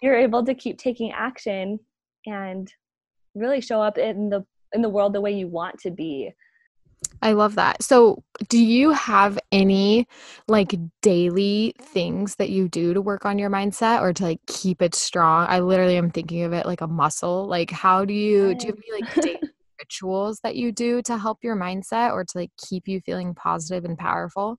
you're 0.00 0.16
able 0.16 0.44
to 0.44 0.54
keep 0.54 0.78
taking 0.78 1.12
action 1.12 1.80
and 2.26 2.72
really 3.34 3.60
show 3.60 3.82
up 3.82 3.98
in 3.98 4.30
the 4.30 4.44
in 4.72 4.82
the 4.82 4.88
world 4.88 5.12
the 5.12 5.20
way 5.20 5.32
you 5.32 5.48
want 5.48 5.78
to 5.80 5.90
be 5.90 6.32
I 7.22 7.32
love 7.32 7.54
that. 7.54 7.82
So, 7.82 8.22
do 8.48 8.58
you 8.58 8.90
have 8.90 9.38
any 9.50 10.06
like 10.48 10.74
daily 11.02 11.74
things 11.80 12.36
that 12.36 12.50
you 12.50 12.68
do 12.68 12.94
to 12.94 13.00
work 13.00 13.24
on 13.24 13.38
your 13.38 13.50
mindset 13.50 14.00
or 14.00 14.12
to 14.12 14.22
like 14.22 14.40
keep 14.46 14.82
it 14.82 14.94
strong? 14.94 15.46
I 15.48 15.60
literally 15.60 15.96
am 15.96 16.10
thinking 16.10 16.42
of 16.42 16.52
it 16.52 16.66
like 16.66 16.80
a 16.80 16.86
muscle. 16.86 17.46
Like, 17.46 17.70
how 17.70 18.04
do 18.04 18.14
you 18.14 18.54
do 18.54 18.66
you 18.66 18.72
have 18.72 18.82
any 18.88 19.02
like 19.02 19.14
daily 19.14 19.40
rituals 19.78 20.40
that 20.40 20.56
you 20.56 20.72
do 20.72 21.02
to 21.02 21.18
help 21.18 21.38
your 21.42 21.56
mindset 21.56 22.12
or 22.12 22.24
to 22.24 22.38
like 22.38 22.50
keep 22.58 22.86
you 22.86 23.00
feeling 23.00 23.34
positive 23.34 23.84
and 23.84 23.98
powerful? 23.98 24.58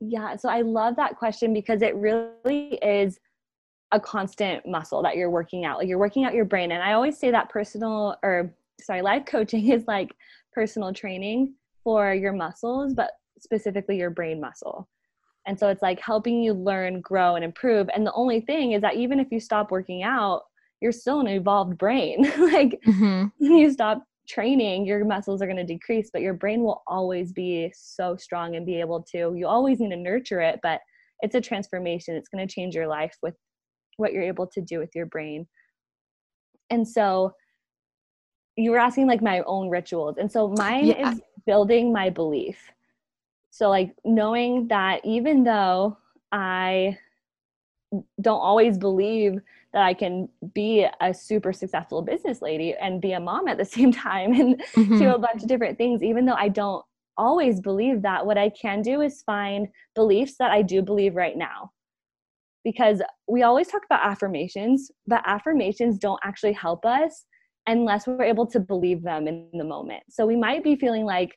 Yeah, 0.00 0.36
so 0.36 0.48
I 0.48 0.60
love 0.60 0.96
that 0.96 1.16
question 1.16 1.54
because 1.54 1.82
it 1.82 1.94
really 1.94 2.78
is 2.82 3.18
a 3.92 4.00
constant 4.00 4.66
muscle 4.66 5.02
that 5.02 5.16
you're 5.16 5.30
working 5.30 5.64
out. 5.64 5.78
Like 5.78 5.88
you're 5.88 5.98
working 5.98 6.24
out 6.24 6.34
your 6.34 6.44
brain. 6.44 6.72
And 6.72 6.82
I 6.82 6.92
always 6.92 7.18
say 7.18 7.30
that 7.30 7.48
personal 7.48 8.16
or 8.22 8.52
sorry, 8.80 9.02
life 9.02 9.24
coaching 9.26 9.68
is 9.70 9.84
like 9.86 10.14
personal 10.56 10.92
training 10.92 11.54
for 11.84 12.14
your 12.14 12.32
muscles, 12.32 12.94
but 12.94 13.10
specifically 13.38 13.98
your 13.98 14.10
brain 14.10 14.40
muscle. 14.40 14.88
And 15.46 15.58
so 15.58 15.68
it's 15.68 15.82
like 15.82 16.00
helping 16.00 16.42
you 16.42 16.54
learn, 16.54 17.02
grow, 17.02 17.36
and 17.36 17.44
improve. 17.44 17.88
And 17.94 18.04
the 18.06 18.12
only 18.14 18.40
thing 18.40 18.72
is 18.72 18.80
that 18.80 18.96
even 18.96 19.20
if 19.20 19.28
you 19.30 19.38
stop 19.38 19.70
working 19.70 20.02
out, 20.02 20.42
you're 20.80 20.92
still 20.92 21.20
an 21.20 21.28
evolved 21.28 21.78
brain. 21.78 22.22
like 22.38 22.80
mm-hmm. 22.86 23.26
you 23.38 23.70
stop 23.70 24.02
training, 24.26 24.86
your 24.86 25.04
muscles 25.04 25.42
are 25.42 25.46
going 25.46 25.58
to 25.58 25.64
decrease, 25.64 26.10
but 26.12 26.22
your 26.22 26.34
brain 26.34 26.62
will 26.62 26.82
always 26.86 27.32
be 27.32 27.72
so 27.76 28.16
strong 28.16 28.56
and 28.56 28.66
be 28.66 28.80
able 28.80 29.02
to. 29.12 29.34
You 29.36 29.46
always 29.46 29.78
need 29.78 29.90
to 29.90 29.96
nurture 29.96 30.40
it, 30.40 30.58
but 30.62 30.80
it's 31.20 31.34
a 31.34 31.40
transformation. 31.40 32.16
It's 32.16 32.28
going 32.28 32.46
to 32.46 32.52
change 32.52 32.74
your 32.74 32.88
life 32.88 33.16
with 33.22 33.34
what 33.98 34.12
you're 34.12 34.22
able 34.22 34.46
to 34.48 34.60
do 34.60 34.78
with 34.78 34.90
your 34.94 35.06
brain. 35.06 35.46
And 36.70 36.88
so 36.88 37.32
you 38.56 38.70
were 38.70 38.78
asking 38.78 39.06
like 39.06 39.22
my 39.22 39.40
own 39.42 39.68
rituals. 39.68 40.16
And 40.18 40.30
so 40.30 40.48
mine 40.48 40.86
yeah. 40.86 41.12
is 41.12 41.20
building 41.46 41.92
my 41.92 42.10
belief. 42.10 42.56
So 43.50 43.68
like 43.68 43.94
knowing 44.04 44.68
that 44.68 45.00
even 45.04 45.44
though 45.44 45.96
I 46.32 46.98
don't 48.20 48.40
always 48.40 48.76
believe 48.78 49.40
that 49.72 49.82
I 49.82 49.94
can 49.94 50.28
be 50.54 50.86
a 51.00 51.14
super 51.14 51.52
successful 51.52 52.02
business 52.02 52.42
lady 52.42 52.74
and 52.74 53.00
be 53.00 53.12
a 53.12 53.20
mom 53.20 53.48
at 53.48 53.58
the 53.58 53.64
same 53.76 53.92
time 53.92 54.32
and 54.32 54.62
mm-hmm. 54.74 54.98
do 54.98 55.10
a 55.10 55.18
bunch 55.18 55.42
of 55.42 55.48
different 55.48 55.78
things, 55.78 56.02
even 56.02 56.24
though 56.24 56.34
I 56.34 56.48
don't 56.48 56.84
always 57.18 57.60
believe 57.60 58.02
that, 58.02 58.26
what 58.26 58.38
I 58.38 58.50
can 58.50 58.82
do 58.82 59.00
is 59.00 59.22
find 59.22 59.68
beliefs 59.94 60.36
that 60.38 60.50
I 60.50 60.62
do 60.62 60.82
believe 60.82 61.14
right 61.14 61.36
now 61.36 61.72
because 62.64 63.00
we 63.28 63.42
always 63.42 63.68
talk 63.68 63.82
about 63.84 64.04
affirmations, 64.04 64.90
but 65.06 65.22
affirmations 65.24 65.98
don't 65.98 66.20
actually 66.24 66.52
help 66.52 66.84
us 66.84 67.24
unless 67.66 68.06
we're 68.06 68.22
able 68.22 68.46
to 68.46 68.60
believe 68.60 69.02
them 69.02 69.26
in 69.26 69.48
the 69.52 69.64
moment. 69.64 70.02
So 70.10 70.26
we 70.26 70.36
might 70.36 70.62
be 70.62 70.76
feeling 70.76 71.04
like 71.04 71.36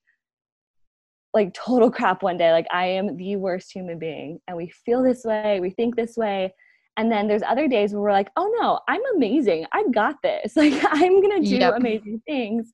like 1.33 1.53
total 1.53 1.91
crap 1.91 2.23
one 2.23 2.37
day 2.37 2.51
like 2.51 2.65
I 2.71 2.87
am 2.87 3.15
the 3.15 3.35
worst 3.35 3.71
human 3.71 3.99
being 3.99 4.39
and 4.47 4.57
we 4.57 4.71
feel 4.83 5.03
this 5.03 5.23
way, 5.23 5.59
we 5.59 5.69
think 5.69 5.95
this 5.95 6.17
way. 6.17 6.53
And 6.97 7.11
then 7.11 7.27
there's 7.27 7.43
other 7.43 7.67
days 7.67 7.93
where 7.93 8.01
we're 8.01 8.11
like, 8.11 8.29
"Oh 8.35 8.53
no, 8.59 8.79
I'm 8.89 9.01
amazing. 9.15 9.65
I 9.71 9.83
got 9.93 10.15
this. 10.21 10.53
Like 10.57 10.73
I'm 10.91 11.21
going 11.21 11.41
to 11.41 11.47
do 11.47 11.55
yep. 11.57 11.75
amazing 11.77 12.21
things." 12.27 12.71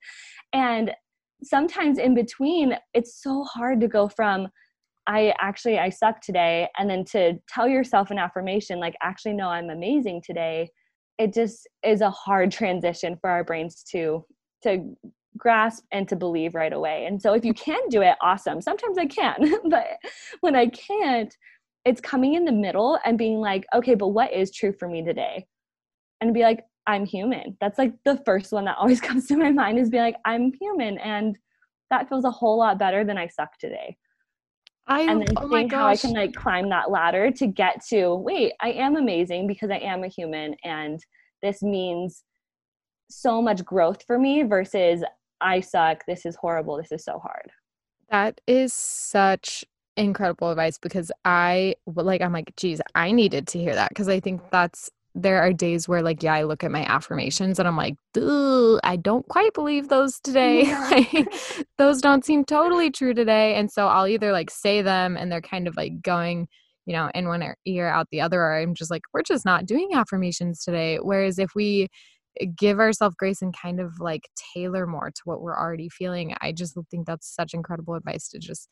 And 0.51 0.91
sometimes 1.43 1.99
in 1.99 2.15
between, 2.15 2.75
it's 2.93 3.21
so 3.21 3.43
hard 3.43 3.81
to 3.81 3.87
go 3.87 4.07
from 4.07 4.47
I 5.07 5.33
actually 5.39 5.77
I 5.77 5.89
suck 5.89 6.21
today 6.21 6.67
and 6.77 6.89
then 6.89 7.05
to 7.05 7.33
tell 7.47 7.67
yourself 7.67 8.11
an 8.11 8.17
affirmation 8.17 8.79
like 8.79 8.95
actually 9.03 9.33
no 9.33 9.49
I'm 9.49 9.69
amazing 9.69 10.23
today 10.25 10.69
it 11.17 11.33
just 11.33 11.67
is 11.83 12.01
a 12.01 12.09
hard 12.09 12.51
transition 12.59 13.17
for 13.19 13.29
our 13.29 13.43
brains 13.43 13.83
to 13.91 14.25
to 14.63 14.95
grasp 15.37 15.83
and 15.91 16.07
to 16.07 16.15
believe 16.15 16.55
right 16.55 16.71
away. 16.71 17.05
And 17.05 17.21
so 17.21 17.33
if 17.33 17.43
you 17.43 17.53
can 17.53 17.81
do 17.89 18.01
it 18.01 18.15
awesome. 18.21 18.61
Sometimes 18.61 18.97
I 18.97 19.05
can, 19.05 19.35
but 19.69 19.85
when 20.41 20.55
I 20.55 20.67
can't 20.67 21.35
it's 21.83 22.01
coming 22.01 22.33
in 22.33 22.45
the 22.45 22.51
middle 22.51 22.97
and 23.05 23.15
being 23.15 23.39
like 23.39 23.63
okay 23.75 23.93
but 23.93 24.07
what 24.07 24.33
is 24.33 24.51
true 24.51 24.73
for 24.73 24.87
me 24.87 25.03
today? 25.03 25.45
And 26.21 26.33
be 26.33 26.41
like 26.41 26.63
I'm 26.87 27.05
human. 27.05 27.57
That's 27.59 27.79
like 27.79 27.93
the 28.05 28.21
first 28.25 28.51
one 28.51 28.65
that 28.65 28.77
always 28.79 29.01
comes 29.01 29.27
to 29.27 29.37
my 29.37 29.51
mind 29.51 29.79
is 29.79 29.89
be 29.89 29.97
like 29.99 30.15
I'm 30.25 30.51
human 30.59 30.97
and 30.99 31.37
that 31.91 32.09
feels 32.09 32.25
a 32.25 32.31
whole 32.31 32.57
lot 32.57 32.79
better 32.79 33.03
than 33.03 33.17
I 33.17 33.27
suck 33.27 33.57
today. 33.59 33.97
I, 34.87 35.01
and 35.01 35.21
then 35.21 35.35
oh 35.37 35.49
think 35.49 35.73
how 35.73 35.87
I 35.87 35.97
can 35.97 36.13
like 36.13 36.33
climb 36.35 36.69
that 36.69 36.91
ladder 36.91 37.31
to 37.31 37.47
get 37.47 37.83
to 37.89 38.13
wait, 38.15 38.53
I 38.61 38.71
am 38.71 38.95
amazing 38.95 39.47
because 39.47 39.71
I 39.71 39.77
am 39.77 40.03
a 40.03 40.07
human 40.07 40.55
and 40.63 40.99
this 41.41 41.63
means 41.63 42.23
so 43.09 43.41
much 43.41 43.63
growth 43.65 44.03
for 44.05 44.19
me 44.19 44.43
versus 44.43 45.03
I 45.41 45.59
suck, 45.59 46.05
this 46.07 46.25
is 46.25 46.35
horrible, 46.35 46.77
this 46.77 46.91
is 46.91 47.03
so 47.03 47.19
hard. 47.19 47.51
That 48.09 48.41
is 48.47 48.73
such 48.73 49.65
incredible 49.97 50.51
advice 50.51 50.77
because 50.77 51.11
I 51.23 51.75
like 51.95 52.21
I'm 52.21 52.33
like 52.33 52.53
geez 52.57 52.81
I 52.93 53.11
needed 53.11 53.47
to 53.47 53.59
hear 53.59 53.73
that 53.73 53.89
because 53.89 54.09
I 54.09 54.19
think 54.19 54.41
that's 54.51 54.91
there 55.15 55.41
are 55.41 55.53
days 55.53 55.87
where 55.87 56.01
like 56.01 56.21
yeah 56.21 56.33
i 56.33 56.43
look 56.43 56.63
at 56.63 56.71
my 56.71 56.83
affirmations 56.85 57.57
and 57.57 57.67
i'm 57.67 57.77
like 57.77 57.95
i 58.83 58.97
don't 59.01 59.27
quite 59.29 59.53
believe 59.53 59.87
those 59.87 60.19
today 60.19 60.63
yeah. 60.65 60.89
like 60.89 61.33
those 61.77 62.01
don't 62.01 62.25
seem 62.25 62.43
totally 62.43 62.91
true 62.91 63.13
today 63.13 63.55
and 63.55 63.71
so 63.71 63.87
i'll 63.87 64.07
either 64.07 64.31
like 64.33 64.51
say 64.51 64.81
them 64.81 65.15
and 65.15 65.31
they're 65.31 65.41
kind 65.41 65.67
of 65.67 65.77
like 65.77 66.01
going 66.01 66.47
you 66.85 66.93
know 66.93 67.09
in 67.15 67.27
one 67.27 67.43
ear 67.65 67.87
out 67.87 68.07
the 68.11 68.19
other 68.19 68.41
or 68.41 68.57
i'm 68.57 68.75
just 68.75 68.91
like 68.91 69.03
we're 69.13 69.23
just 69.23 69.45
not 69.45 69.65
doing 69.65 69.89
affirmations 69.93 70.63
today 70.63 70.97
whereas 71.01 71.39
if 71.39 71.51
we 71.55 71.87
eh, 72.41 72.45
give 72.57 72.79
ourselves 72.79 73.15
grace 73.17 73.41
and 73.41 73.55
kind 73.57 73.79
of 73.79 73.93
like 73.99 74.27
tailor 74.53 74.85
more 74.85 75.11
to 75.11 75.21
what 75.23 75.41
we're 75.41 75.57
already 75.57 75.87
feeling 75.87 76.35
i 76.41 76.51
just 76.51 76.77
think 76.91 77.07
that's 77.07 77.33
such 77.33 77.53
incredible 77.53 77.95
advice 77.95 78.27
to 78.27 78.37
just 78.37 78.69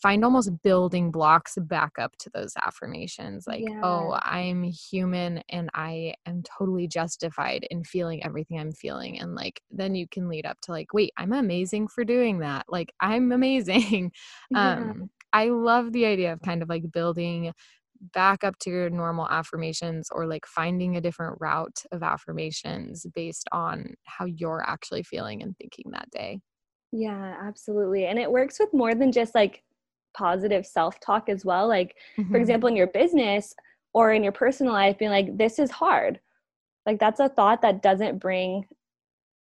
find 0.00 0.24
almost 0.24 0.50
building 0.62 1.10
blocks 1.10 1.56
back 1.62 1.92
up 1.98 2.16
to 2.18 2.30
those 2.34 2.52
affirmations 2.64 3.46
like 3.46 3.64
oh, 3.68 3.72
yeah. 3.72 3.80
oh 3.82 4.18
i'm 4.22 4.62
human 4.62 5.42
and 5.48 5.70
i 5.74 6.14
am 6.26 6.42
totally 6.42 6.86
justified 6.86 7.66
in 7.70 7.82
feeling 7.84 8.24
everything 8.24 8.58
i'm 8.58 8.72
feeling 8.72 9.18
and 9.20 9.34
like 9.34 9.60
then 9.70 9.94
you 9.94 10.06
can 10.08 10.28
lead 10.28 10.46
up 10.46 10.60
to 10.60 10.72
like 10.72 10.92
wait 10.92 11.12
i'm 11.16 11.32
amazing 11.32 11.88
for 11.88 12.04
doing 12.04 12.38
that 12.38 12.64
like 12.68 12.92
i'm 13.00 13.32
amazing 13.38 14.10
yeah. 14.50 14.74
um 14.74 15.10
i 15.32 15.48
love 15.48 15.92
the 15.92 16.04
idea 16.04 16.32
of 16.32 16.40
kind 16.42 16.62
of 16.62 16.68
like 16.68 16.90
building 16.92 17.52
back 18.14 18.44
up 18.44 18.56
to 18.60 18.70
your 18.70 18.88
normal 18.90 19.28
affirmations 19.28 20.08
or 20.12 20.24
like 20.24 20.46
finding 20.46 20.96
a 20.96 21.00
different 21.00 21.36
route 21.40 21.82
of 21.90 22.04
affirmations 22.04 23.04
based 23.12 23.48
on 23.50 23.92
how 24.04 24.24
you're 24.24 24.62
actually 24.68 25.02
feeling 25.02 25.42
and 25.42 25.56
thinking 25.58 25.90
that 25.90 26.08
day 26.10 26.40
yeah, 26.92 27.36
absolutely. 27.42 28.06
And 28.06 28.18
it 28.18 28.30
works 28.30 28.58
with 28.58 28.72
more 28.72 28.94
than 28.94 29.12
just 29.12 29.34
like 29.34 29.62
positive 30.14 30.66
self-talk 30.66 31.28
as 31.28 31.44
well. 31.44 31.68
Like 31.68 31.96
mm-hmm. 32.16 32.30
for 32.30 32.38
example 32.38 32.68
in 32.68 32.76
your 32.76 32.86
business 32.88 33.54
or 33.92 34.12
in 34.12 34.22
your 34.22 34.32
personal 34.32 34.72
life 34.72 34.98
being 34.98 35.10
like 35.10 35.36
this 35.36 35.58
is 35.58 35.70
hard. 35.70 36.20
Like 36.86 36.98
that's 36.98 37.20
a 37.20 37.28
thought 37.28 37.62
that 37.62 37.82
doesn't 37.82 38.18
bring 38.18 38.64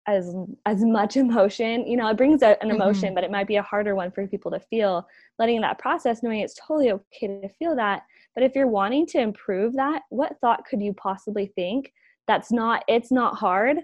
as 0.08 0.34
as 0.66 0.84
much 0.84 1.16
emotion 1.26 1.86
you 1.86 1.96
know 1.96 2.08
it 2.08 2.18
brings 2.18 2.42
a, 2.42 2.62
an 2.64 2.72
emotion 2.72 3.10
mm-hmm. 3.10 3.16
but 3.16 3.24
it 3.24 3.30
might 3.30 3.46
be 3.46 3.58
a 3.58 3.62
harder 3.62 3.96
one 3.96 4.12
for 4.12 4.28
people 4.28 4.52
to 4.52 4.60
feel. 4.60 5.08
Letting 5.40 5.62
that 5.62 5.80
process 5.80 6.24
knowing 6.24 6.40
it's 6.40 6.56
totally 6.56 6.92
okay 6.92 7.28
to 7.28 7.50
feel 7.60 7.76
that 7.76 8.04
but 8.36 8.44
if 8.44 8.56
you're 8.56 8.68
wanting 8.68 9.06
to 9.08 9.20
improve 9.20 9.74
that 9.74 10.04
what 10.10 10.38
thought 10.42 10.66
could 10.66 10.82
you 10.82 10.94
possibly 10.94 11.52
think 11.56 11.92
that's 12.28 12.52
not 12.52 12.84
it's 12.88 13.12
not 13.12 13.36
hard 13.36 13.80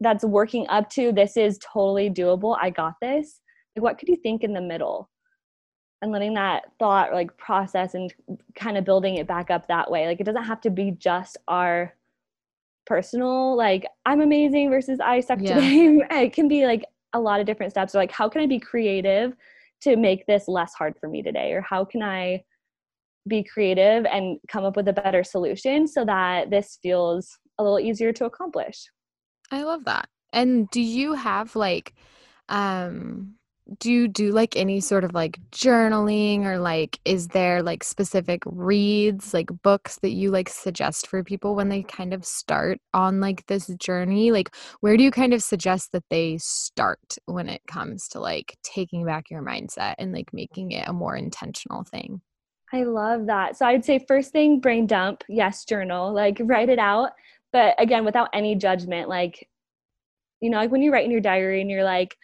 that's 0.00 0.24
working 0.24 0.66
up 0.68 0.88
to 0.90 1.12
this 1.12 1.36
is 1.36 1.58
totally 1.58 2.10
doable. 2.10 2.56
I 2.60 2.70
got 2.70 2.94
this. 3.00 3.40
Like 3.74 3.82
what 3.82 3.98
could 3.98 4.08
you 4.08 4.16
think 4.16 4.42
in 4.42 4.52
the 4.52 4.60
middle 4.60 5.10
and 6.02 6.12
letting 6.12 6.34
that 6.34 6.64
thought 6.78 7.12
like 7.12 7.36
process 7.36 7.94
and 7.94 8.12
kind 8.54 8.76
of 8.76 8.84
building 8.84 9.16
it 9.16 9.26
back 9.26 9.50
up 9.50 9.66
that 9.68 9.90
way. 9.90 10.06
Like 10.06 10.20
it 10.20 10.24
doesn't 10.24 10.44
have 10.44 10.60
to 10.62 10.70
be 10.70 10.92
just 10.92 11.36
our 11.48 11.94
personal 12.86 13.56
like 13.56 13.84
i'm 14.06 14.20
amazing 14.20 14.70
versus 14.70 15.00
i 15.00 15.20
suck 15.20 15.40
yeah. 15.42 15.54
today. 15.54 16.00
It 16.10 16.32
can 16.32 16.48
be 16.48 16.64
like 16.64 16.84
a 17.12 17.20
lot 17.20 17.40
of 17.40 17.46
different 17.46 17.72
steps. 17.72 17.94
Or 17.94 17.98
like 17.98 18.12
how 18.12 18.28
can 18.28 18.42
i 18.42 18.46
be 18.46 18.60
creative 18.60 19.34
to 19.82 19.96
make 19.96 20.26
this 20.26 20.48
less 20.48 20.72
hard 20.74 20.94
for 20.98 21.08
me 21.08 21.22
today? 21.22 21.52
Or 21.52 21.60
how 21.60 21.84
can 21.84 22.02
i 22.02 22.42
be 23.28 23.42
creative 23.42 24.06
and 24.06 24.38
come 24.48 24.64
up 24.64 24.76
with 24.76 24.86
a 24.86 24.92
better 24.92 25.24
solution 25.24 25.88
so 25.88 26.04
that 26.04 26.48
this 26.48 26.78
feels 26.80 27.38
a 27.58 27.62
little 27.62 27.80
easier 27.80 28.12
to 28.12 28.24
accomplish? 28.24 28.86
I 29.50 29.64
love 29.64 29.84
that. 29.86 30.08
And 30.32 30.70
do 30.70 30.80
you 30.80 31.14
have 31.14 31.56
like 31.56 31.94
um 32.48 33.34
do 33.78 33.90
you 33.90 34.06
do 34.06 34.32
like 34.32 34.56
any 34.56 34.80
sort 34.80 35.02
of 35.02 35.12
like 35.12 35.40
journaling 35.50 36.44
or 36.44 36.58
like 36.58 37.00
is 37.04 37.28
there 37.28 37.62
like 37.62 37.82
specific 37.82 38.42
reads 38.46 39.34
like 39.34 39.50
books 39.62 39.98
that 40.02 40.12
you 40.12 40.30
like 40.30 40.48
suggest 40.48 41.08
for 41.08 41.24
people 41.24 41.56
when 41.56 41.68
they 41.68 41.82
kind 41.82 42.14
of 42.14 42.24
start 42.24 42.78
on 42.94 43.20
like 43.20 43.44
this 43.46 43.66
journey? 43.78 44.30
Like 44.30 44.54
where 44.80 44.96
do 44.96 45.02
you 45.02 45.10
kind 45.10 45.34
of 45.34 45.42
suggest 45.42 45.92
that 45.92 46.04
they 46.10 46.38
start 46.38 47.18
when 47.26 47.48
it 47.48 47.62
comes 47.66 48.08
to 48.08 48.20
like 48.20 48.56
taking 48.62 49.04
back 49.04 49.30
your 49.30 49.42
mindset 49.42 49.94
and 49.98 50.12
like 50.12 50.32
making 50.32 50.70
it 50.70 50.86
a 50.86 50.92
more 50.92 51.16
intentional 51.16 51.82
thing? 51.82 52.20
I 52.72 52.84
love 52.84 53.26
that. 53.26 53.56
So 53.56 53.66
i'd 53.66 53.84
say 53.84 54.04
first 54.06 54.30
thing 54.30 54.60
brain 54.60 54.86
dump 54.86 55.24
yes 55.28 55.64
journal 55.64 56.12
like 56.12 56.38
write 56.40 56.68
it 56.68 56.78
out. 56.78 57.12
But 57.52 57.74
again 57.80 58.04
without 58.04 58.28
any 58.32 58.54
judgment 58.54 59.08
like 59.08 59.48
you 60.40 60.50
know 60.50 60.58
like 60.58 60.70
when 60.70 60.82
you 60.82 60.92
write 60.92 61.04
in 61.04 61.10
your 61.10 61.20
diary 61.20 61.60
and 61.60 61.70
you're 61.70 61.84
like 61.84 62.16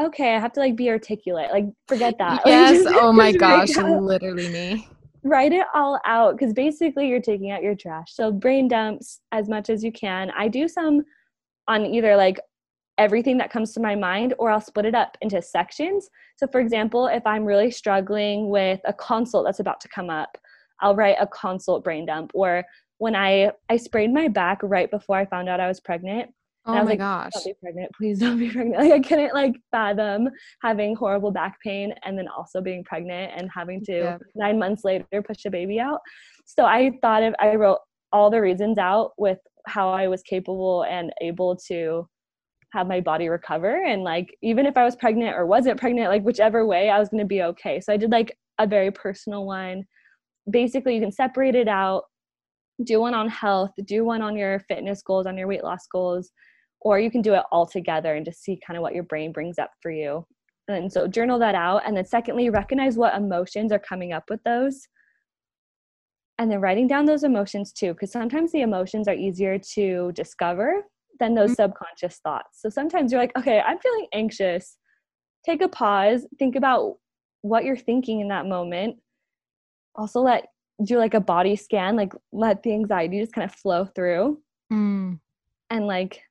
okay, 0.00 0.34
I 0.34 0.38
have 0.38 0.52
to 0.54 0.60
like 0.60 0.76
be 0.76 0.90
articulate. 0.90 1.50
Like 1.50 1.66
forget 1.88 2.16
that. 2.18 2.42
Yes. 2.46 2.84
Like, 2.84 2.96
oh 2.98 3.12
my 3.12 3.32
gosh, 3.36 3.76
literally 3.76 4.48
me. 4.48 4.88
Write 5.22 5.52
it 5.52 5.66
all 5.74 5.98
out 6.06 6.36
because 6.36 6.52
basically 6.52 7.08
you're 7.08 7.20
taking 7.20 7.50
out 7.50 7.62
your 7.62 7.74
trash. 7.74 8.12
So 8.12 8.30
brain 8.30 8.68
dumps 8.68 9.20
as 9.32 9.48
much 9.48 9.70
as 9.70 9.82
you 9.82 9.90
can. 9.90 10.30
I 10.36 10.48
do 10.48 10.68
some 10.68 11.02
on 11.68 11.84
either 11.86 12.16
like 12.16 12.38
everything 12.98 13.36
that 13.38 13.50
comes 13.50 13.72
to 13.72 13.80
my 13.80 13.94
mind, 13.94 14.34
or 14.38 14.50
I'll 14.50 14.60
split 14.60 14.86
it 14.86 14.94
up 14.94 15.16
into 15.20 15.42
sections. 15.42 16.08
So, 16.36 16.46
for 16.46 16.60
example, 16.60 17.08
if 17.08 17.26
I'm 17.26 17.44
really 17.44 17.70
struggling 17.70 18.48
with 18.48 18.80
a 18.84 18.92
consult 18.92 19.44
that's 19.44 19.60
about 19.60 19.80
to 19.80 19.88
come 19.88 20.10
up, 20.10 20.38
I'll 20.80 20.96
write 20.96 21.16
a 21.20 21.26
consult 21.26 21.84
brain 21.84 22.06
dump. 22.06 22.30
Or 22.34 22.64
when 22.98 23.14
I 23.14 23.52
I 23.68 23.76
sprained 23.76 24.14
my 24.14 24.28
back 24.28 24.60
right 24.62 24.90
before 24.90 25.16
I 25.16 25.26
found 25.26 25.48
out 25.48 25.60
I 25.60 25.68
was 25.68 25.80
pregnant. 25.80 26.30
Oh 26.66 26.72
I 26.72 26.80
was 26.80 26.84
my 26.86 26.90
like, 26.92 26.98
gosh. 26.98 27.32
Don't 27.34 27.44
be 27.44 27.54
pregnant, 27.62 27.92
please 27.96 28.18
don't 28.18 28.38
be 28.38 28.50
pregnant. 28.52 28.82
Like 28.82 28.92
I 28.92 29.00
couldn't 29.00 29.34
like 29.34 29.54
fathom 29.70 30.28
having 30.62 30.96
horrible 30.96 31.30
back 31.30 31.58
pain 31.62 31.94
and 32.04 32.18
then 32.18 32.26
also 32.28 32.60
being 32.60 32.82
pregnant 32.84 33.32
and 33.36 33.48
having 33.54 33.84
to 33.86 33.92
Yeah. 33.92 34.18
nine 34.34 34.58
months 34.58 34.84
later 34.84 35.22
push 35.22 35.44
a 35.44 35.50
baby 35.50 35.78
out. 35.78 36.00
So 36.44 36.64
I 36.64 36.92
thought 37.02 37.22
of 37.22 37.34
I 37.40 37.54
wrote 37.54 37.78
all 38.12 38.30
the 38.30 38.40
reasons 38.40 38.78
out 38.78 39.12
with 39.18 39.38
how 39.66 39.90
I 39.90 40.08
was 40.08 40.22
capable 40.22 40.84
and 40.84 41.12
able 41.20 41.56
to 41.68 42.08
have 42.72 42.86
my 42.88 43.00
body 43.00 43.28
recover 43.28 43.84
and 43.84 44.02
like 44.02 44.36
even 44.42 44.66
if 44.66 44.76
I 44.76 44.84
was 44.84 44.96
pregnant 44.96 45.36
or 45.36 45.46
wasn't 45.46 45.80
pregnant, 45.80 46.08
like 46.08 46.22
whichever 46.22 46.66
way 46.66 46.90
I 46.90 46.98
was 46.98 47.08
gonna 47.08 47.24
be 47.24 47.42
okay. 47.42 47.80
So 47.80 47.92
I 47.92 47.96
did 47.96 48.10
like 48.10 48.36
a 48.58 48.66
very 48.66 48.90
personal 48.90 49.46
one. 49.46 49.84
Basically 50.50 50.94
you 50.96 51.00
can 51.00 51.12
separate 51.12 51.54
it 51.54 51.68
out, 51.68 52.04
do 52.84 53.00
one 53.00 53.14
on 53.14 53.28
health, 53.28 53.70
do 53.84 54.04
one 54.04 54.20
on 54.22 54.36
your 54.36 54.60
fitness 54.68 55.02
goals, 55.02 55.26
on 55.26 55.36
your 55.38 55.46
weight 55.48 55.64
loss 55.64 55.86
goals, 55.90 56.30
or 56.80 56.98
you 57.00 57.10
can 57.10 57.22
do 57.22 57.34
it 57.34 57.42
all 57.50 57.66
together 57.66 58.14
and 58.14 58.24
just 58.24 58.42
see 58.42 58.60
kind 58.66 58.76
of 58.76 58.82
what 58.82 58.94
your 58.94 59.02
brain 59.04 59.32
brings 59.32 59.58
up 59.58 59.70
for 59.82 59.90
you. 59.90 60.26
And 60.68 60.92
so 60.92 61.06
journal 61.06 61.38
that 61.38 61.54
out. 61.54 61.82
And 61.86 61.96
then, 61.96 62.04
secondly, 62.04 62.50
recognize 62.50 62.96
what 62.96 63.14
emotions 63.14 63.72
are 63.72 63.78
coming 63.78 64.12
up 64.12 64.24
with 64.28 64.42
those. 64.44 64.86
And 66.38 66.50
then 66.50 66.60
writing 66.60 66.86
down 66.86 67.06
those 67.06 67.24
emotions 67.24 67.72
too, 67.72 67.92
because 67.92 68.12
sometimes 68.12 68.52
the 68.52 68.60
emotions 68.60 69.08
are 69.08 69.14
easier 69.14 69.58
to 69.74 70.12
discover 70.12 70.84
than 71.18 71.34
those 71.34 71.52
Mhm. 71.52 71.56
subconscious 71.56 72.18
thoughts. 72.18 72.60
So 72.60 72.68
sometimes 72.68 73.10
you're 73.10 73.20
like, 73.20 73.36
okay, 73.38 73.60
I'm 73.60 73.78
feeling 73.78 74.06
anxious. 74.12 74.76
Take 75.44 75.62
a 75.62 75.68
pause, 75.68 76.26
think 76.38 76.56
about 76.56 76.98
what 77.40 77.64
you're 77.64 77.76
thinking 77.76 78.20
in 78.20 78.28
that 78.28 78.46
moment. 78.46 79.00
Also, 79.94 80.20
let 80.20 80.48
do 80.84 80.98
like 80.98 81.14
a 81.14 81.20
body 81.20 81.56
scan, 81.56 81.96
like 81.96 82.12
let 82.32 82.62
the 82.62 82.72
anxiety 82.74 83.18
just 83.18 83.32
kind 83.32 83.48
of 83.50 83.54
flow 83.54 83.86
through 83.86 84.42
Mm. 84.70 85.20
and 85.70 85.86
like 85.86 86.22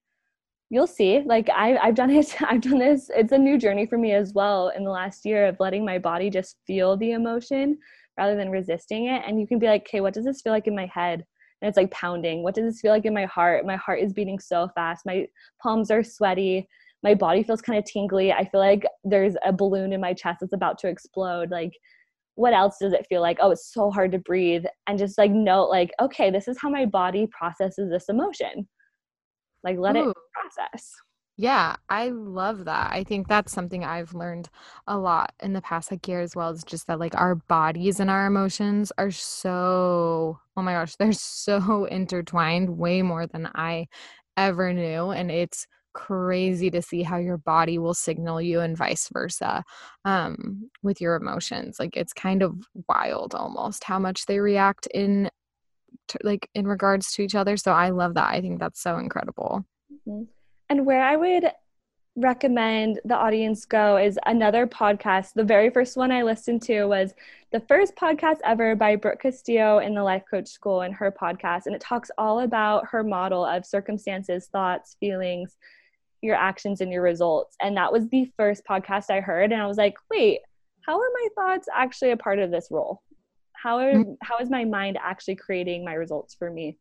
you'll 0.69 0.87
see. 0.87 1.21
Like 1.25 1.49
I, 1.49 1.77
i've 1.77 1.95
done 1.95 2.09
it 2.09 2.35
i've 2.49 2.61
done 2.61 2.79
this. 2.79 3.09
It's 3.15 3.31
a 3.31 3.37
new 3.37 3.57
journey 3.57 3.85
for 3.85 3.97
me 3.97 4.13
as 4.13 4.33
well 4.33 4.69
in 4.69 4.83
the 4.83 4.91
last 4.91 5.25
year 5.25 5.47
of 5.47 5.57
letting 5.59 5.85
my 5.85 5.97
body 5.97 6.29
just 6.29 6.57
feel 6.65 6.97
the 6.97 7.11
emotion 7.11 7.77
rather 8.17 8.35
than 8.35 8.49
resisting 8.49 9.07
it. 9.07 9.23
And 9.25 9.39
you 9.39 9.47
can 9.47 9.59
be 9.59 9.67
like 9.67 9.83
okay 9.87 10.01
what 10.01 10.13
does 10.13 10.25
this 10.25 10.41
feel 10.41 10.53
like 10.53 10.67
in 10.67 10.75
my 10.75 10.87
head? 10.87 11.25
And 11.61 11.69
it's 11.69 11.77
like 11.77 11.91
pounding. 11.91 12.43
What 12.43 12.55
does 12.55 12.65
this 12.65 12.81
feel 12.81 12.91
like 12.91 13.05
in 13.05 13.13
my 13.13 13.25
heart? 13.25 13.65
My 13.65 13.77
heart 13.77 14.01
is 14.01 14.13
beating 14.13 14.39
so 14.39 14.69
fast. 14.75 15.05
My 15.05 15.25
palms 15.61 15.89
are 15.89 16.03
sweaty. 16.03 16.67
My 17.01 17.13
body 17.13 17.43
feels 17.43 17.61
kind 17.61 17.79
of 17.79 17.85
tingly. 17.85 18.33
I 18.33 18.47
feel 18.49 18.59
like 18.59 18.85
there's 19.03 19.35
a 19.45 19.53
balloon 19.53 19.93
in 19.93 20.01
my 20.01 20.13
chest 20.13 20.39
that's 20.41 20.53
about 20.53 20.77
to 20.79 20.87
explode. 20.87 21.51
Like 21.51 21.71
what 22.35 22.53
else 22.53 22.77
does 22.81 22.91
it 22.91 23.05
feel 23.07 23.21
like? 23.21 23.37
Oh 23.39 23.51
it's 23.51 23.71
so 23.71 23.89
hard 23.89 24.11
to 24.11 24.19
breathe. 24.19 24.65
And 24.87 24.99
just 24.99 25.17
like 25.17 25.31
note 25.31 25.69
like 25.69 25.91
okay 26.01 26.31
this 26.31 26.47
is 26.47 26.57
how 26.59 26.69
my 26.69 26.85
body 26.85 27.27
processes 27.31 27.89
this 27.89 28.09
emotion 28.09 28.67
like 29.65 29.77
let 29.79 29.97
Ooh. 29.97 30.11
it 30.11 30.17
process 30.33 30.93
Yeah, 31.37 31.75
I 31.89 32.09
love 32.09 32.65
that. 32.65 32.93
I 32.93 33.03
think 33.03 33.27
that's 33.27 33.51
something 33.51 33.83
I've 33.83 34.13
learned 34.13 34.49
a 34.87 34.97
lot 34.97 35.33
in 35.43 35.51
the 35.51 35.61
past 35.61 35.91
like 35.91 36.07
year 36.07 36.21
as 36.21 36.33
well. 36.35 36.51
Is 36.51 36.63
just 36.63 36.87
that 36.87 36.99
like 36.99 37.13
our 37.15 37.35
bodies 37.35 37.99
and 37.99 38.09
our 38.09 38.25
emotions 38.25 38.93
are 38.97 39.11
so 39.11 40.39
oh 40.57 40.61
my 40.61 40.73
gosh, 40.73 40.95
they're 40.99 41.11
so 41.13 41.85
intertwined 41.85 42.77
way 42.77 43.01
more 43.01 43.27
than 43.27 43.49
I 43.53 43.87
ever 44.37 44.71
knew. 44.73 45.11
And 45.11 45.29
it's 45.31 45.67
crazy 45.93 46.69
to 46.69 46.81
see 46.81 47.03
how 47.03 47.17
your 47.17 47.37
body 47.37 47.77
will 47.79 47.93
signal 47.93 48.41
you 48.41 48.59
and 48.59 48.75
vice 48.77 49.09
versa 49.13 49.63
um 50.05 50.69
with 50.83 51.01
your 51.01 51.15
emotions. 51.15 51.79
Like 51.79 51.97
it's 51.97 52.13
kind 52.13 52.43
of 52.43 52.55
wild 52.87 53.35
almost 53.35 53.83
how 53.85 53.99
much 53.99 54.25
they 54.25 54.39
react 54.39 54.87
in 54.93 55.29
like 56.23 56.49
in 56.55 56.67
regards 56.67 57.13
to 57.13 57.21
each 57.23 57.35
other. 57.35 57.57
So 57.57 57.71
I 57.71 57.89
love 57.89 58.13
that. 58.15 58.29
I 58.29 58.41
think 58.41 58.59
that's 58.59 58.81
so 58.81 58.97
incredible. 58.97 59.65
Mhm. 60.07 60.27
and 60.69 60.85
where 60.85 61.03
i 61.03 61.15
would 61.15 61.51
recommend 62.15 62.99
the 63.05 63.15
audience 63.15 63.65
go 63.65 63.97
is 63.97 64.17
another 64.25 64.65
podcast 64.65 65.33
the 65.33 65.43
very 65.43 65.69
first 65.69 65.97
one 65.97 66.11
i 66.11 66.23
listened 66.23 66.61
to 66.61 66.85
was 66.85 67.13
the 67.51 67.59
first 67.59 67.95
podcast 67.95 68.37
ever 68.45 68.75
by 68.75 68.95
brooke 68.95 69.19
castillo 69.21 69.79
in 69.79 69.93
the 69.93 70.01
life 70.01 70.23
coach 70.29 70.47
school 70.47 70.81
and 70.81 70.95
her 70.95 71.11
podcast 71.11 71.65
and 71.65 71.75
it 71.75 71.81
talks 71.81 72.09
all 72.17 72.39
about 72.39 72.87
her 72.87 73.03
model 73.03 73.45
of 73.45 73.65
circumstances 73.65 74.47
thoughts 74.47 74.95
feelings 74.99 75.57
your 76.21 76.35
actions 76.35 76.81
and 76.81 76.91
your 76.91 77.03
results 77.03 77.55
and 77.61 77.75
that 77.77 77.91
was 77.91 78.07
the 78.09 78.31
first 78.37 78.63
podcast 78.65 79.09
i 79.09 79.19
heard 79.19 79.51
and 79.51 79.61
i 79.61 79.67
was 79.67 79.77
like 79.77 79.95
wait 80.09 80.39
how 80.85 80.97
are 80.99 81.09
my 81.13 81.27
thoughts 81.35 81.67
actually 81.73 82.11
a 82.11 82.17
part 82.17 82.39
of 82.39 82.49
this 82.49 82.69
role 82.71 83.01
how 83.65 83.79
are, 83.79 83.93
Mm. 83.93 84.17
how 84.21 84.37
is 84.37 84.49
my 84.49 84.63
mind 84.63 84.97
actually 85.01 85.35
creating 85.35 85.83
my 85.83 85.93
results 85.93 86.35
for 86.35 86.49
me 86.51 86.77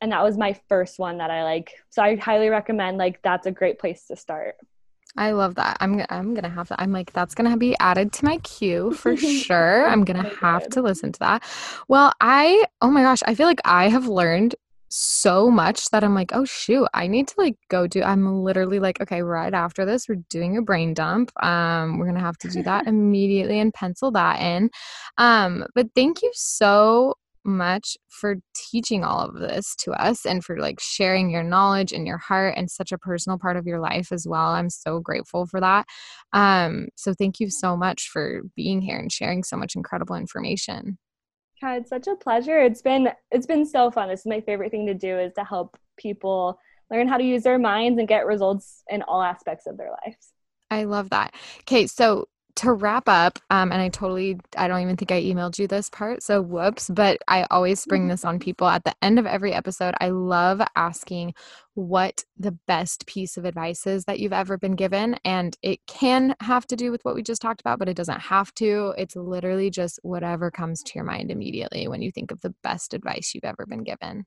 and 0.00 0.12
that 0.12 0.22
was 0.22 0.36
my 0.36 0.58
first 0.68 0.98
one 0.98 1.18
that 1.18 1.30
I 1.30 1.44
like. 1.44 1.72
So 1.90 2.02
I 2.02 2.16
highly 2.16 2.48
recommend 2.48 2.98
like 2.98 3.20
that's 3.22 3.46
a 3.46 3.50
great 3.50 3.78
place 3.78 4.06
to 4.06 4.16
start. 4.16 4.56
I 5.16 5.32
love 5.32 5.56
that. 5.56 5.76
I'm 5.80 6.04
I'm 6.08 6.34
gonna 6.34 6.48
have 6.48 6.68
to. 6.68 6.80
I'm 6.80 6.92
like 6.92 7.12
that's 7.12 7.34
gonna 7.34 7.56
be 7.56 7.76
added 7.80 8.12
to 8.14 8.24
my 8.24 8.38
queue 8.38 8.92
for 9.02 9.16
sure. 9.16 9.88
I'm 9.88 10.04
gonna 10.04 10.30
have 10.40 10.68
to 10.70 10.82
listen 10.82 11.12
to 11.12 11.18
that. 11.20 11.42
Well, 11.88 12.12
I 12.20 12.64
oh 12.80 12.90
my 12.90 13.02
gosh, 13.02 13.22
I 13.26 13.34
feel 13.34 13.46
like 13.46 13.60
I 13.64 13.88
have 13.88 14.06
learned 14.06 14.54
so 14.90 15.50
much 15.50 15.88
that 15.90 16.04
I'm 16.04 16.14
like, 16.14 16.32
oh 16.34 16.44
shoot, 16.44 16.86
I 16.92 17.06
need 17.06 17.28
to 17.28 17.34
like 17.38 17.56
go 17.68 17.86
do. 17.86 18.02
I'm 18.02 18.42
literally 18.42 18.80
like, 18.80 19.00
okay, 19.00 19.22
right 19.22 19.54
after 19.54 19.86
this, 19.86 20.08
we're 20.08 20.22
doing 20.28 20.56
a 20.56 20.62
brain 20.62 20.94
dump. 20.94 21.32
Um, 21.42 21.98
we're 21.98 22.06
gonna 22.06 22.20
have 22.20 22.38
to 22.38 22.48
do 22.48 22.62
that 22.64 22.86
immediately 22.88 23.60
and 23.60 23.72
pencil 23.72 24.10
that 24.12 24.40
in. 24.40 24.70
Um, 25.16 25.64
but 25.74 25.86
thank 25.94 26.22
you 26.22 26.30
so 26.34 27.14
much 27.44 27.96
for 28.08 28.36
teaching 28.54 29.04
all 29.04 29.20
of 29.20 29.34
this 29.34 29.74
to 29.76 29.92
us 29.92 30.26
and 30.26 30.44
for 30.44 30.58
like 30.58 30.78
sharing 30.80 31.30
your 31.30 31.42
knowledge 31.42 31.92
and 31.92 32.06
your 32.06 32.18
heart 32.18 32.54
and 32.56 32.70
such 32.70 32.92
a 32.92 32.98
personal 32.98 33.38
part 33.38 33.56
of 33.56 33.66
your 33.66 33.80
life 33.80 34.12
as 34.12 34.26
well. 34.28 34.48
I'm 34.50 34.70
so 34.70 35.00
grateful 35.00 35.46
for 35.46 35.60
that. 35.60 35.86
Um, 36.32 36.88
so 36.96 37.14
thank 37.14 37.40
you 37.40 37.48
so 37.50 37.76
much 37.76 38.08
for 38.08 38.42
being 38.56 38.82
here 38.82 38.98
and 38.98 39.10
sharing 39.10 39.42
so 39.42 39.56
much 39.56 39.74
incredible 39.74 40.16
information. 40.16 40.98
It's 41.62 41.90
such 41.90 42.06
a 42.06 42.16
pleasure. 42.16 42.58
It's 42.58 42.82
been 42.82 43.08
it's 43.30 43.46
been 43.46 43.66
so 43.66 43.90
fun. 43.90 44.08
This 44.08 44.20
is 44.20 44.26
my 44.26 44.40
favorite 44.40 44.70
thing 44.70 44.86
to 44.86 44.94
do 44.94 45.18
is 45.18 45.32
to 45.34 45.44
help 45.44 45.78
people 45.96 46.58
learn 46.90 47.06
how 47.06 47.18
to 47.18 47.24
use 47.24 47.42
their 47.42 47.58
minds 47.58 47.98
and 47.98 48.08
get 48.08 48.26
results 48.26 48.82
in 48.88 49.02
all 49.02 49.22
aspects 49.22 49.66
of 49.66 49.76
their 49.76 49.90
lives. 50.04 50.32
I 50.70 50.84
love 50.84 51.10
that. 51.10 51.34
Okay, 51.60 51.86
so 51.86 52.28
to 52.56 52.72
wrap 52.72 53.08
up, 53.08 53.38
um, 53.50 53.72
and 53.72 53.80
I 53.80 53.88
totally, 53.88 54.38
I 54.56 54.68
don't 54.68 54.80
even 54.80 54.96
think 54.96 55.12
I 55.12 55.22
emailed 55.22 55.58
you 55.58 55.66
this 55.66 55.90
part, 55.90 56.22
so 56.22 56.42
whoops, 56.42 56.90
but 56.90 57.18
I 57.28 57.46
always 57.50 57.84
bring 57.86 58.08
this 58.08 58.24
on 58.24 58.38
people 58.38 58.66
at 58.66 58.84
the 58.84 58.94
end 59.02 59.18
of 59.18 59.26
every 59.26 59.52
episode. 59.52 59.94
I 60.00 60.10
love 60.10 60.60
asking 60.76 61.34
what 61.74 62.24
the 62.38 62.52
best 62.66 63.06
piece 63.06 63.36
of 63.36 63.44
advice 63.44 63.86
is 63.86 64.04
that 64.04 64.18
you've 64.18 64.32
ever 64.32 64.58
been 64.58 64.74
given. 64.74 65.16
And 65.24 65.56
it 65.62 65.80
can 65.86 66.34
have 66.40 66.66
to 66.68 66.76
do 66.76 66.90
with 66.90 67.04
what 67.04 67.14
we 67.14 67.22
just 67.22 67.42
talked 67.42 67.60
about, 67.60 67.78
but 67.78 67.88
it 67.88 67.96
doesn't 67.96 68.20
have 68.20 68.52
to. 68.54 68.94
It's 68.98 69.16
literally 69.16 69.70
just 69.70 69.98
whatever 70.02 70.50
comes 70.50 70.82
to 70.82 70.92
your 70.94 71.04
mind 71.04 71.30
immediately 71.30 71.88
when 71.88 72.02
you 72.02 72.10
think 72.10 72.30
of 72.30 72.40
the 72.40 72.54
best 72.62 72.94
advice 72.94 73.32
you've 73.34 73.44
ever 73.44 73.66
been 73.66 73.84
given. 73.84 74.26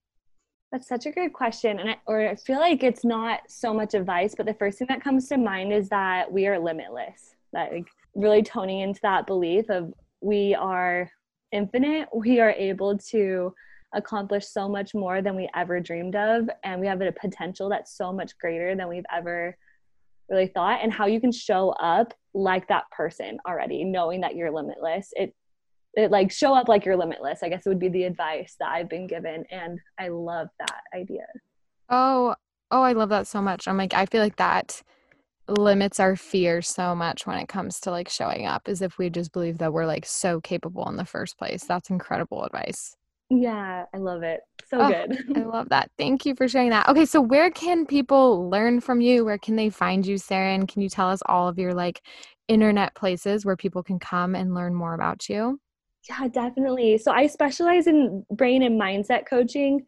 That's 0.71 0.88
such 0.88 1.05
a 1.05 1.11
good 1.11 1.34
question. 1.34 1.80
And 1.80 1.91
I, 1.91 1.97
or 2.07 2.28
I 2.28 2.36
feel 2.36 2.59
like 2.59 2.82
it's 2.82 3.05
not 3.05 3.41
so 3.47 3.74
much 3.74 3.93
advice, 3.93 4.34
but 4.36 4.47
the 4.47 4.55
first 4.55 4.80
thing 4.80 4.88
that 4.89 5.03
comes 5.03 5.28
to 5.30 5.38
mind 5.38 5.71
is 5.71 5.89
that 5.89 6.32
we 6.32 6.47
are 6.47 6.57
limitless. 6.57 7.36
That 7.51 7.71
like 7.71 7.88
really 8.16 8.43
toning 8.43 8.82
into 8.82 8.99
that 9.03 9.28
belief 9.28 9.70
of 9.70 9.93
we 10.22 10.55
are 10.55 11.09
infinite. 11.51 12.09
We 12.16 12.39
are 12.39 12.51
able 12.51 12.97
to 13.09 13.53
accomplish 13.93 14.47
so 14.47 14.68
much 14.68 14.93
more 14.93 15.22
than 15.22 15.36
we 15.36 15.49
ever 15.55 15.80
dreamed 15.80 16.16
of. 16.16 16.49
And 16.64 16.82
we 16.82 16.88
have 16.88 17.01
a 17.01 17.11
potential 17.11 17.70
that's 17.70 17.95
so 17.95 18.11
much 18.11 18.38
greater 18.39 18.76
than 18.76 18.88
we've 18.88 19.05
ever 19.14 19.55
really 20.30 20.47
thought. 20.47 20.80
And 20.82 20.91
how 20.91 21.05
you 21.05 21.22
can 21.22 21.32
show 21.32 21.70
up 21.72 22.14
like 22.34 22.68
that 22.70 22.86
person 22.91 23.38
already, 23.47 23.84
knowing 23.84 24.22
that 24.22 24.36
you're 24.36 24.51
limitless. 24.51 25.09
It 25.14 25.34
it 25.95 26.09
like 26.09 26.32
show 26.32 26.55
up 26.55 26.68
like 26.68 26.86
you're 26.86 26.97
limitless 26.97 27.43
i 27.43 27.49
guess 27.49 27.68
it 27.68 27.70
would 27.70 27.78
be 27.78 27.88
the 27.88 28.05
advice 28.05 28.55
that 28.59 28.70
i've 28.70 28.89
been 28.89 29.05
given 29.05 29.43
and 29.51 29.78
i 29.99 30.07
love 30.07 30.47
that 30.57 30.82
idea 30.95 31.28
Oh, 31.89 32.36
oh, 32.72 32.82
I 32.82 32.93
love 32.93 33.09
that 33.09 33.28
so 33.28 33.41
much. 33.41 33.68
I'm 33.68 33.78
like, 33.78 33.93
I 33.93 34.05
feel 34.05 34.22
like 34.22 34.38
that 34.38 34.82
limits 35.47 35.99
our 35.99 36.15
fear 36.15 36.61
so 36.61 36.95
much 36.95 37.27
when 37.27 37.37
it 37.37 37.47
comes 37.47 37.79
to 37.81 37.91
like 37.91 38.09
showing 38.09 38.45
up, 38.45 38.63
as 38.67 38.81
if 38.81 38.97
we 38.97 39.09
just 39.09 39.31
believe 39.33 39.57
that 39.59 39.73
we're 39.73 39.85
like 39.85 40.05
so 40.05 40.39
capable 40.41 40.87
in 40.89 40.95
the 40.97 41.05
first 41.05 41.37
place. 41.37 41.63
That's 41.65 41.89
incredible 41.89 42.43
advice. 42.43 42.95
yeah 43.29 43.85
i 43.93 43.97
love 43.97 44.21
it 44.23 44.41
so 44.69 44.79
Oh, 44.79 44.87
good 44.87 45.17
I 45.35 45.39
love 45.43 45.69
that. 45.69 45.89
Thank 45.97 46.25
you 46.25 46.35
for 46.35 46.47
sharing 46.47 46.69
that. 46.69 46.87
Okay, 46.89 47.05
so 47.05 47.19
where 47.21 47.49
can 47.51 47.85
people 47.85 48.49
learn 48.49 48.79
from 48.81 49.01
you? 49.01 49.25
Where 49.25 49.37
can 49.37 49.55
they 49.55 49.69
find 49.69 50.05
you, 50.05 50.15
Saren? 50.15 50.55
And 50.55 50.67
can 50.67 50.81
you 50.81 50.89
tell 50.89 51.09
us 51.09 51.21
all 51.27 51.47
of 51.47 51.57
your 51.57 51.73
like 51.73 52.01
internet 52.47 52.93
places 52.95 53.45
where 53.45 53.55
people 53.55 53.81
can 53.83 53.99
come 53.99 54.35
and 54.35 54.53
learn 54.53 54.73
more 54.75 54.93
about 54.93 55.29
you? 55.29 55.59
yeah 56.09 56.27
definitely 56.27 56.97
so 56.97 57.11
i 57.11 57.25
specialize 57.27 57.87
in 57.87 58.25
brain 58.31 58.63
and 58.63 58.79
mindset 58.79 59.25
coaching 59.25 59.85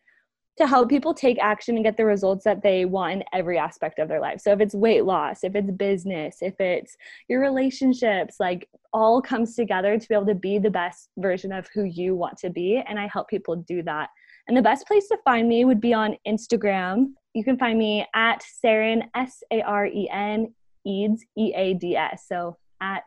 to 0.58 0.68
help 0.68 0.90
people 0.90 1.14
take 1.14 1.38
action 1.40 1.76
and 1.76 1.84
get 1.84 1.98
the 1.98 2.06
results 2.06 2.46
that 2.46 2.64
they 2.64 2.86
want 2.86 3.14
in 3.14 3.24
every 3.34 3.58
aspect 3.58 4.00
of 4.00 4.08
their 4.08 4.22
life. 4.22 4.40
So 4.40 4.52
if 4.52 4.62
it's 4.62 4.74
weight 4.74 5.04
loss, 5.04 5.44
if 5.44 5.56
it's 5.56 5.72
business, 5.72 6.38
if 6.42 6.60
it's 6.60 6.96
your 7.28 7.42
relationships, 7.42 8.38
like 8.40 8.70
all 8.94 9.22
comes 9.22 9.56
together 9.56 10.00
to 10.00 10.08
be 10.08 10.16
able 10.16 10.26
to 10.28 10.36
be 10.36 10.58
the 10.58 10.70
best 10.70 11.10
version 11.18 11.52
of 11.52 11.68
who 11.74 11.84
you 11.84 12.16
want 12.16 12.38
to 12.38 12.50
be. 12.50 12.82
And 12.88 12.98
I 12.98 13.08
help 13.12 13.28
people 13.28 13.58
do 13.58 13.84
that. 13.84 14.10
And 14.48 14.56
the 14.56 14.62
best 14.62 14.88
place 14.88 15.08
to 15.10 15.18
find 15.26 15.50
me 15.50 15.66
would 15.66 15.82
be 15.82 15.94
on 15.94 16.16
Instagram. 16.28 17.08
You 17.34 17.44
can 17.44 17.58
find 17.58 17.78
me 17.78 18.06
at 18.16 18.42
Saren, 18.64 19.04
S 19.16 19.44
A 19.52 19.62
R 19.62 19.88
E 19.88 20.08
N, 20.12 20.54
Eads, 20.86 21.26
E 21.38 21.54
A 21.56 21.74
D 21.74 21.98
S. 21.98 22.26
So 22.30 22.58
at 22.80 23.04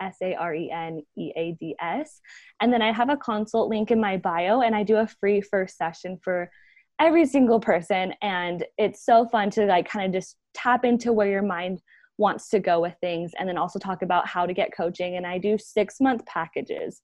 S 0.00 0.16
A 0.22 0.34
R 0.34 0.54
E 0.54 0.70
N 0.70 1.02
E 1.16 1.32
A 1.36 1.52
D 1.52 1.76
S. 1.80 2.20
And 2.60 2.72
then 2.72 2.82
I 2.82 2.92
have 2.92 3.10
a 3.10 3.16
consult 3.16 3.68
link 3.68 3.90
in 3.90 4.00
my 4.00 4.16
bio, 4.16 4.62
and 4.62 4.74
I 4.74 4.82
do 4.82 4.96
a 4.96 5.06
free 5.06 5.40
first 5.40 5.76
session 5.76 6.18
for 6.22 6.50
every 7.00 7.26
single 7.26 7.60
person. 7.60 8.12
And 8.22 8.64
it's 8.76 9.04
so 9.04 9.26
fun 9.26 9.50
to 9.50 9.66
like 9.66 9.88
kind 9.88 10.06
of 10.06 10.12
just 10.12 10.36
tap 10.54 10.84
into 10.84 11.12
where 11.12 11.28
your 11.28 11.42
mind 11.42 11.80
wants 12.18 12.48
to 12.48 12.58
go 12.58 12.80
with 12.80 12.94
things 13.00 13.32
and 13.38 13.48
then 13.48 13.56
also 13.56 13.78
talk 13.78 14.02
about 14.02 14.26
how 14.26 14.44
to 14.44 14.52
get 14.52 14.76
coaching. 14.76 15.16
And 15.16 15.26
I 15.26 15.38
do 15.38 15.56
six 15.56 16.00
month 16.00 16.26
packages. 16.26 17.00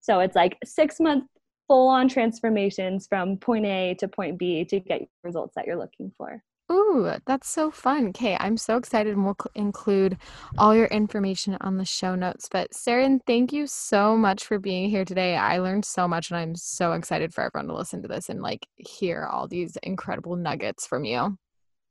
So 0.00 0.20
it's 0.20 0.36
like 0.36 0.58
six 0.64 0.98
month 1.00 1.24
full 1.68 1.88
on 1.88 2.08
transformations 2.08 3.06
from 3.08 3.36
point 3.36 3.66
A 3.66 3.94
to 3.98 4.08
point 4.08 4.38
B 4.38 4.64
to 4.64 4.80
get 4.80 5.02
results 5.22 5.54
that 5.56 5.66
you're 5.66 5.78
looking 5.78 6.12
for. 6.16 6.42
Ooh, 6.70 7.12
that's 7.26 7.48
so 7.48 7.70
fun. 7.70 8.08
Okay, 8.08 8.36
I'm 8.40 8.56
so 8.56 8.76
excited 8.76 9.14
and 9.14 9.24
we'll 9.24 9.36
cl- 9.40 9.52
include 9.54 10.18
all 10.58 10.74
your 10.74 10.86
information 10.86 11.56
on 11.60 11.76
the 11.76 11.84
show 11.84 12.16
notes. 12.16 12.48
But 12.50 12.72
Saren, 12.72 13.20
thank 13.24 13.52
you 13.52 13.68
so 13.68 14.16
much 14.16 14.44
for 14.44 14.58
being 14.58 14.90
here 14.90 15.04
today. 15.04 15.36
I 15.36 15.58
learned 15.58 15.84
so 15.84 16.08
much 16.08 16.30
and 16.30 16.38
I'm 16.38 16.56
so 16.56 16.92
excited 16.92 17.32
for 17.32 17.44
everyone 17.44 17.68
to 17.68 17.74
listen 17.74 18.02
to 18.02 18.08
this 18.08 18.28
and 18.28 18.42
like 18.42 18.66
hear 18.74 19.28
all 19.30 19.46
these 19.46 19.76
incredible 19.84 20.34
nuggets 20.34 20.86
from 20.86 21.04
you. 21.04 21.38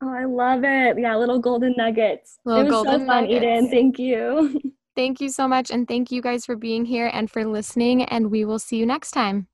Oh, 0.02 0.10
I 0.10 0.26
love 0.26 0.62
it. 0.62 0.98
Yeah, 0.98 1.16
little 1.16 1.38
golden 1.38 1.74
nuggets. 1.78 2.38
Little 2.44 2.60
it 2.60 2.64
was 2.64 2.72
golden 2.72 3.00
so 3.00 3.06
fun, 3.06 3.22
nuggets. 3.24 3.44
Eden. 3.44 3.70
Thank 3.70 3.98
you. 3.98 4.60
Thank 4.94 5.20
you 5.20 5.28
so 5.28 5.46
much 5.46 5.70
and 5.70 5.86
thank 5.86 6.10
you 6.10 6.22
guys 6.22 6.46
for 6.46 6.56
being 6.56 6.86
here 6.86 7.10
and 7.12 7.30
for 7.30 7.44
listening 7.44 8.04
and 8.04 8.30
we 8.30 8.46
will 8.46 8.58
see 8.58 8.78
you 8.78 8.86
next 8.86 9.10
time. 9.10 9.46